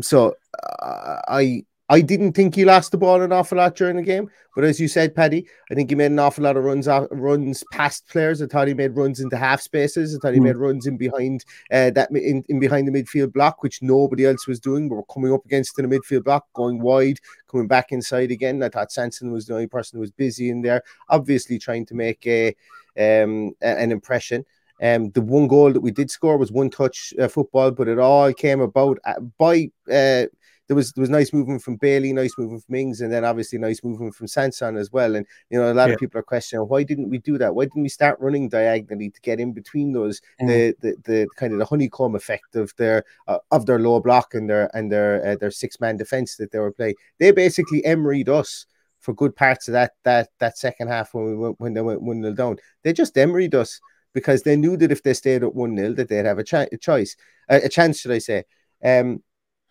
so 0.00 0.34
uh, 0.82 1.20
I 1.28 1.64
I 1.88 2.00
didn't 2.00 2.32
think 2.32 2.54
he 2.54 2.64
lost 2.64 2.92
the 2.92 2.98
ball 2.98 3.20
an 3.20 3.32
awful 3.32 3.58
lot 3.58 3.76
during 3.76 3.96
the 3.96 4.02
game, 4.02 4.30
but 4.54 4.64
as 4.64 4.80
you 4.80 4.88
said, 4.88 5.14
Paddy, 5.14 5.46
I 5.70 5.74
think 5.74 5.90
he 5.90 5.96
made 5.96 6.12
an 6.12 6.18
awful 6.18 6.44
lot 6.44 6.56
of 6.56 6.64
runs 6.64 6.88
off, 6.88 7.08
runs 7.10 7.62
past 7.72 8.08
players. 8.08 8.40
I 8.40 8.46
thought 8.46 8.68
he 8.68 8.74
made 8.74 8.96
runs 8.96 9.20
into 9.20 9.36
half 9.36 9.60
spaces. 9.60 10.14
I 10.14 10.18
thought 10.20 10.32
he 10.32 10.40
mm. 10.40 10.44
made 10.44 10.56
runs 10.56 10.86
in 10.86 10.96
behind 10.96 11.44
uh, 11.70 11.90
that 11.90 12.10
in, 12.10 12.42
in 12.48 12.58
behind 12.58 12.88
the 12.88 12.92
midfield 12.92 13.34
block, 13.34 13.62
which 13.62 13.82
nobody 13.82 14.24
else 14.24 14.46
was 14.46 14.60
doing. 14.60 14.88
We 14.88 14.96
were 14.96 15.04
coming 15.04 15.32
up 15.32 15.44
against 15.44 15.78
in 15.78 15.88
the 15.88 15.98
midfield 15.98 16.24
block, 16.24 16.46
going 16.54 16.80
wide, 16.80 17.18
coming 17.50 17.68
back 17.68 17.92
inside 17.92 18.30
again. 18.30 18.62
I 18.62 18.70
thought 18.70 18.92
Sanson 18.92 19.30
was 19.30 19.46
the 19.46 19.54
only 19.54 19.66
person 19.66 19.98
who 19.98 20.00
was 20.00 20.10
busy 20.10 20.48
in 20.48 20.62
there, 20.62 20.82
obviously 21.10 21.58
trying 21.58 21.84
to 21.86 21.94
make 21.94 22.26
a 22.26 22.56
um, 22.96 23.54
an 23.60 23.92
impression. 23.92 24.46
Um, 24.82 25.10
the 25.10 25.20
one 25.20 25.48
goal 25.48 25.72
that 25.72 25.80
we 25.80 25.90
did 25.90 26.10
score 26.10 26.36
was 26.36 26.50
one 26.50 26.70
touch 26.70 27.14
uh, 27.20 27.28
football, 27.28 27.70
but 27.70 27.88
it 27.88 27.98
all 27.98 28.32
came 28.32 28.60
about 28.60 28.98
uh, 29.04 29.20
by 29.38 29.70
uh, 29.90 30.26
there 30.66 30.76
was 30.76 30.92
there 30.92 31.02
was 31.02 31.10
nice 31.10 31.32
movement 31.32 31.62
from 31.62 31.76
Bailey, 31.76 32.12
nice 32.12 32.36
movement 32.38 32.64
from 32.64 32.74
Ings, 32.74 33.00
and 33.00 33.12
then 33.12 33.24
obviously 33.24 33.58
nice 33.58 33.84
movement 33.84 34.14
from 34.14 34.26
Sanson 34.26 34.76
as 34.76 34.90
well. 34.90 35.14
And 35.14 35.26
you 35.50 35.58
know, 35.58 35.70
a 35.70 35.74
lot 35.74 35.88
yeah. 35.88 35.94
of 35.94 36.00
people 36.00 36.18
are 36.18 36.24
questioning 36.24 36.66
why 36.66 36.82
didn't 36.82 37.10
we 37.10 37.18
do 37.18 37.36
that? 37.38 37.54
Why 37.54 37.64
didn't 37.64 37.82
we 37.82 37.88
start 37.88 38.18
running 38.20 38.48
diagonally 38.48 39.10
to 39.10 39.20
get 39.20 39.40
in 39.40 39.52
between 39.52 39.92
those 39.92 40.20
mm. 40.40 40.48
the, 40.48 40.74
the 40.80 40.96
the 41.04 41.28
kind 41.36 41.52
of 41.52 41.58
the 41.58 41.66
honeycomb 41.66 42.14
effect 42.14 42.56
of 42.56 42.72
their 42.76 43.04
uh, 43.28 43.38
of 43.50 43.66
their 43.66 43.78
low 43.78 44.00
block 44.00 44.34
and 44.34 44.48
their 44.48 44.74
and 44.74 44.90
their 44.90 45.24
uh, 45.26 45.36
their 45.36 45.50
six 45.50 45.80
man 45.80 45.96
defense 45.96 46.36
that 46.36 46.50
they 46.50 46.58
were 46.58 46.72
playing. 46.72 46.94
They 47.18 47.30
basically 47.30 47.82
Emery'd 47.82 48.28
us 48.28 48.66
for 49.00 49.12
good 49.12 49.36
parts 49.36 49.68
of 49.68 49.72
that 49.72 49.92
that 50.04 50.30
that 50.38 50.56
second 50.56 50.88
half 50.88 51.12
when 51.12 51.26
we 51.26 51.36
went, 51.36 51.60
when 51.60 51.74
they 51.74 51.82
went 51.82 52.02
one 52.02 52.22
0 52.22 52.34
down. 52.34 52.56
They 52.82 52.92
just 52.94 53.14
Emery'd 53.14 53.54
us 53.54 53.80
because 54.14 54.42
they 54.42 54.56
knew 54.56 54.76
that 54.78 54.92
if 54.92 55.02
they 55.02 55.12
stayed 55.12 55.42
at 55.42 55.54
one 55.54 55.76
0 55.76 55.92
that 55.94 56.08
they'd 56.08 56.24
have 56.24 56.38
a, 56.38 56.44
ch- 56.44 56.54
a 56.72 56.78
choice, 56.80 57.16
a, 57.50 57.64
a, 57.64 57.68
chance, 57.68 58.00
should 58.00 58.12
I 58.12 58.18
say? 58.18 58.44
Um, 58.82 59.22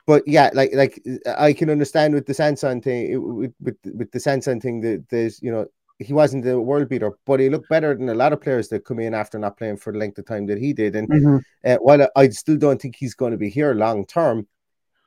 but 0.05 0.27
yeah, 0.27 0.49
like 0.53 0.71
like 0.73 1.01
I 1.37 1.53
can 1.53 1.69
understand 1.69 2.13
with 2.13 2.25
the 2.25 2.33
Sanson 2.33 2.81
thing, 2.81 3.37
with 3.37 3.53
with, 3.61 3.77
with 3.93 4.11
the 4.11 4.19
Sanson 4.19 4.59
thing 4.59 4.81
that 4.81 5.05
there's 5.09 5.41
you 5.41 5.51
know 5.51 5.65
he 5.99 6.13
wasn't 6.13 6.43
the 6.43 6.59
world 6.59 6.89
beater, 6.89 7.17
but 7.25 7.39
he 7.39 7.49
looked 7.49 7.69
better 7.69 7.95
than 7.95 8.09
a 8.09 8.13
lot 8.13 8.33
of 8.33 8.41
players 8.41 8.67
that 8.69 8.85
come 8.85 8.99
in 8.99 9.13
after 9.13 9.39
not 9.39 9.57
playing 9.57 9.77
for 9.77 9.93
the 9.93 9.99
length 9.99 10.17
of 10.17 10.25
time 10.25 10.45
that 10.47 10.57
he 10.57 10.73
did. 10.73 10.95
And 10.95 11.07
mm-hmm. 11.07 11.37
uh, 11.65 11.75
while 11.77 12.07
I 12.15 12.29
still 12.29 12.57
don't 12.57 12.81
think 12.81 12.95
he's 12.95 13.13
going 13.13 13.31
to 13.31 13.37
be 13.37 13.49
here 13.49 13.73
long 13.73 14.05
term, 14.05 14.47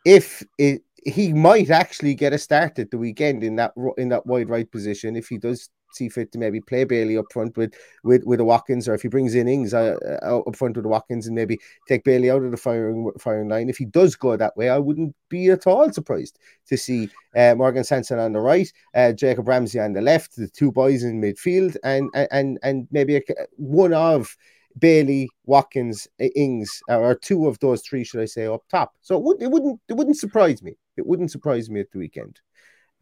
if 0.05 0.43
it, 0.59 0.83
he 1.05 1.33
might 1.33 1.71
actually 1.71 2.15
get 2.15 2.33
a 2.33 2.39
start 2.39 2.79
at 2.79 2.91
the 2.91 2.99
weekend 2.99 3.45
in 3.45 3.57
that 3.57 3.73
in 3.99 4.09
that 4.09 4.27
wide 4.27 4.49
right 4.49 4.71
position 4.71 5.17
if 5.17 5.29
he 5.29 5.39
does 5.39 5.69
see 5.93 6.09
fit 6.09 6.33
to 6.33 6.39
maybe 6.39 6.61
play 6.61 6.85
Bailey 6.85 7.17
up 7.17 7.27
front 7.33 7.57
with 7.57 7.75
with 8.05 8.25
with 8.25 8.39
the 8.39 8.45
Watkins, 8.45 8.89
or 8.89 8.95
if 8.95 9.03
he 9.03 9.09
brings 9.09 9.35
in 9.35 9.49
Ings 9.49 9.75
uh, 9.75 9.97
uh, 10.23 10.39
up 10.41 10.57
front 10.57 10.77
with 10.77 10.85
the 10.85 10.89
Watkins 10.89 11.27
and 11.27 11.35
maybe 11.35 11.59
take 11.89 12.05
Bailey 12.05 12.31
out 12.31 12.43
of 12.43 12.51
the 12.51 12.57
firing 12.57 13.11
firing 13.19 13.49
line. 13.49 13.69
If 13.69 13.79
he 13.79 13.85
does 13.85 14.17
go 14.17 14.37
that 14.37 14.57
way, 14.57 14.69
I 14.69 14.79
wouldn't 14.79 15.15
be 15.29 15.49
at 15.51 15.67
all 15.67 15.93
surprised 15.93 16.39
to 16.69 16.77
see 16.77 17.09
uh, 17.37 17.55
Morgan 17.57 17.85
Sanson 17.85 18.19
on 18.19 18.33
the 18.33 18.41
right, 18.41 18.71
uh, 18.95 19.13
Jacob 19.13 19.49
Ramsey 19.49 19.81
on 19.81 19.93
the 19.93 20.01
left, 20.01 20.37
the 20.37 20.49
two 20.49 20.73
boys 20.73 21.03
in 21.03 21.21
midfield, 21.21 21.77
and 21.85 22.11
and 22.31 22.59
and 22.63 22.89
maybe 22.91 23.17
a, 23.17 23.23
one 23.57 23.93
of 23.93 24.37
Bailey, 24.79 25.31
Watkins, 25.45 26.07
Ings, 26.19 26.83
or 26.89 27.15
two 27.15 27.47
of 27.47 27.59
those 27.61 27.83
three, 27.83 28.05
should 28.05 28.21
I 28.21 28.27
say, 28.27 28.47
up 28.47 28.63
top. 28.69 28.93
So 29.01 29.17
it, 29.17 29.23
would, 29.23 29.43
it 29.43 29.51
wouldn't 29.51 29.81
it 29.89 29.95
wouldn't 29.95 30.19
surprise 30.19 30.63
me. 30.63 30.77
It 30.97 31.07
wouldn't 31.07 31.31
surprise 31.31 31.71
me 31.71 31.81
at 31.81 31.91
the 31.91 31.99
weekend, 31.99 32.41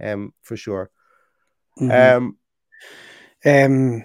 um, 0.00 0.32
for 0.42 0.56
sure. 0.56 0.90
Mm-hmm. 1.80 2.16
Um, 2.16 2.36
um, 3.44 4.04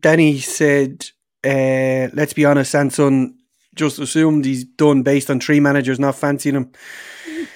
Danny 0.00 0.38
said, 0.40 1.06
uh, 1.44 2.08
let's 2.14 2.32
be 2.32 2.44
honest, 2.44 2.70
Sanson 2.70 3.38
just 3.74 3.98
assumed 3.98 4.44
he's 4.44 4.64
done 4.64 5.02
based 5.02 5.30
on 5.30 5.40
three 5.40 5.60
managers 5.60 5.98
not 5.98 6.14
fancying 6.14 6.54
him. 6.54 6.72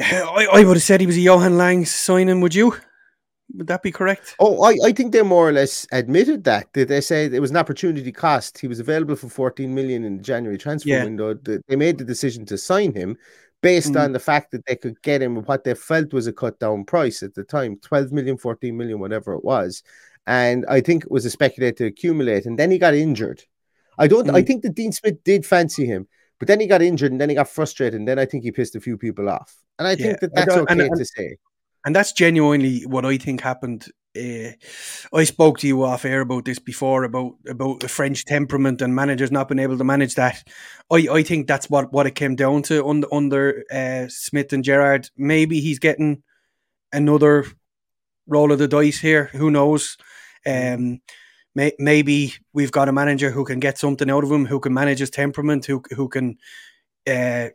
I, 0.00 0.48
I 0.52 0.64
would 0.64 0.76
have 0.76 0.82
said 0.82 1.00
he 1.00 1.06
was 1.06 1.16
a 1.16 1.20
Johan 1.20 1.58
Lange 1.58 1.84
signing, 1.84 2.40
would 2.40 2.54
you? 2.54 2.76
Would 3.54 3.66
that 3.66 3.82
be 3.82 3.92
correct? 3.92 4.34
Oh, 4.38 4.62
I, 4.62 4.76
I 4.84 4.92
think 4.92 5.12
they 5.12 5.20
more 5.22 5.48
or 5.48 5.52
less 5.52 5.86
admitted 5.92 6.44
that. 6.44 6.72
Did 6.72 6.88
they 6.88 7.02
say 7.02 7.26
it 7.26 7.40
was 7.40 7.50
an 7.50 7.58
opportunity 7.58 8.10
cost? 8.10 8.58
He 8.58 8.68
was 8.68 8.80
available 8.80 9.14
for 9.14 9.28
14 9.28 9.74
million 9.74 10.04
in 10.04 10.16
the 10.16 10.22
January 10.22 10.56
transfer 10.56 10.88
yeah. 10.88 11.04
window. 11.04 11.34
They 11.34 11.76
made 11.76 11.98
the 11.98 12.04
decision 12.04 12.46
to 12.46 12.56
sign 12.56 12.94
him 12.94 13.18
based 13.62 13.92
mm. 13.92 14.04
on 14.04 14.12
the 14.12 14.18
fact 14.18 14.50
that 14.50 14.66
they 14.66 14.76
could 14.76 15.00
get 15.02 15.22
him 15.22 15.36
what 15.44 15.64
they 15.64 15.74
felt 15.74 16.12
was 16.12 16.26
a 16.26 16.32
cut 16.32 16.58
down 16.58 16.84
price 16.84 17.22
at 17.22 17.34
the 17.34 17.44
time 17.44 17.78
12 17.78 18.12
million, 18.12 18.36
14 18.36 18.76
million, 18.76 18.98
whatever 18.98 19.32
it 19.32 19.44
was. 19.44 19.82
And 20.26 20.66
I 20.68 20.80
think 20.80 21.04
it 21.04 21.10
was 21.10 21.24
a 21.24 21.30
speculator 21.30 21.76
to 21.78 21.86
accumulate. 21.86 22.44
And 22.44 22.58
then 22.58 22.70
he 22.70 22.78
got 22.78 22.94
injured. 22.94 23.42
I 23.98 24.08
don't, 24.08 24.28
mm. 24.28 24.34
I 24.34 24.42
think 24.42 24.62
that 24.62 24.74
Dean 24.74 24.92
Smith 24.92 25.22
did 25.24 25.46
fancy 25.46 25.86
him, 25.86 26.06
but 26.38 26.48
then 26.48 26.60
he 26.60 26.66
got 26.66 26.82
injured 26.82 27.12
and 27.12 27.20
then 27.20 27.28
he 27.28 27.34
got 27.34 27.48
frustrated. 27.48 27.98
And 27.98 28.06
then 28.06 28.18
I 28.18 28.26
think 28.26 28.42
he 28.42 28.52
pissed 28.52 28.76
a 28.76 28.80
few 28.80 28.98
people 28.98 29.28
off. 29.28 29.56
And 29.78 29.86
I 29.88 29.92
yeah. 29.92 29.96
think 29.96 30.20
that 30.20 30.34
that's 30.34 30.54
okay 30.54 30.86
and, 30.86 30.96
to 30.96 31.04
say. 31.04 31.36
And 31.84 31.94
that's 31.94 32.12
genuinely 32.12 32.82
what 32.82 33.04
I 33.04 33.16
think 33.16 33.40
happened. 33.40 33.86
Uh, 34.14 34.52
I 35.14 35.24
spoke 35.24 35.58
to 35.58 35.66
you 35.66 35.84
off 35.84 36.04
air 36.04 36.20
about 36.20 36.44
this 36.44 36.58
before 36.58 37.04
about 37.04 37.32
about 37.48 37.80
the 37.80 37.88
French 37.88 38.26
temperament 38.26 38.82
and 38.82 38.94
managers 38.94 39.32
not 39.32 39.48
being 39.48 39.58
able 39.58 39.78
to 39.78 39.84
manage 39.84 40.16
that. 40.16 40.46
I, 40.90 41.08
I 41.10 41.22
think 41.22 41.46
that's 41.46 41.70
what, 41.70 41.92
what 41.92 42.06
it 42.06 42.14
came 42.14 42.36
down 42.36 42.62
to 42.64 42.86
under 42.86 43.08
under 43.12 43.64
uh, 43.72 44.08
Smith 44.08 44.52
and 44.52 44.62
Gerrard. 44.62 45.08
Maybe 45.16 45.60
he's 45.60 45.78
getting 45.78 46.22
another 46.92 47.46
roll 48.26 48.52
of 48.52 48.58
the 48.58 48.68
dice 48.68 48.98
here. 48.98 49.30
Who 49.32 49.50
knows? 49.50 49.96
Um, 50.46 51.00
may, 51.54 51.72
maybe 51.78 52.34
we've 52.52 52.72
got 52.72 52.90
a 52.90 52.92
manager 52.92 53.30
who 53.30 53.44
can 53.46 53.60
get 53.60 53.78
something 53.78 54.10
out 54.10 54.24
of 54.24 54.30
him, 54.30 54.44
who 54.44 54.60
can 54.60 54.74
manage 54.74 54.98
his 54.98 55.10
temperament, 55.10 55.64
who 55.64 55.82
who 55.96 56.08
can. 56.08 56.36
Uh, 57.08 57.48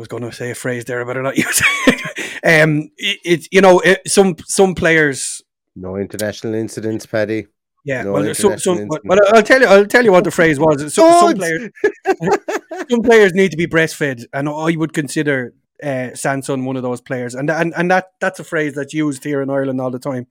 was 0.00 0.08
going 0.08 0.22
to 0.22 0.32
say 0.32 0.50
a 0.50 0.54
phrase 0.54 0.84
there, 0.84 1.04
but 1.04 1.16
I'm 1.16 1.22
not 1.22 1.36
using 1.46 1.66
it. 1.86 2.62
um, 2.62 2.90
it, 2.96 3.18
it 3.24 3.48
you 3.52 3.60
know 3.60 3.78
it, 3.80 4.00
some 4.06 4.36
some 4.46 4.74
players. 4.74 5.42
No 5.76 5.96
international 5.96 6.54
incidents, 6.54 7.06
Paddy. 7.06 7.46
Yeah, 7.84 8.02
no 8.02 8.12
well, 8.12 8.34
some, 8.34 8.58
some, 8.58 8.88
but 9.04 9.34
I'll 9.34 9.42
tell 9.42 9.60
you, 9.60 9.66
I'll 9.66 9.86
tell 9.86 10.04
you 10.04 10.12
what 10.12 10.24
the 10.24 10.30
phrase 10.30 10.58
was. 10.58 10.92
So, 10.92 11.10
some 11.20 11.34
players, 11.34 11.70
some 12.90 13.02
players 13.02 13.32
need 13.32 13.52
to 13.52 13.56
be 13.56 13.66
breastfed, 13.66 14.26
and 14.34 14.50
I 14.50 14.76
would 14.76 14.92
consider 14.92 15.54
uh, 15.82 16.14
Sanson 16.14 16.66
one 16.66 16.76
of 16.76 16.82
those 16.82 17.00
players, 17.00 17.34
and 17.34 17.48
and 17.50 17.72
and 17.74 17.90
that 17.90 18.08
that's 18.20 18.38
a 18.38 18.44
phrase 18.44 18.74
that's 18.74 18.92
used 18.92 19.24
here 19.24 19.40
in 19.40 19.48
Ireland 19.48 19.80
all 19.80 19.90
the 19.90 19.98
time, 19.98 20.26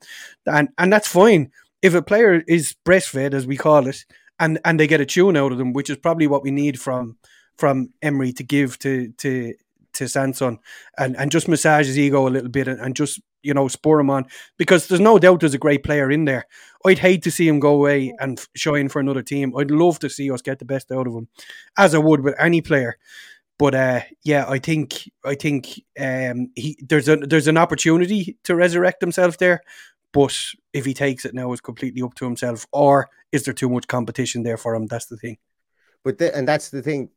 and 0.46 0.70
and 0.78 0.94
that's 0.94 1.08
fine 1.08 1.52
if 1.82 1.94
a 1.94 2.02
player 2.02 2.44
is 2.48 2.76
breastfed 2.86 3.34
as 3.34 3.48
we 3.48 3.58
call 3.58 3.88
it, 3.88 4.06
and 4.40 4.60
and 4.64 4.80
they 4.80 4.88
get 4.88 5.02
a 5.02 5.06
tune 5.06 5.38
out 5.38 5.52
of 5.52 5.58
them, 5.58 5.74
which 5.74 5.90
is 5.90 5.98
probably 5.98 6.28
what 6.28 6.44
we 6.44 6.52
need 6.52 6.80
from 6.80 7.18
from 7.60 7.90
Emery 8.02 8.32
to 8.34 8.44
give 8.44 8.80
to 8.80 9.12
to 9.18 9.54
to 9.94 10.08
Sanson 10.08 10.60
and, 10.98 11.18
and 11.18 11.32
just 11.32 11.48
massage 11.48 11.88
his 11.88 12.00
ego 12.00 12.28
a 12.28 12.30
little 12.30 12.50
bit 12.50 12.68
and, 12.68 12.80
and 12.80 12.96
just 12.96 13.20
you 13.42 13.54
know 13.54 13.68
spur 13.68 14.00
him 14.00 14.10
on 14.10 14.26
because 14.58 14.88
there's 14.88 15.02
no 15.02 15.20
doubt 15.20 15.40
there's 15.42 15.54
a 15.54 15.60
great 15.60 15.84
player 15.84 16.10
in 16.10 16.26
there. 16.26 16.46
I'd 16.86 17.00
hate 17.00 17.24
to 17.24 17.32
see 17.32 17.48
him 17.48 17.60
go 17.60 17.74
away 17.74 18.14
and 18.20 18.40
shine 18.56 18.90
for 18.90 19.00
another 19.00 19.22
team. 19.22 19.54
I'd 19.58 19.72
love 19.72 20.00
to 20.00 20.10
see 20.10 20.32
us 20.32 20.42
get 20.42 20.60
the 20.60 20.66
best 20.66 20.92
out 20.92 21.08
of 21.08 21.14
him, 21.14 21.28
as 21.78 21.94
I 21.94 21.98
would 21.98 22.22
with 22.22 22.36
any 22.40 22.62
player. 22.62 22.98
But 23.58 23.76
uh, 23.76 24.02
yeah, 24.24 24.46
I 24.48 24.60
think 24.60 25.10
I 25.26 25.36
think 25.36 25.82
um, 26.00 26.52
he 26.56 26.78
there's 26.88 27.10
a 27.10 27.18
there's 27.18 27.48
an 27.48 27.58
opportunity 27.58 28.38
to 28.46 28.56
resurrect 28.56 29.02
himself 29.02 29.38
there. 29.38 29.62
But 30.12 30.36
if 30.74 30.86
he 30.86 30.94
takes 30.94 31.26
it 31.26 31.36
now, 31.36 31.52
it's 31.52 31.62
completely 31.62 32.02
up 32.02 32.16
to 32.16 32.26
himself. 32.26 32.66
Or 32.72 33.10
is 33.32 33.44
there 33.44 33.54
too 33.54 33.70
much 33.70 33.88
competition 33.88 34.44
there 34.44 34.58
for 34.58 34.74
him? 34.74 34.88
That's 34.88 35.06
the 35.06 35.18
thing. 35.18 35.38
But 36.04 36.18
the, 36.18 36.36
and 36.36 36.48
that's 36.48 36.70
the 36.70 36.82
thing. 36.82 37.10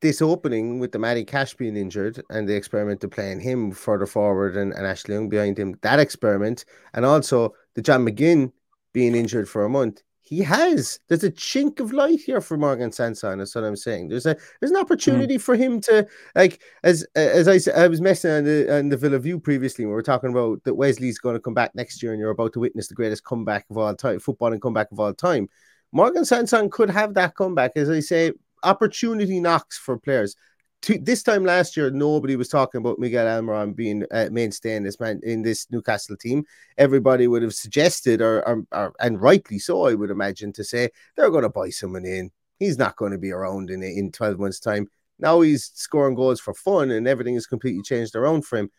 This 0.00 0.20
opening 0.20 0.78
with 0.78 0.92
the 0.92 0.98
Matty 0.98 1.24
Cash 1.24 1.54
being 1.54 1.76
injured 1.76 2.22
and 2.28 2.46
the 2.46 2.54
experiment 2.54 3.02
of 3.04 3.10
playing 3.10 3.40
him 3.40 3.70
further 3.70 4.06
forward 4.06 4.56
and, 4.56 4.72
and 4.72 4.86
Ashley 4.86 5.14
Young 5.14 5.28
behind 5.28 5.58
him, 5.58 5.78
that 5.82 5.98
experiment, 5.98 6.64
and 6.92 7.06
also 7.06 7.54
the 7.74 7.82
John 7.82 8.04
McGinn 8.04 8.52
being 8.92 9.14
injured 9.14 9.48
for 9.48 9.64
a 9.64 9.68
month, 9.68 10.02
he 10.24 10.38
has. 10.38 10.98
There's 11.08 11.22
a 11.22 11.30
chink 11.30 11.80
of 11.80 11.92
light 11.92 12.20
here 12.20 12.40
for 12.40 12.56
Morgan 12.56 12.90
Sanson. 12.92 13.38
That's 13.38 13.54
what 13.54 13.64
I'm 13.64 13.76
saying. 13.76 14.08
There's 14.08 14.24
a 14.24 14.34
there's 14.58 14.70
an 14.70 14.78
opportunity 14.78 15.36
mm. 15.36 15.40
for 15.40 15.54
him 15.54 15.82
to 15.82 16.06
like 16.34 16.62
as 16.82 17.06
as 17.14 17.46
I 17.46 17.58
I 17.78 17.88
was 17.88 18.00
messing 18.00 18.30
on 18.30 18.44
the 18.44 18.78
on 18.78 18.88
the 18.88 18.96
Villa 18.96 19.18
View 19.18 19.38
previously. 19.38 19.84
We 19.84 19.92
were 19.92 20.02
talking 20.02 20.30
about 20.30 20.64
that 20.64 20.74
Wesley's 20.74 21.18
going 21.18 21.36
to 21.36 21.40
come 21.40 21.52
back 21.52 21.74
next 21.74 22.02
year, 22.02 22.12
and 22.12 22.20
you're 22.20 22.30
about 22.30 22.54
to 22.54 22.60
witness 22.60 22.88
the 22.88 22.94
greatest 22.94 23.24
comeback 23.24 23.66
of 23.70 23.76
all 23.76 23.94
time, 23.94 24.18
football 24.18 24.52
and 24.52 24.62
comeback 24.62 24.90
of 24.92 24.98
all 24.98 25.12
time. 25.12 25.48
Morgan 25.92 26.24
Sanson 26.24 26.70
could 26.70 26.90
have 26.90 27.12
that 27.14 27.34
comeback, 27.34 27.72
as 27.76 27.90
I 27.90 28.00
say. 28.00 28.32
Opportunity 28.64 29.40
knocks 29.40 29.78
for 29.78 29.98
players 29.98 30.34
to, 30.82 30.98
this 30.98 31.22
time 31.22 31.44
last 31.44 31.76
year, 31.76 31.90
nobody 31.90 32.36
was 32.36 32.48
talking 32.48 32.78
about 32.80 32.98
Miguel 32.98 33.26
Almiron 33.26 33.74
being 33.74 34.04
a 34.10 34.28
mainstay 34.28 34.76
in 34.76 34.82
this 34.82 35.00
man 35.00 35.20
in 35.22 35.42
this 35.42 35.66
Newcastle 35.70 36.16
team. 36.16 36.44
Everybody 36.76 37.26
would 37.26 37.42
have 37.42 37.54
suggested, 37.54 38.20
or, 38.20 38.46
or, 38.46 38.64
or 38.72 38.94
and 39.00 39.20
rightly 39.20 39.58
so, 39.58 39.86
I 39.86 39.94
would 39.94 40.10
imagine, 40.10 40.52
to 40.52 40.64
say 40.64 40.90
they're 41.16 41.30
going 41.30 41.44
to 41.44 41.48
buy 41.48 41.70
someone 41.70 42.04
in. 42.04 42.30
He's 42.58 42.76
not 42.76 42.96
going 42.96 43.12
to 43.12 43.18
be 43.18 43.32
around 43.32 43.70
in 43.70 43.82
in 43.82 44.12
twelve 44.12 44.38
months' 44.38 44.60
time. 44.60 44.88
Now 45.18 45.40
he's 45.40 45.70
scoring 45.74 46.16
goals 46.16 46.40
for 46.40 46.52
fun, 46.52 46.90
and 46.90 47.08
everything 47.08 47.34
has 47.34 47.46
completely 47.46 47.82
changed 47.82 48.14
around 48.14 48.44
for 48.44 48.58
him. 48.58 48.70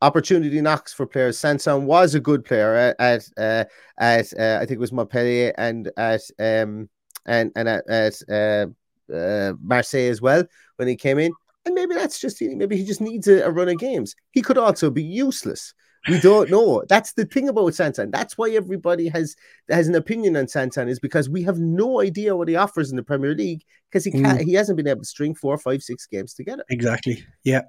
Opportunity 0.00 0.60
knocks 0.60 0.92
for 0.92 1.06
players. 1.06 1.38
Sanson 1.38 1.84
was 1.84 2.14
a 2.14 2.20
good 2.20 2.44
player 2.44 2.74
at 2.74 2.96
at, 3.00 3.28
uh, 3.36 3.64
at 3.98 4.32
uh, 4.38 4.58
I 4.60 4.66
think 4.66 4.76
it 4.76 4.80
was 4.80 4.92
Montpellier 4.92 5.52
and 5.58 5.90
at 5.96 6.20
um 6.38 6.88
and 7.26 7.50
and 7.56 7.68
at, 7.68 7.88
at 7.88 8.30
uh, 8.30 8.66
uh, 9.14 9.52
Marseille 9.60 10.08
as 10.08 10.20
well 10.20 10.44
when 10.76 10.88
he 10.88 10.96
came 10.96 11.18
in 11.18 11.32
and 11.68 11.74
maybe 11.74 11.94
that's 11.94 12.18
just 12.18 12.40
maybe 12.40 12.76
he 12.76 12.84
just 12.84 13.00
needs 13.00 13.28
a, 13.28 13.42
a 13.42 13.50
run 13.50 13.68
of 13.68 13.78
games. 13.78 14.14
He 14.32 14.42
could 14.42 14.58
also 14.58 14.90
be 14.90 15.02
useless. 15.02 15.74
We 16.08 16.20
don't 16.20 16.50
know. 16.50 16.84
That's 16.88 17.12
the 17.12 17.24
thing 17.24 17.48
about 17.48 17.74
Sanson. 17.74 18.10
That's 18.10 18.36
why 18.36 18.50
everybody 18.50 19.08
has 19.08 19.36
has 19.70 19.88
an 19.88 19.94
opinion 19.94 20.36
on 20.36 20.48
Sanson 20.48 20.88
is 20.88 20.98
because 20.98 21.28
we 21.28 21.42
have 21.42 21.58
no 21.58 22.00
idea 22.00 22.36
what 22.36 22.48
he 22.48 22.56
offers 22.56 22.90
in 22.90 22.96
the 22.96 23.02
Premier 23.02 23.34
League 23.34 23.62
because 23.90 24.04
he 24.04 24.10
can't. 24.10 24.40
Mm. 24.40 24.44
He 24.44 24.54
hasn't 24.54 24.76
been 24.76 24.88
able 24.88 25.00
to 25.00 25.06
string 25.06 25.34
four, 25.34 25.56
five, 25.58 25.82
six 25.82 26.06
games 26.06 26.34
together. 26.34 26.64
Exactly. 26.70 27.24
Yeah. 27.44 27.62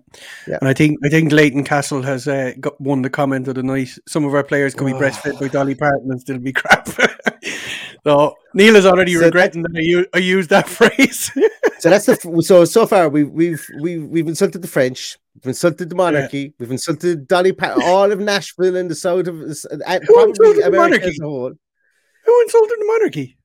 Yeah. 0.47 0.57
And 0.61 0.69
I 0.69 0.73
think 0.73 0.97
I 1.03 1.09
think 1.09 1.31
Leighton 1.31 1.63
Castle 1.63 2.01
has 2.03 2.27
uh, 2.27 2.53
got 2.59 2.79
won 2.79 3.01
the 3.01 3.09
comment 3.09 3.47
of 3.47 3.55
the 3.55 3.63
night. 3.63 3.89
Some 4.07 4.25
of 4.25 4.33
our 4.33 4.43
players 4.43 4.73
can 4.73 4.85
be 4.85 4.93
oh. 4.93 4.99
breastfed 4.99 5.39
by 5.39 5.47
Dolly 5.47 5.75
Parton 5.75 6.11
and 6.11 6.19
still 6.19 6.39
be 6.39 6.53
crap. 6.53 6.89
so 8.03 8.35
Neil 8.53 8.75
is 8.75 8.85
already 8.85 9.15
so 9.15 9.25
regretting 9.25 9.61
that, 9.63 9.73
that 9.73 9.79
I, 9.79 9.83
u- 9.83 10.07
I 10.13 10.17
used 10.19 10.49
that 10.49 10.67
phrase. 10.79 11.31
so 11.79 11.89
that's 11.89 12.05
the 12.05 12.41
so 12.45 12.65
so 12.65 12.85
far 12.85 13.09
we've 13.09 13.29
we've 13.29 13.65
we've 13.81 14.03
we've 14.03 14.27
insulted 14.27 14.61
the 14.61 14.67
French, 14.67 15.17
we've 15.35 15.47
insulted 15.47 15.89
the 15.89 15.95
monarchy, 15.95 16.39
yeah. 16.39 16.49
we've 16.59 16.71
insulted 16.71 17.27
Dolly 17.27 17.53
Parton, 17.53 17.83
all 17.85 18.11
of 18.11 18.19
Nashville 18.19 18.75
and 18.75 18.89
the 18.89 18.95
south 18.95 19.27
of 19.27 19.41
uh, 19.41 19.99
Who 20.07 20.29
insulted 20.29 20.63
the 20.63 20.71
monarchy? 20.71 21.17
Who 21.19 22.41
insulted 22.41 22.77
the 22.79 22.85
monarchy? 22.85 23.39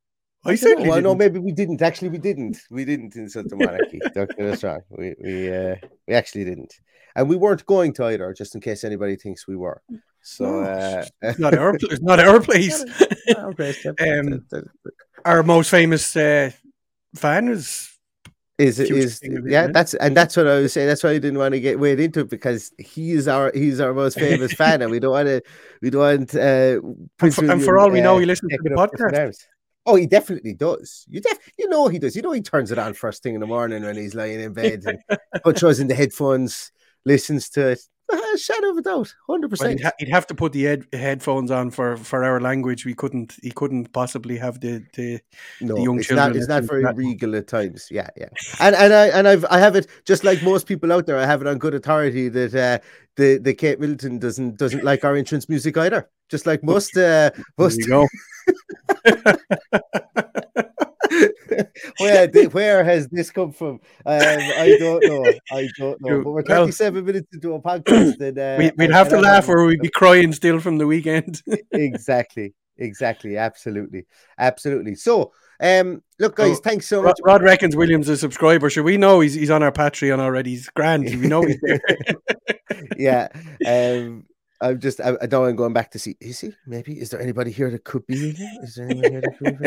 I 0.46 0.56
said, 0.56 0.86
well, 0.86 1.00
no, 1.00 1.14
maybe 1.14 1.38
we 1.38 1.52
didn't. 1.52 1.80
Actually, 1.80 2.10
we 2.10 2.18
didn't. 2.18 2.58
We 2.70 2.84
didn't 2.84 3.16
insult 3.16 3.48
the 3.48 3.56
monarchy. 3.56 3.98
That's 4.14 4.62
wrong. 4.62 4.82
We 4.90 5.14
we 5.22 5.54
uh, 5.54 5.76
we 6.06 6.14
actually 6.14 6.44
didn't, 6.44 6.74
and 7.16 7.28
we 7.28 7.36
weren't 7.36 7.64
going 7.64 7.94
to 7.94 8.04
either. 8.04 8.32
Just 8.34 8.54
in 8.54 8.60
case 8.60 8.84
anybody 8.84 9.16
thinks 9.16 9.48
we 9.48 9.56
were. 9.56 9.80
So 10.20 10.44
no, 10.44 10.60
uh, 10.60 11.04
it's 11.22 11.38
not 11.38 11.56
our 11.56 11.74
it's 11.74 12.02
not 12.02 12.20
our 12.20 12.40
place. 12.48 12.84
Not 13.26 13.38
our, 13.38 13.54
place. 13.54 13.86
um, 13.86 14.44
our 15.24 15.42
most 15.42 15.70
famous 15.70 16.14
uh, 16.14 16.50
fan 17.14 17.48
is 17.48 17.93
is 18.58 18.78
is 18.78 19.20
yeah 19.44 19.66
that's 19.66 19.94
and 19.94 20.16
that's 20.16 20.36
what 20.36 20.46
I 20.46 20.60
was 20.60 20.72
saying. 20.72 20.86
That's 20.86 21.02
why 21.02 21.10
I 21.10 21.18
didn't 21.18 21.38
want 21.38 21.54
to 21.54 21.60
get 21.60 21.80
weighed 21.80 21.98
into 21.98 22.20
it 22.20 22.30
because 22.30 22.72
he's 22.78 23.26
our 23.26 23.50
he's 23.52 23.80
our 23.80 23.92
most 23.92 24.18
famous 24.18 24.52
fan, 24.60 24.80
and 24.82 24.90
we 24.90 25.00
don't 25.00 25.10
want 25.10 25.26
to 25.26 25.42
we 25.82 25.90
don't 25.90 26.00
want. 26.00 26.34
Uh, 26.34 26.80
and, 27.20 27.34
for, 27.34 27.50
and 27.50 27.62
for, 27.62 27.78
all 27.78 27.90
we 27.90 28.00
know, 28.00 28.18
he 28.18 28.26
listens 28.26 28.52
to 28.52 28.58
the 28.62 28.70
podcast. 28.70 29.44
Oh, 29.86 29.96
he 29.96 30.06
definitely 30.06 30.54
does. 30.54 31.04
You 31.08 31.20
def 31.20 31.38
you 31.58 31.68
know 31.68 31.88
he 31.88 31.98
does. 31.98 32.14
You 32.14 32.22
know 32.22 32.32
he 32.32 32.42
turns 32.42 32.70
it 32.70 32.78
on 32.78 32.94
first 32.94 33.22
thing 33.22 33.34
in 33.34 33.40
the 33.40 33.46
morning 33.46 33.82
when 33.82 33.96
he's 33.96 34.14
lying 34.14 34.40
in 34.40 34.52
bed 34.52 34.84
and 34.86 34.98
puts 35.42 35.62
us 35.64 35.80
in 35.80 35.88
the 35.88 35.94
headphones, 35.94 36.70
listens 37.04 37.48
to 37.50 37.70
it. 37.70 37.80
A 38.12 38.38
shadow 38.38 38.70
of 38.70 38.76
a 38.76 38.82
doubt, 38.82 39.14
hundred 39.26 39.48
percent. 39.48 39.78
He'd, 39.78 39.84
ha- 39.84 39.92
he'd, 39.98 40.10
have 40.10 40.26
to 40.26 40.34
put 40.34 40.52
the 40.52 40.66
ed- 40.66 40.86
headphones 40.92 41.50
on 41.50 41.70
for, 41.70 41.96
for 41.96 42.22
our 42.22 42.38
language. 42.38 42.84
We 42.84 42.94
couldn't. 42.94 43.34
He 43.42 43.50
couldn't 43.50 43.94
possibly 43.94 44.36
have 44.36 44.60
the 44.60 44.84
the, 44.94 45.20
no, 45.62 45.76
the 45.76 45.82
young 45.82 45.98
it's 45.98 46.08
children. 46.08 46.28
Not, 46.28 46.36
it's 46.36 46.48
not 46.48 46.64
very 46.64 46.82
that. 46.82 46.96
regal 46.96 47.34
at 47.34 47.46
times. 47.46 47.88
Yeah, 47.90 48.08
yeah. 48.16 48.28
And 48.60 48.76
and 48.76 48.92
I 48.92 49.06
and 49.08 49.26
I've 49.26 49.46
I 49.46 49.58
have 49.58 49.74
it 49.74 49.86
just 50.04 50.22
like 50.22 50.42
most 50.42 50.66
people 50.66 50.92
out 50.92 51.06
there. 51.06 51.16
I 51.16 51.24
have 51.24 51.40
it 51.40 51.46
on 51.46 51.56
good 51.56 51.74
authority 51.74 52.28
that 52.28 52.54
uh, 52.54 52.78
the 53.16 53.38
the 53.38 53.54
Kate 53.54 53.80
Middleton 53.80 54.18
doesn't 54.18 54.58
doesn't 54.58 54.84
like 54.84 55.02
our 55.04 55.16
entrance 55.16 55.48
music 55.48 55.78
either. 55.78 56.10
Just 56.28 56.44
like 56.44 56.62
most 56.62 56.94
uh, 56.98 57.30
most. 57.56 57.80
You 61.58 61.64
go. 61.98 62.04
where 62.04 62.48
where 62.50 62.84
has 62.84 63.08
this 63.08 63.30
come 63.30 63.52
from? 63.52 63.80
Um, 64.06 64.20
I 64.20 64.76
don't 64.78 65.04
know. 65.04 65.24
I 65.52 65.68
don't 65.78 66.00
know. 66.00 66.20
But 66.24 66.30
we're 66.30 66.42
37 66.42 66.94
well, 66.94 67.04
minutes 67.04 67.28
into 67.32 67.54
a 67.54 67.60
podcast. 67.60 68.20
And, 68.20 68.38
uh, 68.38 68.56
we, 68.58 68.70
would 68.78 68.92
have 68.92 69.08
to 69.10 69.20
laugh 69.20 69.48
or 69.48 69.64
we'd 69.66 69.80
be 69.80 69.88
crying 69.88 70.32
still 70.32 70.60
from 70.60 70.78
the 70.78 70.86
weekend. 70.86 71.42
exactly. 71.72 72.54
Exactly. 72.78 73.36
Absolutely. 73.36 74.06
Absolutely. 74.38 74.94
So, 74.94 75.32
um, 75.60 76.02
look, 76.18 76.36
guys, 76.36 76.58
oh, 76.58 76.60
thanks 76.62 76.86
so 76.86 77.02
much. 77.02 77.16
Rod, 77.24 77.42
reckons 77.42 77.76
Williams 77.76 78.08
a 78.08 78.16
subscriber. 78.16 78.68
Should 78.70 78.84
we 78.84 78.96
know 78.96 79.20
he's 79.20 79.34
he's 79.34 79.50
on 79.50 79.62
our 79.62 79.72
Patreon 79.72 80.18
already? 80.18 80.50
He's 80.50 80.68
grand. 80.68 81.04
We 81.04 81.28
know 81.28 81.42
he's 81.42 81.60
there. 81.62 81.80
yeah. 82.96 83.28
Um, 83.66 84.26
I'm 84.60 84.80
just 84.80 85.00
I, 85.00 85.16
I, 85.20 85.26
don't 85.26 85.42
want 85.42 85.56
going 85.56 85.72
back 85.72 85.90
to 85.92 85.98
see. 85.98 86.16
Is 86.20 86.40
he? 86.40 86.52
Maybe 86.66 87.00
is 87.00 87.10
there 87.10 87.20
anybody 87.20 87.50
here 87.50 87.70
that 87.70 87.84
could 87.84 88.06
be 88.06 88.30
is 88.62 88.76
there 88.76 88.88
anyone 88.88 89.10
here 89.10 89.20
that 89.20 89.38
could 89.38 89.58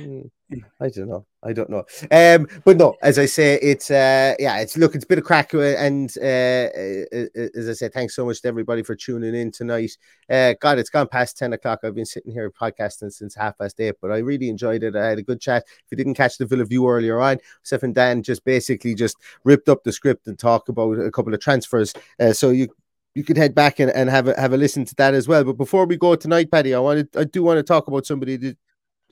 be? 0.00 0.30
I 0.80 0.88
don't 0.88 1.08
know. 1.08 1.26
I 1.42 1.52
don't 1.52 1.70
know. 1.70 1.84
Um, 2.10 2.48
but 2.64 2.76
no, 2.76 2.96
as 3.02 3.18
I 3.18 3.26
say, 3.26 3.58
it's 3.62 3.90
uh, 3.90 4.34
yeah, 4.38 4.58
it's 4.58 4.76
look, 4.76 4.94
it's 4.94 5.04
a 5.04 5.06
bit 5.06 5.18
of 5.18 5.24
crack, 5.24 5.54
uh, 5.54 5.60
and 5.60 6.12
uh, 6.20 6.24
uh, 6.24 7.26
uh, 7.36 7.48
as 7.54 7.68
I 7.68 7.72
said, 7.72 7.92
thanks 7.92 8.16
so 8.16 8.26
much 8.26 8.42
to 8.42 8.48
everybody 8.48 8.82
for 8.82 8.96
tuning 8.96 9.34
in 9.34 9.52
tonight. 9.52 9.96
Uh, 10.28 10.54
God, 10.60 10.78
it's 10.78 10.90
gone 10.90 11.06
past 11.08 11.38
ten 11.38 11.52
o'clock. 11.52 11.80
I've 11.84 11.94
been 11.94 12.04
sitting 12.04 12.32
here 12.32 12.50
podcasting 12.50 13.12
since 13.12 13.34
half 13.34 13.56
past 13.58 13.80
eight, 13.80 13.94
but 14.02 14.10
I 14.10 14.18
really 14.18 14.48
enjoyed 14.48 14.82
it. 14.82 14.96
I 14.96 15.06
had 15.06 15.18
a 15.18 15.22
good 15.22 15.40
chat. 15.40 15.64
If 15.66 15.84
you 15.90 15.96
didn't 15.96 16.14
catch 16.14 16.38
the 16.38 16.46
Villa 16.46 16.64
View 16.64 16.88
earlier 16.88 17.20
on, 17.20 17.38
Seth 17.62 17.84
and 17.84 17.94
Dan 17.94 18.22
just 18.22 18.44
basically 18.44 18.94
just 18.94 19.16
ripped 19.44 19.68
up 19.68 19.84
the 19.84 19.92
script 19.92 20.26
and 20.26 20.38
talk 20.38 20.68
about 20.68 20.98
a 20.98 21.10
couple 21.10 21.32
of 21.32 21.40
transfers. 21.40 21.94
Uh, 22.18 22.32
so 22.32 22.50
you 22.50 22.68
you 23.16 23.24
could 23.24 23.38
head 23.38 23.54
back 23.54 23.80
and, 23.80 23.90
and 23.92 24.10
have 24.10 24.28
a 24.28 24.38
have 24.38 24.52
a 24.52 24.58
listen 24.58 24.84
to 24.84 24.94
that 24.96 25.14
as 25.14 25.26
well. 25.26 25.42
But 25.42 25.56
before 25.56 25.86
we 25.86 25.96
go 25.96 26.14
tonight, 26.16 26.50
Paddy, 26.50 26.74
I 26.74 26.78
wanted 26.78 27.08
I 27.16 27.24
do 27.24 27.42
want 27.42 27.56
to 27.56 27.62
talk 27.62 27.88
about 27.88 28.04
somebody 28.04 28.36
that 28.36 28.58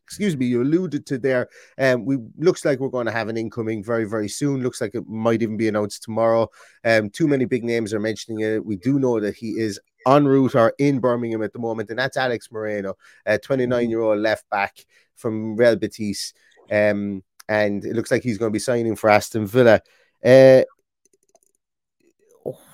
excuse 0.05 0.37
me, 0.37 0.45
you 0.45 0.61
alluded 0.61 1.07
to 1.07 1.17
there. 1.17 1.49
Um, 1.79 2.05
we 2.05 2.19
looks 2.37 2.67
like 2.67 2.81
we're 2.81 2.91
going 2.91 3.07
to 3.07 3.13
have 3.13 3.31
an 3.31 3.39
incoming 3.39 3.83
very, 3.83 4.05
very 4.05 4.29
soon. 4.29 4.63
Looks 4.63 4.83
like 4.83 4.95
it 4.95 5.09
might 5.09 5.41
even 5.41 5.57
be 5.57 5.69
announced 5.69 6.03
tomorrow. 6.03 6.51
Um, 6.85 7.09
too 7.09 7.27
many 7.27 7.47
big 7.47 7.65
names 7.65 7.95
are 7.95 7.99
mentioning 7.99 8.41
it. 8.41 8.63
We 8.63 8.77
do 8.77 8.99
know 8.99 9.21
that 9.21 9.37
he 9.37 9.53
is 9.53 9.81
en 10.07 10.27
route 10.27 10.55
or 10.55 10.75
in 10.79 10.99
Birmingham 10.99 11.43
at 11.43 11.55
the 11.55 11.59
moment, 11.59 11.89
and 11.89 11.99
that's 11.99 12.19
Alex 12.19 12.53
Moreno, 12.53 12.99
a 13.25 13.39
29 13.39 13.89
year 13.89 14.03
old 14.03 14.19
left 14.19 14.45
back 14.51 14.85
from 15.17 15.57
Real 15.57 15.77
Betis. 15.77 16.35
Um, 16.71 17.25
and 17.49 17.83
it 17.87 17.97
looks 17.97 18.11
like 18.11 18.23
he's 18.23 18.37
going 18.37 18.51
to 18.51 18.55
be 18.55 18.59
signing 18.59 18.97
for 18.97 19.09
Aston 19.09 19.47
Villa. 19.47 19.81
Uh, 20.23 20.65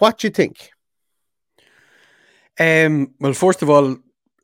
what 0.00 0.18
do 0.18 0.26
you 0.26 0.32
think? 0.32 0.72
Um, 2.60 3.14
well, 3.18 3.32
first 3.32 3.62
of 3.62 3.70
all, 3.70 3.96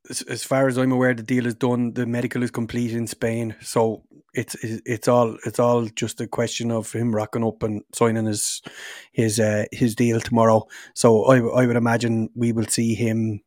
as, 0.09 0.23
as, 0.23 0.43
far 0.43 0.69
as 0.69 0.79
I'm 0.79 0.91
aware, 0.91 1.13
the 1.13 1.23
deal 1.23 1.47
is 1.47 1.55
done. 1.55 1.93
The 1.93 2.07
medical 2.07 2.43
is 2.43 2.51
complete 2.51 2.93
in 2.93 3.07
Spain, 3.07 3.55
so 3.61 4.05
it's 4.33 4.55
it's 4.63 5.07
all 5.07 5.37
it's 5.45 5.59
all 5.59 5.87
just 5.87 6.21
a 6.21 6.27
question 6.27 6.71
of 6.71 6.93
him 6.93 7.15
rocking 7.15 7.45
up 7.45 7.63
and 7.63 7.83
signing 7.95 8.25
his 8.25 8.63
his 9.13 9.39
uh, 9.39 9.65
his 9.71 9.95
deal 9.95 10.21
tomorrow. 10.21 10.67
So 10.95 11.25
I 11.25 11.63
I 11.63 11.67
would 11.67 11.77
imagine 11.77 12.31
we 12.35 12.53
will 12.53 12.67
see 12.67 12.95
him 12.95 13.43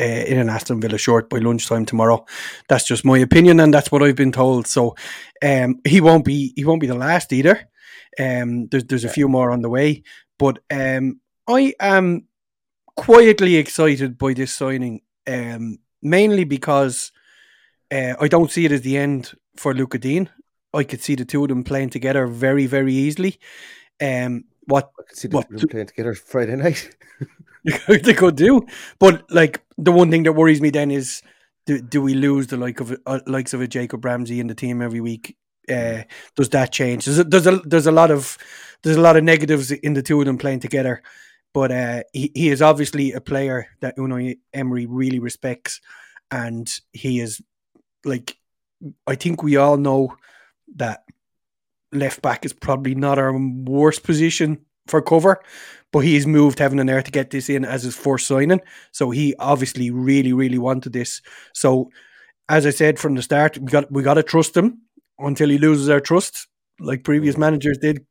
uh, 0.00 0.04
in 0.04 0.38
an 0.38 0.48
Aston 0.48 0.80
Villa 0.80 0.96
short 0.96 1.28
by 1.28 1.38
lunchtime 1.38 1.84
tomorrow. 1.84 2.24
That's 2.68 2.86
just 2.86 3.04
my 3.04 3.18
opinion, 3.18 3.60
and 3.60 3.74
that's 3.74 3.92
what 3.92 4.02
I've 4.02 4.16
been 4.16 4.32
told. 4.32 4.66
So 4.66 4.96
um, 5.42 5.80
he 5.86 6.00
won't 6.00 6.24
be 6.24 6.54
he 6.56 6.64
won't 6.64 6.80
be 6.80 6.86
the 6.86 6.94
last 6.94 7.32
either. 7.32 7.68
Um, 8.18 8.68
there's 8.68 8.84
there's 8.84 9.04
a 9.04 9.10
few 9.10 9.28
more 9.28 9.50
on 9.50 9.60
the 9.60 9.70
way, 9.70 10.02
but 10.38 10.60
um, 10.70 11.20
I 11.46 11.74
am 11.80 12.27
quietly 12.98 13.54
excited 13.54 14.18
by 14.18 14.34
this 14.34 14.54
signing, 14.54 15.02
um, 15.28 15.78
mainly 16.02 16.42
because 16.42 17.12
uh, 17.92 18.14
I 18.20 18.26
don't 18.26 18.50
see 18.50 18.64
it 18.64 18.72
as 18.72 18.82
the 18.82 18.96
end 18.96 19.32
for 19.56 19.72
Lucas 19.72 20.00
Digne. 20.00 20.28
I 20.74 20.82
could 20.82 21.00
see 21.00 21.14
the 21.14 21.24
two 21.24 21.44
of 21.44 21.48
them 21.48 21.62
playing 21.62 21.90
together 21.90 22.26
very, 22.26 22.66
very 22.66 22.92
easily. 22.92 23.38
Um, 24.02 24.44
what 24.66 24.90
I 24.98 25.02
could 25.08 25.16
see 25.16 25.28
what 25.28 25.48
them 25.48 25.68
playing 25.68 25.86
together 25.86 26.14
Friday 26.14 26.56
night. 26.56 26.90
they 27.88 28.14
could 28.14 28.34
do, 28.34 28.66
but 28.98 29.30
like 29.30 29.62
the 29.78 29.92
one 29.92 30.10
thing 30.10 30.24
that 30.24 30.32
worries 30.32 30.60
me 30.60 30.70
then 30.70 30.90
is 30.90 31.22
do, 31.66 31.80
do 31.80 32.02
we 32.02 32.14
lose 32.14 32.48
the 32.48 32.56
like 32.56 32.80
of 32.80 32.96
uh, 33.06 33.20
likes 33.26 33.54
of 33.54 33.60
a 33.60 33.68
Jacob 33.68 34.04
Ramsey 34.04 34.40
in 34.40 34.48
the 34.48 34.54
team 34.54 34.82
every 34.82 35.00
week? 35.00 35.36
Uh, 35.70 36.02
does 36.34 36.48
that 36.50 36.72
change? 36.72 37.04
There's 37.04 37.18
a, 37.20 37.24
there's 37.24 37.46
a 37.46 37.56
there's 37.64 37.86
a 37.86 37.92
lot 37.92 38.10
of 38.10 38.36
there's 38.82 38.96
a 38.96 39.00
lot 39.00 39.16
of 39.16 39.24
negatives 39.24 39.70
in 39.70 39.94
the 39.94 40.02
two 40.02 40.18
of 40.20 40.26
them 40.26 40.38
playing 40.38 40.60
together, 40.60 41.02
but 41.52 41.70
uh, 41.70 42.02
he 42.12 42.30
he 42.34 42.48
is 42.48 42.62
obviously 42.62 43.12
a 43.12 43.20
player 43.20 43.66
that 43.80 43.96
Unai 43.96 44.38
Emery 44.52 44.86
really 44.86 45.18
respects, 45.18 45.80
and 46.30 46.68
he 46.92 47.20
is 47.20 47.40
like 48.04 48.36
I 49.06 49.14
think 49.14 49.42
we 49.42 49.56
all 49.56 49.76
know 49.76 50.16
that 50.76 51.02
left 51.92 52.22
back 52.22 52.44
is 52.44 52.52
probably 52.52 52.94
not 52.94 53.18
our 53.18 53.36
worst 53.36 54.02
position 54.02 54.58
for 54.86 55.02
cover, 55.02 55.40
but 55.92 56.00
he's 56.00 56.26
moved 56.26 56.58
heaven 56.58 56.78
and 56.78 56.90
earth 56.90 57.04
to 57.04 57.10
get 57.10 57.30
this 57.30 57.48
in 57.48 57.64
as 57.64 57.82
his 57.82 57.96
first 57.96 58.26
signing. 58.26 58.60
So 58.92 59.10
he 59.10 59.34
obviously 59.38 59.90
really, 59.90 60.32
really 60.32 60.58
wanted 60.58 60.92
this. 60.92 61.22
So 61.54 61.90
as 62.48 62.66
I 62.66 62.70
said 62.70 62.98
from 62.98 63.14
the 63.14 63.22
start, 63.22 63.58
we 63.58 63.66
got 63.66 63.90
we 63.90 64.02
got 64.02 64.14
to 64.14 64.22
trust 64.22 64.56
him 64.56 64.82
until 65.18 65.48
he 65.48 65.58
loses 65.58 65.88
our 65.88 66.00
trust, 66.00 66.46
like 66.80 67.04
previous 67.04 67.36
managers 67.36 67.78
did 67.78 68.06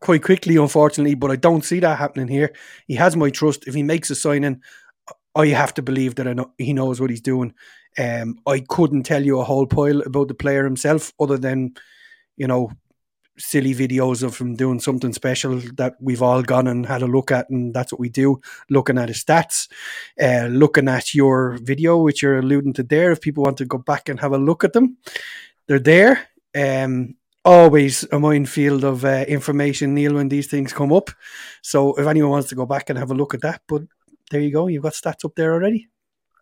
quite 0.00 0.22
quickly, 0.22 0.56
unfortunately. 0.56 1.14
But 1.14 1.30
I 1.30 1.36
don't 1.36 1.64
see 1.64 1.80
that 1.80 1.98
happening 1.98 2.28
here. 2.28 2.52
He 2.86 2.94
has 2.94 3.16
my 3.16 3.30
trust. 3.30 3.66
If 3.66 3.74
he 3.74 3.82
makes 3.82 4.10
a 4.10 4.14
signing, 4.14 4.62
I 5.34 5.48
have 5.48 5.74
to 5.74 5.82
believe 5.82 6.16
that 6.16 6.24
know, 6.24 6.52
he 6.58 6.72
knows 6.72 7.00
what 7.00 7.10
he's 7.10 7.20
doing. 7.20 7.54
Um, 7.98 8.38
I 8.46 8.60
couldn't 8.60 9.04
tell 9.04 9.24
you 9.24 9.40
a 9.40 9.44
whole 9.44 9.66
pile 9.66 10.00
about 10.02 10.28
the 10.28 10.34
player 10.34 10.64
himself, 10.64 11.12
other 11.20 11.38
than 11.38 11.74
you 12.36 12.46
know 12.46 12.70
silly 13.40 13.74
videos 13.74 14.22
of 14.22 14.38
him 14.38 14.54
doing 14.54 14.78
something 14.78 15.12
special 15.12 15.60
that 15.76 15.94
we've 16.00 16.22
all 16.22 16.42
gone 16.42 16.66
and 16.66 16.86
had 16.86 17.02
a 17.02 17.06
look 17.06 17.30
at, 17.30 17.48
and 17.50 17.74
that's 17.74 17.92
what 17.92 18.00
we 18.00 18.08
do. 18.08 18.40
Looking 18.68 18.98
at 18.98 19.08
his 19.08 19.24
stats, 19.24 19.68
uh, 20.20 20.46
looking 20.46 20.88
at 20.88 21.14
your 21.14 21.58
video, 21.62 21.98
which 21.98 22.22
you're 22.22 22.38
alluding 22.38 22.74
to 22.74 22.82
there. 22.82 23.12
If 23.12 23.20
people 23.20 23.44
want 23.44 23.56
to 23.58 23.64
go 23.64 23.78
back 23.78 24.08
and 24.08 24.20
have 24.20 24.32
a 24.32 24.38
look 24.38 24.62
at 24.62 24.72
them, 24.72 24.98
they're 25.66 25.78
there. 25.78 26.28
Um, 26.54 27.16
always 27.44 28.04
a 28.12 28.18
minefield 28.18 28.84
of 28.84 29.04
uh, 29.04 29.24
information, 29.28 29.94
Neil, 29.94 30.14
when 30.14 30.28
these 30.28 30.46
things 30.46 30.72
come 30.72 30.92
up. 30.92 31.10
So 31.62 31.94
if 31.94 32.06
anyone 32.06 32.30
wants 32.30 32.48
to 32.50 32.54
go 32.54 32.66
back 32.66 32.90
and 32.90 32.98
have 32.98 33.10
a 33.10 33.14
look 33.14 33.34
at 33.34 33.42
that, 33.42 33.62
but 33.66 33.82
there 34.30 34.40
you 34.40 34.52
go, 34.52 34.66
you've 34.66 34.82
got 34.82 34.92
stats 34.92 35.24
up 35.24 35.34
there 35.34 35.52
already. 35.52 35.88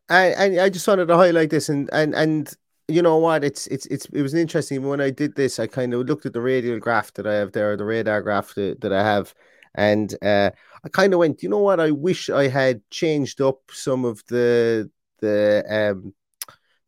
I, 0.08 0.58
I 0.60 0.68
just 0.70 0.88
wanted 0.88 1.06
to 1.06 1.16
highlight 1.16 1.50
this 1.50 1.68
and 1.68 1.88
and 1.92 2.14
and 2.14 2.54
you 2.88 3.02
know 3.02 3.18
what 3.18 3.44
it's 3.44 3.66
it's 3.66 3.84
it's 3.86 4.06
it 4.06 4.22
was 4.22 4.34
interesting 4.34 4.82
when 4.82 5.00
I 5.00 5.10
did 5.10 5.36
this 5.36 5.58
I 5.58 5.66
kind 5.66 5.92
of 5.92 6.06
looked 6.06 6.24
at 6.24 6.32
the 6.32 6.40
radial 6.40 6.78
graph 6.78 7.12
that 7.14 7.26
I 7.26 7.34
have 7.34 7.52
there 7.52 7.76
the 7.76 7.84
radar 7.84 8.22
graph 8.22 8.54
that, 8.54 8.80
that 8.80 8.92
I 8.92 9.02
have 9.02 9.34
and 9.74 10.14
uh, 10.22 10.50
I 10.82 10.88
kind 10.88 11.12
of 11.12 11.18
went 11.18 11.42
you 11.42 11.50
know 11.50 11.58
what 11.58 11.80
I 11.80 11.90
wish 11.90 12.30
I 12.30 12.48
had 12.48 12.80
changed 12.90 13.42
up 13.42 13.60
some 13.70 14.06
of 14.06 14.24
the 14.28 14.90
the 15.20 15.64
um 15.68 16.14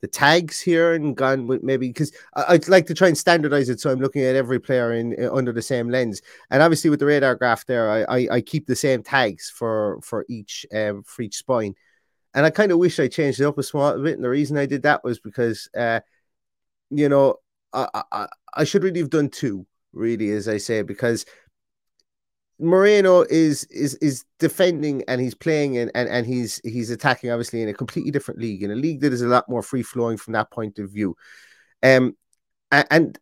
the 0.00 0.08
tags 0.08 0.60
here 0.60 0.94
and 0.94 1.16
gone 1.16 1.46
with 1.46 1.62
maybe 1.62 1.88
because 1.88 2.12
I'd 2.34 2.68
like 2.68 2.86
to 2.86 2.94
try 2.94 3.08
and 3.08 3.18
standardize 3.18 3.68
it 3.68 3.80
so 3.80 3.90
I'm 3.90 4.00
looking 4.00 4.22
at 4.22 4.36
every 4.36 4.58
player 4.58 4.92
in, 4.92 5.14
under 5.30 5.52
the 5.52 5.62
same 5.62 5.90
lens 5.90 6.22
and 6.50 6.62
obviously 6.62 6.90
with 6.90 7.00
the 7.00 7.06
radar 7.06 7.34
graph 7.34 7.66
there 7.66 7.90
I, 7.90 8.16
I, 8.18 8.28
I 8.32 8.40
keep 8.40 8.66
the 8.66 8.76
same 8.76 9.02
tags 9.02 9.50
for 9.50 10.00
for 10.02 10.24
each 10.28 10.64
um 10.74 11.02
for 11.02 11.22
each 11.22 11.36
spine 11.36 11.74
and 12.34 12.46
I 12.46 12.50
kind 12.50 12.72
of 12.72 12.78
wish 12.78 13.00
I 13.00 13.08
changed 13.08 13.40
it 13.40 13.44
up 13.44 13.58
a 13.58 13.62
small 13.62 13.98
bit. 13.98 14.14
And 14.14 14.24
the 14.24 14.28
reason 14.28 14.56
I 14.56 14.66
did 14.66 14.82
that 14.82 15.02
was 15.02 15.18
because, 15.18 15.68
uh, 15.76 16.00
you 16.90 17.08
know, 17.08 17.36
I, 17.72 18.02
I, 18.12 18.28
I 18.54 18.64
should 18.64 18.84
really 18.84 19.00
have 19.00 19.10
done 19.10 19.28
two, 19.28 19.66
really, 19.92 20.30
as 20.30 20.48
I 20.48 20.58
say, 20.58 20.82
because 20.82 21.24
Moreno 22.60 23.22
is 23.22 23.64
is 23.64 23.94
is 23.96 24.24
defending 24.38 25.02
and 25.08 25.20
he's 25.20 25.34
playing 25.34 25.78
and, 25.78 25.90
and, 25.94 26.08
and 26.08 26.26
he's 26.26 26.60
he's 26.64 26.90
attacking 26.90 27.30
obviously 27.30 27.62
in 27.62 27.68
a 27.68 27.74
completely 27.74 28.10
different 28.10 28.40
league, 28.40 28.62
in 28.62 28.70
a 28.70 28.76
league 28.76 29.00
that 29.00 29.12
is 29.12 29.22
a 29.22 29.28
lot 29.28 29.48
more 29.48 29.62
free 29.62 29.82
flowing 29.82 30.16
from 30.16 30.32
that 30.34 30.50
point 30.50 30.78
of 30.78 30.90
view. 30.90 31.16
Um 31.82 32.16
and 32.70 33.18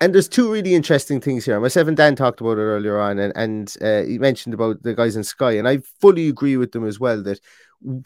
and 0.00 0.14
there's 0.14 0.28
two 0.28 0.52
really 0.52 0.74
interesting 0.74 1.20
things 1.20 1.44
here. 1.44 1.58
Myself 1.58 1.88
and 1.88 1.96
Dan 1.96 2.14
talked 2.14 2.40
about 2.40 2.58
it 2.58 2.62
earlier 2.62 3.00
on, 3.00 3.18
and 3.18 3.32
and 3.36 3.74
uh, 3.80 4.02
he 4.02 4.18
mentioned 4.18 4.54
about 4.54 4.82
the 4.82 4.94
guys 4.94 5.16
in 5.16 5.24
Sky, 5.24 5.52
and 5.52 5.68
I 5.68 5.78
fully 6.00 6.28
agree 6.28 6.56
with 6.56 6.70
them 6.72 6.86
as 6.86 7.00
well 7.00 7.22
that 7.24 7.40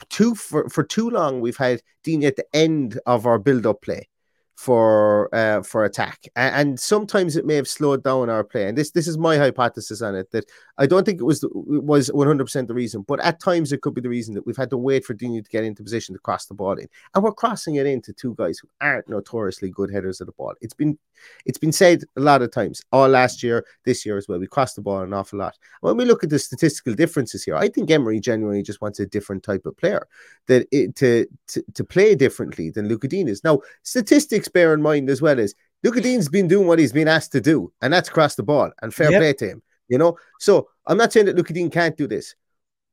too 0.08 0.34
for, 0.34 0.68
for 0.68 0.84
too 0.84 1.10
long 1.10 1.40
we've 1.40 1.56
had 1.56 1.82
Digne 2.04 2.26
at 2.26 2.36
the 2.36 2.46
end 2.54 3.00
of 3.06 3.26
our 3.26 3.38
build 3.38 3.66
up 3.66 3.82
play 3.82 4.08
for 4.56 5.34
uh, 5.34 5.62
for 5.62 5.84
attack, 5.84 6.28
and, 6.36 6.54
and, 6.54 6.80
sometimes 6.80 7.36
it 7.36 7.46
may 7.46 7.54
have 7.54 7.66
slowed 7.66 8.04
down 8.04 8.30
our 8.30 8.44
play. 8.44 8.68
And 8.68 8.76
this 8.76 8.90
this 8.90 9.08
is 9.08 9.18
my 9.18 9.36
hypothesis 9.36 10.02
on 10.02 10.14
it 10.14 10.30
that 10.32 10.44
I 10.78 10.86
don't 10.86 11.04
think 11.04 11.20
it 11.20 11.24
was 11.24 11.42
it 11.42 11.50
was 11.52 12.12
one 12.12 12.26
hundred 12.26 12.44
percent 12.44 12.68
the 12.68 12.74
reason, 12.74 13.02
but 13.02 13.20
at 13.20 13.40
times 13.40 13.72
it 13.72 13.80
could 13.80 13.94
be 13.94 14.00
the 14.00 14.08
reason 14.08 14.34
that 14.34 14.46
we've 14.46 14.56
had 14.56 14.70
to 14.70 14.76
wait 14.76 15.04
for 15.04 15.14
Digne 15.14 15.42
to 15.42 15.50
get 15.50 15.64
into 15.64 15.82
position 15.82 16.14
to 16.14 16.18
cross 16.18 16.46
the 16.46 16.54
ball 16.54 16.74
in, 16.74 16.86
and 17.14 17.24
we're 17.24 17.32
crossing 17.32 17.76
it 17.76 17.86
into 17.86 18.12
two 18.12 18.34
guys 18.36 18.58
who 18.58 18.68
aren't 18.80 19.08
notoriously 19.08 19.70
good 19.70 19.90
headers 19.90 20.20
of 20.20 20.26
the 20.26 20.32
ball. 20.32 20.54
It's 20.60 20.74
been 20.74 20.98
it's 21.46 21.58
been 21.58 21.72
said 21.72 22.02
a 22.16 22.20
lot 22.20 22.42
of 22.42 22.50
times, 22.52 22.82
all 22.92 23.08
last 23.08 23.42
year, 23.42 23.64
this 23.84 24.04
year 24.04 24.16
as 24.16 24.28
well. 24.28 24.38
We 24.38 24.46
crossed 24.46 24.76
the 24.76 24.82
ball 24.82 25.02
an 25.02 25.14
awful 25.14 25.38
lot. 25.38 25.56
When 25.80 25.96
we 25.96 26.04
look 26.04 26.24
at 26.24 26.30
the 26.30 26.38
statistical 26.38 26.94
differences 26.94 27.44
here, 27.44 27.56
I 27.56 27.68
think 27.68 27.90
Emery 27.90 28.20
genuinely 28.20 28.62
just 28.62 28.80
wants 28.80 29.00
a 29.00 29.06
different 29.06 29.42
type 29.42 29.66
of 29.66 29.76
player 29.76 30.06
that 30.46 30.66
it, 30.70 30.94
to, 30.96 31.26
to 31.48 31.62
to 31.74 31.84
play 31.84 32.14
differently 32.14 32.70
than 32.70 32.88
Lucas 32.88 33.08
Digne 33.08 33.30
is. 33.30 33.44
Now, 33.44 33.60
statistics 33.82 34.41
bear 34.48 34.74
in 34.74 34.82
mind 34.82 35.10
as 35.10 35.22
well 35.22 35.38
is 35.38 35.54
Lucas 35.82 36.02
Digne's 36.02 36.28
been 36.28 36.48
doing 36.48 36.66
what 36.66 36.78
he's 36.78 36.92
been 36.92 37.08
asked 37.08 37.32
to 37.32 37.40
do, 37.40 37.72
and 37.82 37.92
that's 37.92 38.08
cross 38.08 38.34
the 38.34 38.42
ball. 38.42 38.70
And 38.82 38.94
fair 38.94 39.10
yep. 39.10 39.20
play 39.20 39.32
to 39.34 39.48
him, 39.48 39.62
you 39.88 39.98
know. 39.98 40.16
So 40.38 40.68
I'm 40.86 40.96
not 40.96 41.12
saying 41.12 41.26
that 41.26 41.36
Lucas 41.36 41.54
Digne 41.54 41.70
can't 41.70 41.96
do 41.96 42.06
this, 42.06 42.34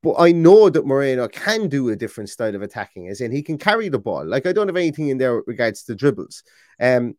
but 0.02 0.16
I 0.18 0.32
know 0.32 0.70
that 0.70 0.86
Moreno 0.86 1.28
can 1.28 1.68
do 1.68 1.90
a 1.90 1.96
different 1.96 2.30
style 2.30 2.56
of 2.56 2.62
attacking, 2.62 3.08
as 3.08 3.22
in 3.22 3.32
he 3.32 3.44
can 3.44 3.58
carry 3.58 3.90
the 3.90 4.00
ball. 4.00 4.26
Like 4.26 4.46
I 4.46 4.54
don't 4.54 4.68
have 4.68 4.78
anything 4.78 5.10
in 5.10 5.18
there 5.18 5.36
with 5.38 5.48
regards 5.48 5.84
to 5.84 5.96
dribbles. 5.96 6.44
Um, 6.80 7.16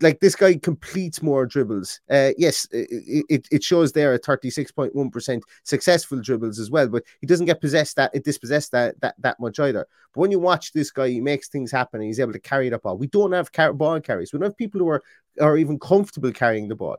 like 0.00 0.20
this 0.20 0.36
guy 0.36 0.56
completes 0.56 1.22
more 1.22 1.46
dribbles. 1.46 2.00
Uh, 2.10 2.30
yes, 2.36 2.66
it, 2.70 3.46
it 3.50 3.62
shows 3.62 3.92
there 3.92 4.14
a 4.14 4.18
36.1% 4.18 5.40
successful 5.62 6.20
dribbles 6.20 6.58
as 6.58 6.70
well, 6.70 6.88
but 6.88 7.02
he 7.20 7.26
doesn't 7.26 7.46
get 7.46 7.60
possessed 7.60 7.96
that 7.96 8.10
it 8.14 8.24
dispossessed 8.24 8.72
that, 8.72 9.00
that 9.00 9.14
that 9.18 9.40
much 9.40 9.58
either. 9.58 9.86
But 10.12 10.20
when 10.20 10.30
you 10.30 10.38
watch 10.38 10.72
this 10.72 10.90
guy, 10.90 11.08
he 11.08 11.20
makes 11.20 11.48
things 11.48 11.72
happen 11.72 12.00
and 12.00 12.06
he's 12.06 12.20
able 12.20 12.32
to 12.32 12.40
carry 12.40 12.68
the 12.68 12.78
ball. 12.78 12.98
We 12.98 13.06
don't 13.06 13.32
have 13.32 13.52
car- 13.52 13.72
ball 13.72 14.00
carries. 14.00 14.32
We 14.32 14.38
don't 14.38 14.48
have 14.48 14.56
people 14.56 14.80
who 14.80 14.88
are, 14.88 15.02
are 15.40 15.56
even 15.56 15.78
comfortable 15.78 16.32
carrying 16.32 16.68
the 16.68 16.76
ball. 16.76 16.98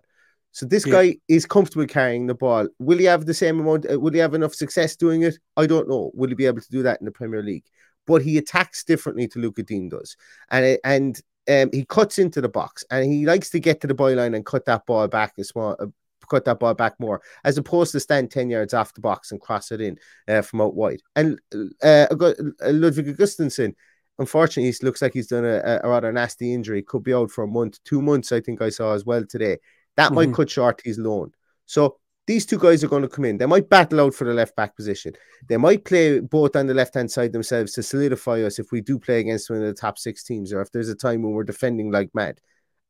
So 0.52 0.66
this 0.66 0.86
yeah. 0.86 0.94
guy 0.94 1.18
is 1.28 1.46
comfortable 1.46 1.86
carrying 1.86 2.28
the 2.28 2.34
ball. 2.34 2.68
Will 2.80 2.98
he 2.98 3.06
have 3.06 3.26
the 3.26 3.34
same 3.34 3.60
amount? 3.60 3.92
Uh, 3.92 4.00
will 4.00 4.14
he 4.14 4.20
have 4.20 4.34
enough 4.34 4.56
success 4.56 4.96
doing 4.96 5.24
it? 5.24 5.38
I 5.58 5.68
don't 5.68 5.90
know. 5.90 6.12
Will 6.14 6.30
he 6.30 6.36
be 6.36 6.46
able 6.46 6.62
to 6.62 6.72
do 6.72 6.82
that 6.84 7.00
in 7.02 7.06
the 7.06 7.12
Premier 7.12 7.44
League? 7.44 7.66
But 8.08 8.22
he 8.22 8.38
attacks 8.38 8.84
differently 8.84 9.28
to 9.30 9.40
Lucas 9.40 9.66
Digne 9.66 9.90
does, 9.90 10.16
and 10.50 10.78
and 10.84 11.22
um, 11.50 11.70
he 11.72 11.86
cuts 11.86 12.20
into 12.20 12.42
the 12.42 12.50
box 12.50 12.84
and 12.90 13.12
he 13.12 13.26
likes 13.26 13.50
to 13.52 13.60
get 13.60 13.82
to 13.82 13.88
the 13.88 13.94
byline 13.94 14.36
and 14.36 14.46
cut 14.46 14.66
that 14.66 14.86
ball 14.86 15.08
back 15.08 15.34
as 15.38 15.50
small, 15.50 15.76
uh, 15.80 15.88
cut 16.30 16.46
that 16.46 16.60
ball 16.60 16.74
back 16.74 17.00
more, 17.00 17.22
as 17.44 17.58
opposed 17.58 17.92
to 17.92 18.00
stand 18.00 18.32
10 18.32 18.50
yards 18.50 18.74
off 18.74 18.94
the 18.94 19.02
box 19.02 19.32
and 19.32 19.42
cross 19.42 19.72
it 19.72 19.82
in 19.82 19.98
uh, 20.28 20.42
from 20.42 20.62
out 20.62 20.76
wide. 20.76 21.02
And 21.16 21.40
uh, 21.54 22.08
uh 22.12 22.34
Ludvig 22.64 23.08
Augustinsson, 23.08 23.76
unfortunately, 24.20 24.72
he 24.72 24.86
looks 24.86 25.02
like 25.02 25.14
he's 25.14 25.28
done 25.28 25.46
a, 25.46 25.82
a, 25.84 25.90
rather 25.90 26.12
nasty 26.12 26.54
injury. 26.54 26.82
Could 26.82 27.04
be 27.04 27.14
out 27.14 27.32
for 27.32 27.44
a 27.44 27.48
month, 27.48 27.84
two 27.84 28.02
months, 28.02 28.32
I 28.32 28.42
think 28.42 28.62
I 28.62 28.70
saw 28.70 28.94
as 28.94 29.06
well 29.06 29.26
today. 29.26 29.58
That 29.98 30.08
mm-hmm. 30.08 30.16
might 30.16 30.34
cut 30.34 30.50
short 30.50 30.82
his 30.84 30.98
loan. 30.98 31.32
So 31.66 31.98
these 32.28 32.46
two 32.46 32.58
guys 32.58 32.84
are 32.84 32.88
going 32.88 33.04
to 33.04 33.08
come 33.08 33.26
in. 33.26 33.38
They 33.38 33.46
might 33.46 33.70
battle 33.70 34.02
out 34.02 34.14
for 34.14 34.26
the 34.26 34.34
left 34.34 34.56
back 34.56 34.76
position. 34.76 35.14
They 35.48 35.58
might 35.58 35.86
play 35.86 36.20
both 36.20 36.56
on 36.56 36.66
the 36.66 36.74
left 36.74 36.96
hand 36.96 37.12
side 37.12 37.32
themselves 37.32 37.74
to 37.74 37.84
solidify 37.84 38.42
us 38.42 38.58
if 38.58 38.72
we 38.72 38.82
do 38.82 38.98
play 38.98 39.20
against 39.20 39.50
one 39.50 39.62
of 39.62 39.68
the 39.68 39.74
top 39.74 40.00
six 40.00 40.24
teams 40.24 40.52
or 40.52 40.62
if 40.62 40.72
there's 40.72 40.90
a 40.90 40.96
time 40.96 41.22
when 41.22 41.34
we're 41.34 41.44
defending 41.44 41.92
like 41.92 42.10
mad. 42.16 42.40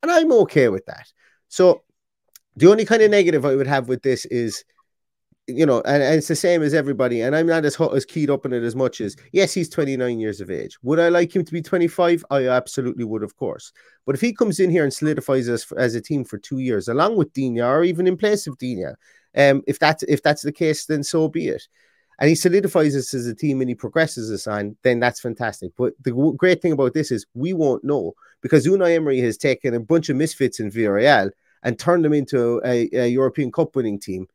And 0.02 0.12
I'm 0.12 0.32
okay 0.32 0.70
with 0.70 0.86
that. 0.86 1.12
So 1.50 1.84
the 2.56 2.70
only 2.72 2.86
kind 2.86 3.02
of 3.02 3.12
negative 3.12 3.46
I 3.46 3.56
would 3.56 3.68
have 3.68 3.90
with 3.90 4.02
this 4.02 4.26
is, 4.26 4.64
you 5.48 5.66
know, 5.66 5.82
and, 5.82 6.02
and 6.02 6.16
it's 6.16 6.28
the 6.28 6.36
same 6.36 6.64
as 6.64 6.74
everybody. 6.74 7.22
And 7.22 7.36
I'm 7.36 7.48
not 7.48 7.66
as 7.66 7.76
hot 7.76 7.96
as 7.96 8.06
keyed 8.06 8.30
up 8.30 8.46
on 8.46 8.54
it 8.54 8.64
as 8.64 8.76
much 8.76 9.02
as, 9.02 9.16
yes, 9.32 9.54
he's 9.54 9.70
29 9.70 10.20
years 10.20 10.42
of 10.42 10.50
age. 10.50 10.78
Would 10.82 11.00
I 11.00 11.10
like 11.10 11.36
him 11.36 11.46
to 11.46 11.52
be 11.52 11.62
25? 11.62 12.26
I 12.32 12.48
absolutely 12.48 13.04
would, 13.04 13.24
of 13.24 13.36
course. 13.38 13.72
But 14.06 14.16
if 14.16 14.22
he 14.22 14.34
comes 14.34 14.60
in 14.60 14.70
here 14.70 14.84
and 14.84 14.94
solidifies 14.94 15.48
us 15.50 15.72
as 15.74 15.96
a 15.96 16.02
team 16.02 16.24
for 16.24 16.38
two 16.38 16.60
years, 16.60 16.88
along 16.88 17.16
with 17.16 17.34
Digne 17.34 17.62
or 17.62 17.84
even 17.84 18.08
in 18.08 18.18
place 18.18 18.48
of 18.48 18.58
Digne, 18.58 18.94
um, 19.38 19.62
if 19.68 19.80
that's 19.80 20.04
if 20.04 20.24
that's 20.24 20.42
the 20.42 20.52
case, 20.52 20.86
then 20.86 21.04
so 21.04 21.28
be 21.28 21.50
it. 21.50 21.68
And 22.20 22.30
he 22.30 22.36
solidifies 22.36 22.96
us 22.96 23.14
as 23.14 23.28
a 23.28 23.36
team 23.36 23.60
and 23.60 23.70
he 23.70 23.76
progresses 23.76 24.32
us 24.32 24.48
on, 24.48 24.78
then 24.84 25.02
that's 25.02 25.20
fantastic. 25.20 25.74
But 25.78 25.94
the 26.02 26.12
great 26.38 26.62
thing 26.62 26.72
about 26.72 26.94
this 26.94 27.12
is 27.12 27.26
we 27.34 27.54
won't 27.54 27.84
know 27.84 28.14
because 28.42 28.66
Unai 28.66 28.96
Emery 28.96 29.20
has 29.20 29.38
taken 29.38 29.74
a 29.74 29.82
bunch 29.82 30.08
of 30.08 30.16
misfits 30.16 30.62
in 30.62 30.72
Villarreal 30.72 31.32
and 31.64 31.78
turned 31.78 32.06
them 32.06 32.14
into 32.14 32.62
a, 32.64 32.90
a 32.94 33.08
European 33.08 33.52
Cup 33.52 33.76
winning 33.76 34.00
team. 34.00 34.28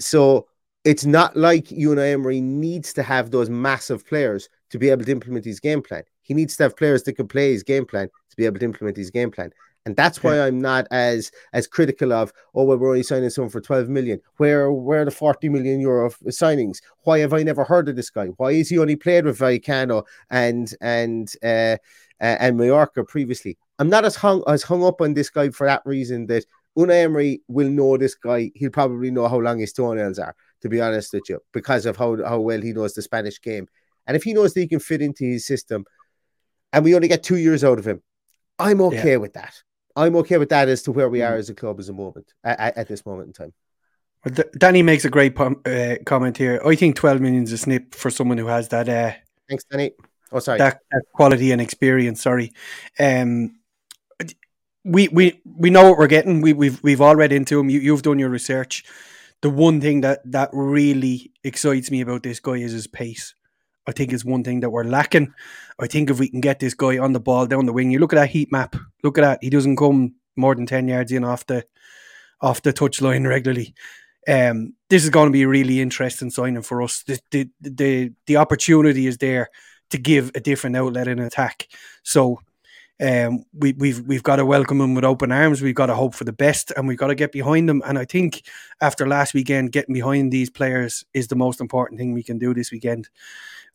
So 0.00 0.48
it's 0.84 1.04
not 1.04 1.36
like 1.36 1.64
Unai 1.66 2.12
Emery 2.12 2.40
needs 2.40 2.92
to 2.94 3.02
have 3.02 3.30
those 3.30 3.50
massive 3.50 4.06
players 4.06 4.48
to 4.70 4.78
be 4.78 4.88
able 4.90 5.04
to 5.04 5.12
implement 5.12 5.44
his 5.44 5.60
game 5.60 5.82
plan. 5.82 6.04
He 6.22 6.34
needs 6.34 6.56
to 6.56 6.64
have 6.64 6.76
players 6.76 7.02
that 7.04 7.14
can 7.14 7.28
play 7.28 7.52
his 7.52 7.62
game 7.62 7.86
plan 7.86 8.08
to 8.08 8.36
be 8.36 8.44
able 8.46 8.58
to 8.58 8.64
implement 8.64 8.96
his 8.96 9.10
game 9.10 9.30
plan. 9.30 9.50
And 9.86 9.94
that's 9.94 10.20
why 10.20 10.40
I'm 10.40 10.58
not 10.58 10.88
as 10.90 11.30
as 11.52 11.68
critical 11.68 12.12
of, 12.12 12.32
oh 12.56 12.64
well, 12.64 12.76
we're 12.76 12.88
only 12.88 13.04
signing 13.04 13.30
someone 13.30 13.50
for 13.50 13.60
12 13.60 13.88
million. 13.88 14.20
Where 14.36 14.72
where 14.72 15.02
are 15.02 15.04
the 15.04 15.12
40 15.12 15.48
million 15.48 15.80
euro 15.80 16.10
signings? 16.26 16.78
Why 17.04 17.20
have 17.20 17.32
I 17.32 17.44
never 17.44 17.62
heard 17.62 17.88
of 17.88 17.94
this 17.94 18.10
guy? 18.10 18.26
Why 18.36 18.50
is 18.50 18.68
he 18.68 18.78
only 18.78 18.96
played 18.96 19.24
with 19.24 19.38
Vallecano 19.38 20.04
and 20.28 20.74
and 20.80 21.32
uh, 21.40 21.78
uh, 22.20 22.36
and 22.40 22.56
Mallorca 22.56 23.04
previously? 23.04 23.58
I'm 23.78 23.88
not 23.88 24.04
as 24.04 24.16
hung 24.16 24.42
as 24.48 24.64
hung 24.64 24.84
up 24.84 25.00
on 25.00 25.14
this 25.14 25.30
guy 25.30 25.50
for 25.50 25.68
that 25.68 25.82
reason 25.84 26.26
that 26.26 26.46
Unai 26.76 27.04
Emery 27.04 27.42
will 27.48 27.68
know 27.68 27.96
this 27.96 28.14
guy. 28.14 28.50
He'll 28.54 28.70
probably 28.70 29.10
know 29.10 29.28
how 29.28 29.38
long 29.38 29.58
his 29.58 29.72
toenails 29.72 30.18
are, 30.18 30.34
to 30.62 30.68
be 30.68 30.80
honest 30.80 31.12
with 31.12 31.28
you, 31.28 31.40
because 31.52 31.86
of 31.86 31.96
how, 31.96 32.16
how 32.24 32.40
well 32.40 32.60
he 32.60 32.72
knows 32.72 32.94
the 32.94 33.02
Spanish 33.02 33.40
game. 33.40 33.68
And 34.06 34.16
if 34.16 34.24
he 34.24 34.34
knows 34.34 34.54
that 34.54 34.60
he 34.60 34.68
can 34.68 34.80
fit 34.80 35.02
into 35.02 35.24
his 35.24 35.46
system, 35.46 35.84
and 36.72 36.84
we 36.84 36.94
only 36.94 37.08
get 37.08 37.22
two 37.22 37.36
years 37.36 37.64
out 37.64 37.78
of 37.78 37.86
him, 37.86 38.02
I'm 38.58 38.80
okay 38.82 39.12
yeah. 39.12 39.16
with 39.16 39.34
that. 39.34 39.54
I'm 39.96 40.16
okay 40.16 40.36
with 40.36 40.50
that 40.50 40.68
as 40.68 40.82
to 40.82 40.92
where 40.92 41.08
we 41.08 41.22
are 41.22 41.34
mm. 41.34 41.38
as 41.38 41.48
a 41.48 41.54
club 41.54 41.80
as 41.80 41.88
a 41.88 41.92
moment 41.92 42.32
at, 42.44 42.76
at 42.76 42.88
this 42.88 43.06
moment 43.06 43.28
in 43.28 43.32
time. 43.32 43.52
Danny 44.58 44.82
makes 44.82 45.04
a 45.04 45.10
great 45.10 45.38
uh, 45.38 45.96
comment 46.04 46.36
here. 46.36 46.60
I 46.66 46.74
think 46.74 46.96
12 46.96 47.20
million 47.20 47.44
is 47.44 47.52
a 47.52 47.58
snip 47.58 47.94
for 47.94 48.10
someone 48.10 48.38
who 48.38 48.46
has 48.46 48.68
that. 48.68 48.88
Uh, 48.88 49.12
Thanks, 49.48 49.64
Danny. 49.70 49.92
Oh, 50.32 50.40
sorry. 50.40 50.58
That, 50.58 50.80
that 50.90 51.02
quality 51.12 51.52
and 51.52 51.60
experience. 51.60 52.22
Sorry. 52.22 52.52
Um, 52.98 53.55
we 54.86 55.08
we 55.08 55.40
we 55.44 55.68
know 55.68 55.90
what 55.90 55.98
we're 55.98 56.06
getting. 56.06 56.40
We 56.40 56.52
we've 56.52 56.80
we've 56.82 57.00
all 57.00 57.16
read 57.16 57.32
into 57.32 57.58
him. 57.58 57.68
You, 57.68 57.80
you've 57.80 58.02
done 58.02 58.18
your 58.18 58.28
research. 58.28 58.84
The 59.42 59.50
one 59.50 59.80
thing 59.80 60.00
that 60.02 60.20
that 60.30 60.50
really 60.52 61.32
excites 61.42 61.90
me 61.90 62.00
about 62.00 62.22
this 62.22 62.38
guy 62.40 62.52
is 62.52 62.72
his 62.72 62.86
pace. 62.86 63.34
I 63.86 63.92
think 63.92 64.12
is 64.12 64.24
one 64.24 64.44
thing 64.44 64.60
that 64.60 64.70
we're 64.70 64.84
lacking. 64.84 65.34
I 65.78 65.86
think 65.86 66.08
if 66.10 66.18
we 66.18 66.28
can 66.28 66.40
get 66.40 66.60
this 66.60 66.74
guy 66.74 66.98
on 66.98 67.12
the 67.12 67.20
ball 67.20 67.46
down 67.46 67.66
the 67.66 67.72
wing, 67.72 67.90
you 67.90 67.98
look 67.98 68.12
at 68.12 68.16
that 68.16 68.30
heat 68.30 68.50
map. 68.50 68.76
Look 69.02 69.18
at 69.18 69.22
that. 69.22 69.38
He 69.42 69.50
doesn't 69.50 69.76
come 69.76 70.14
more 70.36 70.54
than 70.54 70.66
ten 70.66 70.86
yards 70.86 71.10
in 71.10 71.24
off 71.24 71.46
the 71.46 71.64
off 72.40 72.62
the 72.62 72.72
touchline 72.72 73.28
regularly. 73.28 73.74
Um, 74.28 74.74
this 74.88 75.04
is 75.04 75.10
going 75.10 75.28
to 75.28 75.32
be 75.32 75.42
a 75.42 75.48
really 75.48 75.80
interesting 75.80 76.30
signing 76.30 76.62
for 76.62 76.80
us. 76.82 77.02
The, 77.02 77.20
the 77.32 77.50
the 77.60 78.12
the 78.26 78.36
opportunity 78.36 79.08
is 79.08 79.18
there 79.18 79.50
to 79.90 79.98
give 79.98 80.30
a 80.34 80.40
different 80.40 80.76
outlet 80.76 81.08
in 81.08 81.18
attack. 81.18 81.68
So 82.02 82.40
um, 83.00 83.44
we, 83.52 83.74
we've 83.74 84.00
we've 84.00 84.22
got 84.22 84.36
to 84.36 84.46
welcome 84.46 84.78
them 84.78 84.94
with 84.94 85.04
open 85.04 85.30
arms. 85.30 85.60
We've 85.60 85.74
got 85.74 85.86
to 85.86 85.94
hope 85.94 86.14
for 86.14 86.24
the 86.24 86.32
best, 86.32 86.72
and 86.76 86.88
we've 86.88 86.96
got 86.96 87.08
to 87.08 87.14
get 87.14 87.30
behind 87.32 87.68
them. 87.68 87.82
And 87.84 87.98
I 87.98 88.04
think 88.06 88.42
after 88.80 89.06
last 89.06 89.34
weekend, 89.34 89.72
getting 89.72 89.92
behind 89.92 90.32
these 90.32 90.48
players 90.48 91.04
is 91.12 91.28
the 91.28 91.36
most 91.36 91.60
important 91.60 91.98
thing 91.98 92.12
we 92.12 92.22
can 92.22 92.38
do 92.38 92.54
this 92.54 92.70
weekend. 92.72 93.10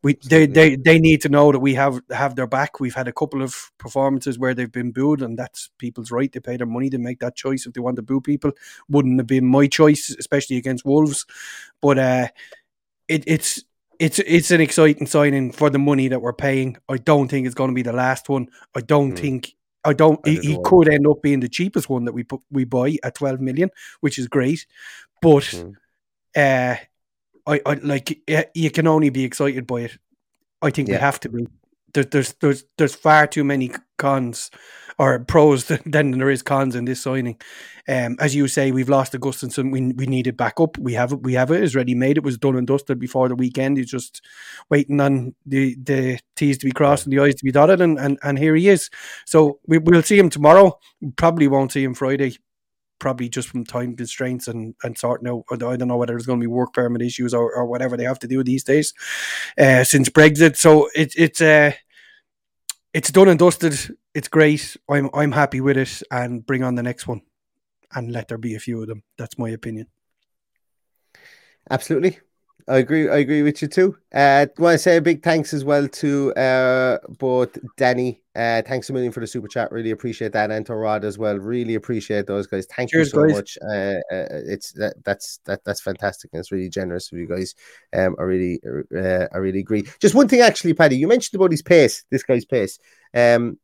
We 0.01 0.15
they, 0.28 0.47
they 0.47 0.76
they 0.76 0.97
need 0.97 1.22
to 1.22 1.30
know 1.30 1.51
that 1.51 1.59
we 1.59 1.76
have 1.76 2.01
have 2.09 2.36
their 2.36 2.47
back. 2.47 2.80
We've 2.80 2.95
had 2.95 3.07
a 3.07 3.13
couple 3.13 3.43
of 3.43 3.72
performances 3.78 4.39
where 4.39 4.55
they've 4.55 4.72
been 4.72 4.91
booed, 4.91 5.22
and 5.22 5.38
that's 5.38 5.69
people's 5.78 6.09
right. 6.09 6.32
They 6.32 6.39
pay 6.39 6.57
their 6.57 6.65
money 6.65 6.89
to 6.89 6.97
make 6.97 7.19
that 7.19 7.36
choice 7.36 7.67
if 7.67 7.74
they 7.74 7.82
want 7.82 7.97
to 7.97 8.01
boo 8.01 8.22
people. 8.22 8.53
Wouldn't 8.89 9.19
have 9.19 9.28
been 9.28 9.45
my 9.45 9.67
choice, 9.67 10.15
especially 10.17 10.57
against 10.57 10.86
Wolves. 10.86 11.28
But 11.80 11.99
uh, 11.99 12.28
it, 13.07 13.24
it's 13.28 13.63
it's 14.02 14.18
it's 14.18 14.49
an 14.49 14.62
exciting 14.62 15.06
signing 15.06 15.52
for 15.52 15.70
the 15.70 15.78
money 15.78 16.08
that 16.08 16.24
we're 16.24 16.34
paying. 16.34 16.76
I 16.89 16.97
don't 16.97 17.28
think 17.28 17.45
it's 17.45 17.54
going 17.54 17.70
to 17.70 17.76
be 17.76 17.84
the 17.84 17.93
last 17.93 18.30
one. 18.30 18.47
I 18.76 18.82
don't 18.82 19.12
mm. 19.12 19.20
think 19.20 19.54
I 19.86 19.93
don't. 19.93 20.20
I 20.26 20.32
he, 20.32 20.39
he 20.39 20.60
could 20.64 20.91
end 20.91 21.06
up 21.06 21.22
being 21.22 21.39
the 21.39 21.47
cheapest 21.47 21.88
one 21.88 22.06
that 22.06 22.14
we 22.14 22.24
put, 22.24 22.41
we 22.49 22.64
buy 22.64 22.97
at 23.04 23.14
twelve 23.14 23.39
million, 23.39 23.70
which 23.99 24.18
is 24.18 24.28
great. 24.28 24.66
But 25.22 25.43
mm. 25.43 25.76
uh, 26.36 26.78
I, 27.45 27.62
I 27.64 27.74
like 27.76 28.20
you 28.56 28.72
can 28.72 28.88
only 28.88 29.12
be 29.12 29.24
excited 29.24 29.68
by 29.68 29.82
it. 29.82 29.97
I 30.64 30.72
think 30.72 30.89
yeah. 30.89 30.95
we 30.95 31.02
have 31.02 31.20
to 31.20 31.30
be. 31.30 31.47
There, 31.93 32.04
there's 32.04 32.34
there's 32.41 32.64
there's 32.80 32.95
far 32.95 33.28
too 33.28 33.43
many 33.43 33.70
cons 33.99 34.49
or 34.97 35.19
pros 35.19 35.65
than 35.85 36.11
there 36.11 36.29
is 36.29 36.41
cons 36.41 36.75
in 36.75 36.85
this 36.85 37.01
signing. 37.01 37.39
Um, 37.87 38.15
as 38.19 38.35
you 38.35 38.47
say, 38.47 38.71
we've 38.71 38.89
lost 38.89 39.13
Augustinsson. 39.13 39.71
We 39.71 39.91
we 39.93 40.05
need 40.05 40.27
it 40.27 40.37
back 40.37 40.59
up. 40.59 40.77
We 40.77 40.93
have 40.93 41.13
it. 41.13 41.23
We 41.23 41.33
have 41.33 41.51
it. 41.51 41.63
It's 41.63 41.75
ready 41.75 41.95
made. 41.95 42.17
It 42.17 42.23
was 42.23 42.37
done 42.37 42.55
and 42.55 42.67
dusted 42.67 42.99
before 42.99 43.27
the 43.27 43.35
weekend. 43.35 43.77
He's 43.77 43.89
just 43.89 44.21
waiting 44.69 44.99
on 45.01 45.35
the 45.45 45.75
the 45.75 46.19
T's 46.35 46.57
to 46.59 46.65
be 46.65 46.71
crossed 46.71 47.05
and 47.05 47.13
the 47.13 47.19
I's 47.19 47.35
to 47.35 47.45
be 47.45 47.51
dotted, 47.51 47.81
and 47.81 47.99
and, 47.99 48.19
and 48.23 48.37
here 48.37 48.55
he 48.55 48.69
is. 48.69 48.89
So 49.25 49.59
we, 49.67 49.79
we'll 49.79 50.03
see 50.03 50.19
him 50.19 50.29
tomorrow. 50.29 50.77
Probably 51.15 51.47
won't 51.47 51.71
see 51.71 51.83
him 51.83 51.95
Friday 51.95 52.37
probably 53.01 53.27
just 53.27 53.49
from 53.49 53.65
time 53.65 53.95
constraints 53.95 54.47
and, 54.47 54.75
and 54.83 54.97
sorting 54.97 55.27
out. 55.27 55.43
I 55.51 55.57
don't 55.57 55.87
know 55.87 55.97
whether 55.97 56.13
there's 56.13 56.27
going 56.27 56.39
to 56.39 56.43
be 56.43 56.47
work 56.47 56.73
permit 56.73 57.01
issues 57.01 57.33
or, 57.33 57.51
or 57.53 57.65
whatever 57.65 57.97
they 57.97 58.05
have 58.05 58.19
to 58.19 58.27
do 58.27 58.43
these 58.43 58.63
days 58.63 58.93
uh, 59.57 59.83
since 59.83 60.07
Brexit. 60.07 60.55
So 60.55 60.87
it, 60.95 61.13
it's 61.17 61.41
uh, 61.41 61.71
it's 62.93 63.11
done 63.11 63.27
and 63.27 63.39
dusted. 63.39 63.97
It's 64.14 64.28
great. 64.28 64.76
I'm 64.89 65.09
I'm 65.14 65.32
happy 65.32 65.62
with 65.62 65.78
it, 65.78 66.03
and 66.12 66.45
bring 66.45 66.64
on 66.64 66.76
the 66.76 66.84
next 66.84 67.07
one, 67.07 67.22
and 67.93 68.12
let 68.12 68.28
there 68.28 68.38
be 68.38 68.55
a 68.55 68.59
few 68.59 68.82
of 68.82 68.88
them. 68.88 69.03
That's 69.18 69.38
my 69.38 69.49
opinion. 69.49 69.88
Absolutely. 71.70 72.20
I 72.68 72.78
agree. 72.78 73.09
I 73.09 73.18
agree 73.18 73.41
with 73.41 73.62
you 73.62 73.68
too. 73.68 73.97
Uh, 74.14 74.45
I 74.57 74.62
want 74.62 74.76
to 74.76 74.78
say 74.78 74.97
a 74.97 75.01
big 75.01 75.24
thanks 75.24 75.53
as 75.53 75.66
well 75.66 75.88
to 75.88 76.34
uh, 76.36 76.97
both 77.18 77.57
Danny. 77.76 78.22
Uh, 78.36 78.62
thanks 78.62 78.89
a 78.89 78.93
million 78.93 79.12
for 79.12 79.20
the 79.20 79.28
super 79.28 79.47
chat. 79.47 79.72
Really 79.72 79.91
appreciate 79.91 80.32
that, 80.34 80.51
and 80.51 80.66
to 80.68 80.76
Rod 80.76 81.03
as 81.03 81.18
well. 81.18 81.38
Really 81.38 81.76
appreciate 81.76 82.28
those 82.28 82.47
guys. 82.47 82.66
Thank 82.68 82.91
Cheers, 82.91 83.07
you 83.07 83.12
so 83.12 83.26
guys. 83.26 83.36
much. 83.36 83.57
Uh, 83.62 83.99
uh, 84.14 84.28
it's 84.45 84.74
that 84.74 84.95
that's 85.03 85.39
that 85.45 85.64
that's 85.66 85.82
fantastic, 85.82 86.32
and 86.34 86.39
it's 86.39 86.51
really 86.51 86.70
generous 86.70 87.12
of 87.12 87.18
you 87.18 87.28
guys. 87.28 87.55
Um, 87.93 88.16
I 88.20 88.24
really, 88.24 88.62
uh, 88.95 89.28
I 89.34 89.38
really 89.38 89.59
agree. 89.59 89.84
Just 89.99 90.16
one 90.16 90.28
thing, 90.28 90.41
actually, 90.41 90.74
Paddy, 90.74 90.97
you 90.97 91.07
mentioned 91.07 91.39
about 91.39 91.51
his 91.51 91.62
pace. 91.62 92.05
This 92.09 92.24
guy's 92.24 92.45
pace. 92.45 92.80
Um, 93.14 93.57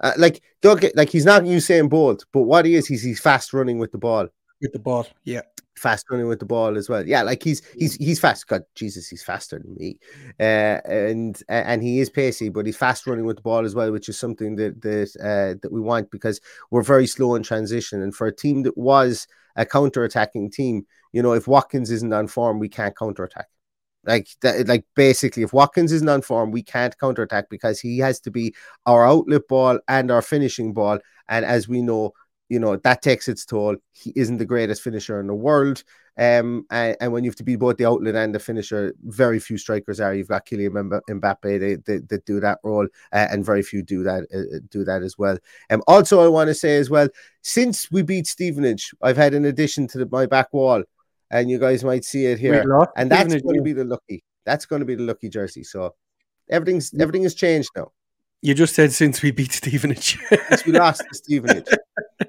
uh, 0.00 0.12
like 0.16 0.42
don't 0.62 0.80
get 0.80 0.96
like 0.96 1.10
he's 1.10 1.24
not 1.24 1.42
Usain 1.42 1.88
Bolt, 1.88 2.24
but 2.32 2.42
what 2.42 2.64
he 2.64 2.74
is, 2.74 2.86
he's 2.86 3.02
he's 3.02 3.20
fast 3.20 3.52
running 3.52 3.78
with 3.78 3.92
the 3.92 3.98
ball. 3.98 4.28
With 4.60 4.72
the 4.72 4.78
ball, 4.78 5.06
yeah 5.24 5.42
fast 5.76 6.06
running 6.10 6.26
with 6.26 6.40
the 6.40 6.46
ball 6.46 6.76
as 6.76 6.88
well. 6.88 7.06
Yeah, 7.06 7.22
like 7.22 7.42
he's 7.42 7.62
he's 7.78 7.94
he's 7.96 8.18
fast. 8.18 8.46
God, 8.46 8.62
Jesus, 8.74 9.08
he's 9.08 9.22
faster 9.22 9.58
than 9.58 9.74
me, 9.74 9.98
uh, 10.40 10.80
and 10.84 11.40
and 11.48 11.82
he 11.82 12.00
is 12.00 12.10
pacey, 12.10 12.48
but 12.48 12.66
he's 12.66 12.76
fast 12.76 13.06
running 13.06 13.26
with 13.26 13.36
the 13.36 13.42
ball 13.42 13.64
as 13.64 13.74
well, 13.74 13.92
which 13.92 14.08
is 14.08 14.18
something 14.18 14.56
that 14.56 14.82
that 14.82 15.16
uh, 15.20 15.58
that 15.62 15.72
we 15.72 15.80
want 15.80 16.10
because 16.10 16.40
we're 16.70 16.82
very 16.82 17.06
slow 17.06 17.34
in 17.34 17.42
transition. 17.42 18.02
And 18.02 18.14
for 18.14 18.26
a 18.26 18.34
team 18.34 18.62
that 18.62 18.76
was 18.76 19.26
a 19.56 19.64
counter 19.64 20.04
attacking 20.04 20.50
team, 20.50 20.86
you 21.12 21.22
know, 21.22 21.32
if 21.32 21.46
Watkins 21.46 21.90
isn't 21.90 22.12
on 22.12 22.26
form, 22.26 22.58
we 22.58 22.68
can't 22.68 22.96
counter 22.96 23.24
attack. 23.24 23.46
Like 24.06 24.28
that, 24.42 24.68
like 24.68 24.84
basically, 24.94 25.42
if 25.42 25.52
Watkins 25.52 25.92
isn't 25.92 26.08
on 26.08 26.22
form, 26.22 26.50
we 26.50 26.62
can't 26.62 26.98
counter 26.98 27.22
attack 27.22 27.48
because 27.50 27.80
he 27.80 27.98
has 27.98 28.20
to 28.20 28.30
be 28.30 28.54
our 28.86 29.06
outlet 29.06 29.48
ball 29.48 29.78
and 29.88 30.10
our 30.10 30.22
finishing 30.22 30.72
ball. 30.72 30.98
And 31.28 31.44
as 31.44 31.68
we 31.68 31.82
know, 31.82 32.12
you 32.48 32.60
know 32.60 32.76
that 32.76 33.02
takes 33.02 33.28
its 33.28 33.44
toll. 33.44 33.76
He 33.92 34.12
isn't 34.14 34.38
the 34.38 34.44
greatest 34.44 34.82
finisher 34.82 35.18
in 35.18 35.26
the 35.26 35.34
world, 35.34 35.82
um, 36.18 36.64
and, 36.70 36.96
and, 37.00 37.12
when 37.12 37.24
you 37.24 37.30
have 37.30 37.36
to 37.36 37.44
be 37.44 37.56
both 37.56 37.76
the 37.76 37.86
outlet 37.86 38.14
and 38.14 38.34
the 38.34 38.38
finisher, 38.38 38.94
very 39.02 39.38
few 39.38 39.58
strikers 39.58 40.00
are. 40.00 40.14
You've 40.14 40.28
got 40.28 40.46
Kylian 40.46 41.00
Mbappe 41.10 42.06
they 42.08 42.18
do 42.24 42.40
that 42.40 42.58
role, 42.62 42.86
uh, 43.12 43.26
and 43.30 43.44
very 43.44 43.62
few 43.62 43.82
do 43.82 44.02
that 44.04 44.24
uh, 44.32 44.60
do 44.70 44.84
that 44.84 45.02
as 45.02 45.18
well. 45.18 45.38
Um, 45.70 45.82
also, 45.86 46.24
I 46.24 46.28
want 46.28 46.48
to 46.48 46.54
say 46.54 46.76
as 46.76 46.88
well, 46.88 47.08
since 47.42 47.90
we 47.90 48.02
beat 48.02 48.26
Stevenage, 48.26 48.94
I've 49.02 49.16
had 49.16 49.34
an 49.34 49.44
addition 49.44 49.88
to 49.88 49.98
the, 49.98 50.08
my 50.10 50.26
back 50.26 50.52
wall, 50.52 50.84
and 51.30 51.50
you 51.50 51.58
guys 51.58 51.84
might 51.84 52.04
see 52.04 52.26
it 52.26 52.38
here, 52.38 52.64
and 52.96 53.10
that's 53.10 53.34
going 53.34 53.56
to 53.56 53.62
be 53.62 53.72
the 53.72 53.84
lucky. 53.84 54.24
That's 54.44 54.66
going 54.66 54.80
to 54.80 54.86
be 54.86 54.94
the 54.94 55.02
lucky 55.02 55.28
jersey. 55.28 55.64
So 55.64 55.94
everything's 56.50 56.92
everything 56.98 57.24
has 57.24 57.34
changed 57.34 57.70
now. 57.76 57.92
You 58.42 58.54
just 58.54 58.74
said 58.74 58.92
since 58.92 59.22
we 59.22 59.30
beat 59.30 59.52
Stevenage. 59.52 60.18
since 60.48 60.66
we 60.66 60.72
lost 60.72 61.02
to 61.08 61.14
Stevenage. 61.14 61.68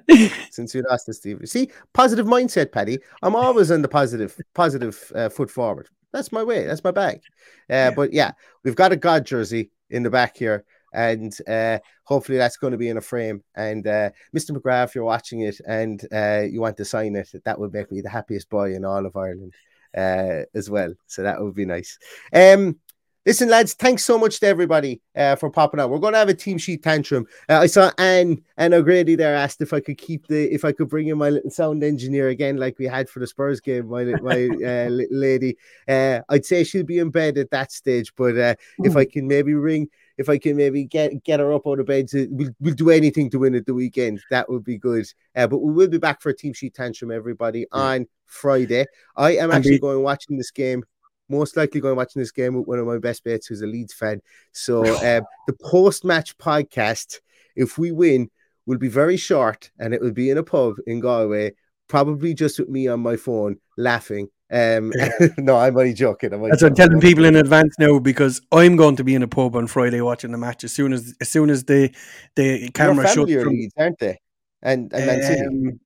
since 0.50 0.74
we 0.74 0.82
lost 0.82 1.06
to 1.06 1.12
Stevenage. 1.12 1.48
See, 1.48 1.70
positive 1.94 2.26
mindset, 2.26 2.72
Paddy. 2.72 2.98
I'm 3.22 3.36
always 3.36 3.70
on 3.70 3.82
the 3.82 3.88
positive, 3.88 4.36
positive 4.54 5.12
uh, 5.14 5.28
foot 5.28 5.50
forward. 5.50 5.88
That's 6.12 6.32
my 6.32 6.42
way. 6.42 6.66
That's 6.66 6.82
my 6.82 6.90
bag. 6.90 7.20
Uh. 7.70 7.90
But 7.90 8.12
yeah, 8.12 8.32
we've 8.64 8.74
got 8.74 8.92
a 8.92 8.96
God 8.96 9.26
jersey 9.26 9.70
in 9.90 10.02
the 10.02 10.10
back 10.10 10.36
here. 10.36 10.64
And 10.92 11.36
uh, 11.46 11.78
hopefully 12.04 12.38
that's 12.38 12.56
going 12.56 12.72
to 12.72 12.78
be 12.78 12.88
in 12.88 12.96
a 12.96 13.02
frame. 13.02 13.42
And 13.54 13.86
uh, 13.86 14.10
Mr. 14.34 14.50
McGrath, 14.50 14.88
if 14.88 14.94
you're 14.94 15.04
watching 15.04 15.40
it 15.40 15.60
and 15.66 16.02
uh, 16.12 16.42
you 16.48 16.60
want 16.60 16.76
to 16.78 16.84
sign 16.84 17.16
it, 17.16 17.30
that 17.44 17.58
would 17.58 17.72
make 17.72 17.90
me 17.92 18.00
the 18.00 18.08
happiest 18.08 18.48
boy 18.48 18.74
in 18.74 18.84
all 18.84 19.04
of 19.04 19.16
Ireland 19.16 19.54
uh, 19.96 20.42
as 20.54 20.70
well. 20.70 20.94
So 21.06 21.22
that 21.22 21.40
would 21.40 21.54
be 21.54 21.66
nice. 21.66 21.98
Um, 22.32 22.78
Listen, 23.28 23.50
lads, 23.50 23.74
thanks 23.74 24.06
so 24.06 24.18
much 24.18 24.40
to 24.40 24.46
everybody 24.46 25.02
uh, 25.14 25.36
for 25.36 25.50
popping 25.50 25.78
out. 25.78 25.90
We're 25.90 25.98
going 25.98 26.14
to 26.14 26.18
have 26.18 26.30
a 26.30 26.34
team 26.34 26.56
sheet 26.56 26.82
tantrum. 26.82 27.26
Uh, 27.46 27.58
I 27.58 27.66
saw 27.66 27.90
Anne 27.98 28.42
Anne 28.56 28.72
O'Grady 28.72 29.16
there 29.16 29.34
asked 29.34 29.60
if 29.60 29.74
I 29.74 29.80
could 29.80 29.98
keep 29.98 30.28
the 30.28 30.44
if 30.50 30.64
I 30.64 30.72
could 30.72 30.88
bring 30.88 31.08
in 31.08 31.18
my 31.18 31.28
little 31.28 31.50
sound 31.50 31.84
engineer 31.84 32.28
again, 32.28 32.56
like 32.56 32.78
we 32.78 32.86
had 32.86 33.10
for 33.10 33.18
the 33.18 33.26
Spurs 33.26 33.60
game. 33.60 33.88
My 33.88 34.04
my 34.04 34.44
uh, 34.46 34.88
little 34.88 35.18
lady, 35.18 35.58
uh, 35.86 36.20
I'd 36.30 36.46
say 36.46 36.64
she'll 36.64 36.84
be 36.84 37.00
in 37.00 37.10
bed 37.10 37.36
at 37.36 37.50
that 37.50 37.70
stage, 37.70 38.14
but 38.16 38.38
uh, 38.38 38.54
if 38.78 38.96
I 38.96 39.04
can 39.04 39.28
maybe 39.28 39.52
ring, 39.52 39.90
if 40.18 40.28
I 40.28 40.36
can 40.36 40.56
maybe 40.56 40.84
get 40.84 41.24
get 41.24 41.40
her 41.40 41.52
up 41.52 41.66
out 41.66 41.80
of 41.80 41.86
bed, 41.86 42.08
to, 42.08 42.28
we'll, 42.30 42.50
we'll 42.60 42.74
do 42.74 42.90
anything 42.90 43.30
to 43.30 43.38
win 43.38 43.54
at 43.54 43.66
the 43.66 43.74
weekend. 43.74 44.20
That 44.30 44.50
would 44.50 44.64
be 44.64 44.76
good. 44.76 45.06
Uh, 45.34 45.46
but 45.46 45.58
we 45.58 45.72
will 45.72 45.88
be 45.88 45.98
back 45.98 46.20
for 46.20 46.30
a 46.30 46.36
team 46.36 46.52
sheet 46.52 46.74
tantrum, 46.74 47.10
everybody, 47.10 47.66
on 47.72 48.06
Friday. 48.26 48.86
I 49.16 49.36
am 49.36 49.50
actually 49.50 49.78
going 49.78 50.02
watching 50.02 50.36
this 50.36 50.50
game 50.50 50.84
most 51.28 51.56
likely 51.56 51.80
going 51.80 51.96
watching 51.96 52.20
this 52.20 52.30
game 52.32 52.54
with 52.54 52.66
one 52.66 52.78
of 52.78 52.86
my 52.86 52.98
best 52.98 53.24
mates 53.24 53.46
who's 53.46 53.62
a 53.62 53.66
Leeds 53.66 53.92
fan. 53.92 54.20
So 54.52 54.80
um, 55.18 55.24
the 55.46 55.56
post 55.62 56.04
match 56.04 56.36
podcast, 56.38 57.20
if 57.56 57.78
we 57.78 57.92
win, 57.92 58.30
will 58.66 58.78
be 58.78 58.88
very 58.88 59.16
short 59.16 59.70
and 59.78 59.94
it 59.94 60.00
will 60.00 60.12
be 60.12 60.30
in 60.30 60.38
a 60.38 60.42
pub 60.42 60.76
in 60.86 61.00
Galway, 61.00 61.52
probably 61.88 62.34
just 62.34 62.58
with 62.58 62.68
me 62.68 62.88
on 62.88 63.00
my 63.00 63.16
phone 63.16 63.56
laughing. 63.76 64.28
Um, 64.50 64.92
no, 65.38 65.56
I'm 65.56 65.76
only 65.76 65.94
joking. 65.94 66.32
I'm 66.32 66.40
only 66.40 66.50
That's 66.50 66.62
what 66.62 66.70
I'm 66.70 66.76
telling 66.76 67.00
people 67.00 67.24
in 67.24 67.36
advance 67.36 67.74
now 67.78 67.98
because 67.98 68.40
I'm 68.52 68.76
going 68.76 68.96
to 68.96 69.04
be 69.04 69.14
in 69.14 69.22
a 69.22 69.28
pub 69.28 69.56
on 69.56 69.66
Friday 69.66 70.00
watching 70.00 70.32
the 70.32 70.38
match 70.38 70.64
as 70.64 70.72
soon 70.72 70.92
as 70.92 71.14
as 71.20 71.28
soon 71.28 71.50
as 71.50 71.64
the 71.64 71.94
the 72.34 72.70
camera 72.70 73.06
shuts. 73.08 73.32
From, 73.32 73.52
Leeds, 73.52 73.74
aren't 73.76 73.98
they? 73.98 74.20
And 74.62 74.92
and 74.92 75.06
Man 75.06 75.22
City. 75.22 75.46
Um, 75.46 75.80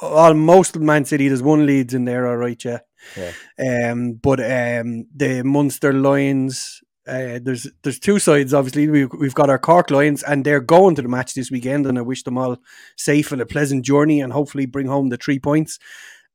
all 0.00 0.34
most 0.34 0.76
of 0.76 0.82
Man 0.82 1.04
City, 1.04 1.28
there's 1.28 1.42
one 1.42 1.66
Leeds 1.66 1.94
in 1.94 2.04
there, 2.04 2.28
all 2.28 2.36
right, 2.36 2.62
yeah. 2.64 2.78
yeah. 3.16 3.90
Um, 3.90 4.12
but 4.14 4.40
um, 4.40 5.06
the 5.14 5.42
Munster 5.44 5.92
Lions, 5.92 6.82
uh, 7.06 7.40
there's 7.42 7.66
there's 7.82 7.98
two 7.98 8.18
sides. 8.18 8.54
Obviously, 8.54 8.88
we've 8.88 9.10
we've 9.18 9.34
got 9.34 9.50
our 9.50 9.58
Cork 9.58 9.90
Lions, 9.90 10.22
and 10.22 10.44
they're 10.44 10.60
going 10.60 10.94
to 10.96 11.02
the 11.02 11.08
match 11.08 11.34
this 11.34 11.50
weekend, 11.50 11.86
and 11.86 11.98
I 11.98 12.02
wish 12.02 12.22
them 12.22 12.38
all 12.38 12.58
safe 12.96 13.32
and 13.32 13.40
a 13.40 13.46
pleasant 13.46 13.84
journey, 13.84 14.20
and 14.20 14.32
hopefully 14.32 14.66
bring 14.66 14.86
home 14.86 15.08
the 15.08 15.16
three 15.16 15.38
points. 15.38 15.78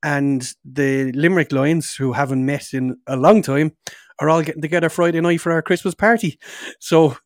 And 0.03 0.53
the 0.65 1.11
Limerick 1.13 1.51
Lions, 1.51 1.95
who 1.95 2.11
haven't 2.11 2.45
met 2.45 2.73
in 2.73 2.97
a 3.07 3.15
long 3.15 3.41
time, 3.41 3.71
are 4.19 4.29
all 4.29 4.43
getting 4.43 4.61
together 4.61 4.89
Friday 4.89 5.21
night 5.21 5.41
for 5.41 5.51
our 5.51 5.61
Christmas 5.61 5.95
party. 5.95 6.37
So 6.79 7.17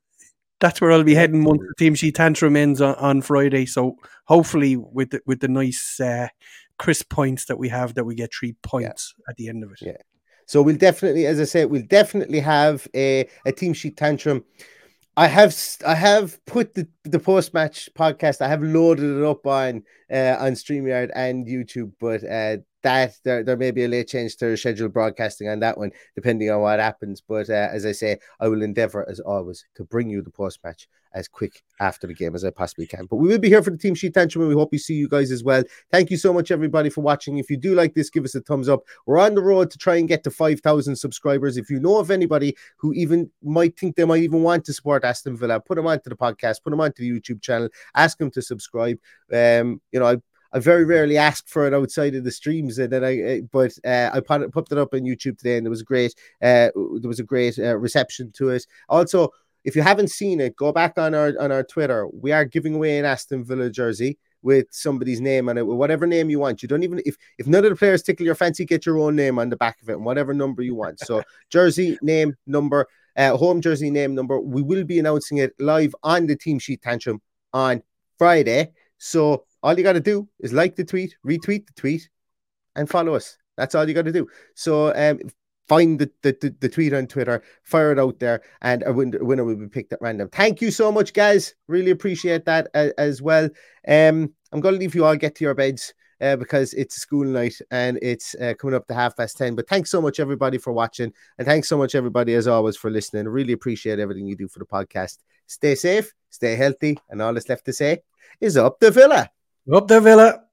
that's 0.60 0.80
where 0.80 0.92
I'll 0.92 1.04
be 1.04 1.16
heading 1.16 1.44
once 1.44 1.62
the 1.62 1.74
team 1.78 1.96
sheet 1.96 2.16
tantrum 2.16 2.56
ends 2.56 2.80
on, 2.82 2.96
on 2.96 3.22
Friday. 3.22 3.66
So 3.66 3.96
hopefully, 4.26 4.76
with 4.78 5.10
the, 5.10 5.22
with 5.26 5.40
the 5.40 5.48
nice 5.48 6.00
uh, 6.00 6.28
crisp 6.78 7.10
points 7.10 7.46
that 7.46 7.58
we 7.58 7.70
have, 7.70 7.96
that 7.96 8.06
we 8.06 8.16
get 8.16 8.32
three 8.34 8.56
points 8.64 9.14
yeah. 9.18 9.24
at 9.30 9.36
the 9.38 9.50
end 9.50 9.64
of 9.64 9.72
it. 9.72 9.80
Yeah. 9.82 9.98
So 10.46 10.62
we'll 10.62 10.78
definitely, 10.78 11.26
as 11.26 11.42
I 11.42 11.44
said, 11.44 11.70
we'll 11.70 11.82
definitely 11.82 12.40
have 12.40 12.88
a, 12.96 13.28
a 13.46 13.52
team 13.52 13.74
sheet 13.74 13.98
tantrum. 13.98 14.46
I 15.18 15.28
have 15.28 15.57
I 15.86 15.95
have 15.95 16.39
put 16.45 16.76
the, 16.76 16.88
the 17.03 17.20
post 17.20 17.51
match 17.53 17.89
podcast. 17.97 18.39
I 18.39 18.47
have 18.47 18.61
loaded 18.61 19.18
it 19.18 19.24
up 19.24 19.47
on 19.47 19.84
uh, 20.11 20.36
on 20.39 20.53
Streamyard 20.53 21.09
and 21.15 21.47
YouTube, 21.47 21.93
but 21.99 22.24
uh, 22.24 22.57
that 22.88 23.14
there, 23.26 23.44
there 23.44 23.58
may 23.58 23.72
be 23.72 23.84
a 23.84 23.88
late 23.88 24.08
change 24.08 24.38
to 24.38 24.56
scheduled 24.56 24.94
broadcasting 24.94 25.50
on 25.50 25.60
that 25.60 25.78
one, 25.78 25.92
depending 26.16 26.50
on 26.50 26.62
what 26.62 26.80
happens. 26.80 27.22
But 27.22 27.50
uh, 27.50 27.68
as 27.72 27.86
I 27.86 27.92
say, 27.92 28.18
I 28.40 28.48
will 28.48 28.62
endeavor, 28.62 29.06
as 29.10 29.20
always, 29.20 29.66
to 29.76 29.84
bring 29.84 30.10
you 30.10 30.22
the 30.22 30.30
post 30.30 30.60
match 30.64 30.88
as 31.14 31.28
quick 31.28 31.64
after 31.80 32.08
the 32.08 32.14
game 32.14 32.36
as 32.36 32.46
I 32.46 32.50
possibly 32.50 32.86
can. 32.86 33.06
But 33.06 33.18
we 33.18 33.28
will 33.28 33.40
be 33.40 33.50
here 33.50 33.62
for 33.62 33.72
the 33.72 33.78
team 33.78 33.94
sheet 33.94 34.14
tantrum, 34.14 34.44
and 34.44 34.50
we 34.50 34.56
hope 34.56 34.70
we 34.72 34.78
see 34.78 34.94
you 34.94 35.10
guys 35.10 35.32
as 35.32 35.44
well. 35.44 35.64
Thank 35.92 36.12
you 36.12 36.18
so 36.18 36.32
much, 36.32 36.50
everybody, 36.50 36.90
for 36.90 37.02
watching. 37.02 37.38
If 37.40 37.50
you 37.50 37.58
do 37.58 37.76
like 37.76 37.94
this, 37.94 38.10
give 38.10 38.24
us 38.24 38.36
a 38.36 38.42
thumbs 38.42 38.70
up. 38.70 38.84
We're 39.06 39.20
on 39.20 39.36
the 39.36 39.42
road 39.42 39.70
to 39.72 39.78
try 39.78 39.98
and 39.98 40.08
get 40.08 40.24
to 40.24 40.32
5,000 40.32 40.96
subscribers. 40.96 41.58
If 41.58 41.70
you 41.70 41.80
know 41.80 41.98
of 41.98 42.10
anybody 42.10 42.56
who 42.78 42.94
even 42.94 43.30
might 43.44 43.78
think 43.78 43.96
they 43.96 44.06
might 44.06 44.24
even 44.24 44.44
want 44.44 44.64
to 44.66 44.74
support 44.74 45.04
Aston 45.04 45.36
Villa, 45.36 45.60
put 45.60 45.76
them 45.76 45.88
onto 45.88 46.10
the 46.10 46.16
podcast, 46.16 46.64
put 46.64 46.70
them 46.70 46.82
onto 46.82 47.02
the 47.02 47.20
YouTube 47.20 47.42
channel, 47.42 47.68
ask 47.96 48.18
them 48.18 48.32
to 48.32 48.42
subscribe. 48.42 48.98
Um, 49.34 49.82
you 49.92 50.00
know, 50.00 50.06
I 50.06 50.18
I 50.54 50.60
very 50.60 50.86
rarely 50.86 51.18
ask 51.18 51.48
for 51.48 51.68
it 51.68 51.74
outside 51.74 52.16
of 52.16 52.24
the 52.24 52.32
streams, 52.32 52.80
and 52.80 52.91
then 52.91 53.04
I, 53.04 53.41
but 53.52 53.78
uh, 53.86 54.12
I 54.14 54.20
put, 54.20 54.52
put 54.52 54.72
it 54.72 54.78
up 54.78 54.93
on 54.93 55.02
YouTube 55.02 55.38
today, 55.38 55.58
and 55.58 55.66
there 55.66 55.72
was 55.72 55.82
a 55.82 55.86
great, 55.86 56.16
uh, 56.41 56.70
there 56.74 57.08
was 57.08 57.20
a 57.20 57.24
great 57.24 57.60
uh, 57.60 57.78
reception 57.78 58.32
to 58.34 58.50
it. 58.50 58.66
Also, 58.89 59.32
if 59.64 59.76
you 59.76 59.82
haven't 59.82 60.10
seen 60.10 60.39
it, 60.39 60.56
go 60.56 60.72
back 60.72 60.98
on 60.98 61.14
our 61.14 61.34
on 61.39 61.52
our 61.52 61.64
Twitter. 61.64 62.08
We 62.08 62.32
are 62.32 62.45
giving 62.45 62.76
away 62.76 63.00
an 63.00 63.06
Aston 63.06 63.43
Villa 63.43 63.70
jersey 63.70 64.18
with 64.41 64.68
somebody's 64.72 65.20
name 65.20 65.50
on 65.50 65.58
it, 65.58 65.68
whatever 65.68 66.08
name 66.08 66.30
you 66.30 66.39
want. 66.39 66.62
You 66.62 66.70
don't 66.70 66.84
even 66.84 67.02
if 67.06 67.18
if 67.38 67.48
none 67.48 67.66
of 67.66 67.72
the 67.72 67.76
players 67.76 68.02
tickle 68.02 68.26
your 68.26 68.36
fancy, 68.36 68.64
get 68.64 68.86
your 68.86 68.98
own 69.00 69.16
name 69.16 69.38
on 69.39 69.50
the 69.50 69.58
back 69.58 69.82
of 69.82 69.89
it, 69.89 69.93
and 69.93 70.06
whatever 70.06 70.34
number 70.34 70.62
you 70.62 70.74
want. 70.74 71.00
So 71.02 71.22
jersey 71.50 71.98
name 72.02 72.36
number, 72.45 72.88
uh, 73.18 73.36
home 73.36 73.60
jersey 73.60 73.91
name 73.91 74.16
number. 74.16 74.39
We 74.39 74.62
will 74.62 74.86
be 74.86 75.00
announcing 75.00 75.39
it 75.39 75.54
live 75.60 75.93
on 76.02 76.28
the 76.28 76.38
team 76.38 76.60
sheet 76.60 76.82
tantrum 76.82 77.22
on 77.54 77.84
Friday. 78.18 78.72
So 79.00 79.43
all 79.68 79.78
you 79.78 79.84
got 79.84 79.93
to 79.93 79.99
do 79.99 80.30
is 80.39 80.53
like 80.53 80.78
the 80.78 80.86
tweet, 80.86 81.18
retweet 81.26 81.68
the 81.68 81.74
tweet, 81.76 82.07
and 82.78 82.89
follow 82.89 83.15
us. 83.15 83.38
That's 83.57 83.76
all 83.76 83.86
you 83.86 83.93
got 83.93 84.05
to 84.05 84.13
do. 84.13 84.26
So 84.55 84.95
um, 84.95 85.20
find 85.68 85.99
the, 85.99 86.09
the, 86.22 86.55
the, 86.61 86.70
tweet 86.70 86.93
on 86.93 87.07
Twitter, 87.07 87.43
fire 87.63 87.91
it 87.91 87.99
out 87.99 88.18
there, 88.20 88.43
and 88.61 88.82
a 88.86 88.93
winner, 88.93 89.22
winner 89.22 89.43
will 89.43 89.57
be 89.57 89.68
picked 89.68 89.91
at 89.91 90.01
random. 90.01 90.30
Thank 90.30 90.61
you 90.61 90.72
so 90.72 90.89
much, 90.89 91.11
guys. 91.11 91.53
Really 91.68 91.91
appreciate 91.91 92.45
that 92.45 92.70
as, 92.74 92.93
as 92.97 93.22
well. 93.22 93.49
Um, 93.86 94.34
I'm 94.53 94.61
going 94.61 94.76
to 94.76 94.80
leave 94.80 94.95
you 94.95 95.03
all 95.03 95.18
get 95.18 95.36
to 95.36 95.43
your 95.43 95.53
beds. 95.53 95.93
Uh, 96.20 96.36
because 96.36 96.74
it's 96.74 96.95
school 96.95 97.24
night 97.24 97.53
and 97.70 97.99
it's 98.01 98.34
uh, 98.41 98.51
coming 98.57 98.76
up 98.76 98.88
to 98.88 98.93
half 98.95 99.15
past 99.15 99.38
10. 99.38 99.53
But 99.53 99.70
thanks 99.70 99.91
so 99.91 100.01
much, 100.01 100.20
everybody, 100.20 100.57
for 100.57 100.74
watching. 100.74 101.13
And 101.38 101.45
thanks 101.45 101.70
so 101.70 101.78
much, 101.78 101.93
everybody, 101.93 102.34
as 102.34 102.47
always, 102.47 102.76
for 102.76 102.89
listening. 102.89 103.28
Really 103.28 103.53
appreciate 103.53 103.99
everything 103.99 104.26
you 104.26 104.36
do 104.36 104.47
for 104.47 104.57
the 104.57 104.65
podcast. 104.65 105.20
Stay 105.45 105.76
safe, 105.76 106.11
stay 106.32 106.55
healthy, 106.55 106.97
and 107.11 107.22
all 107.22 107.36
that's 107.36 107.49
left 107.49 107.65
to 107.65 107.74
say 107.74 107.99
is 108.41 108.57
up 108.57 108.80
the 108.80 108.89
villa. 108.89 109.30
Up 109.70 109.86
the 109.88 109.99
villa. 109.99 110.43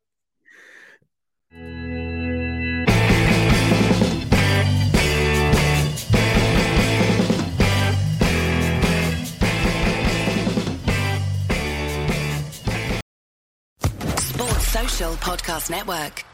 Sports 14.19 14.67
Social 14.67 15.13
Podcast 15.23 15.71
Network. 15.71 16.25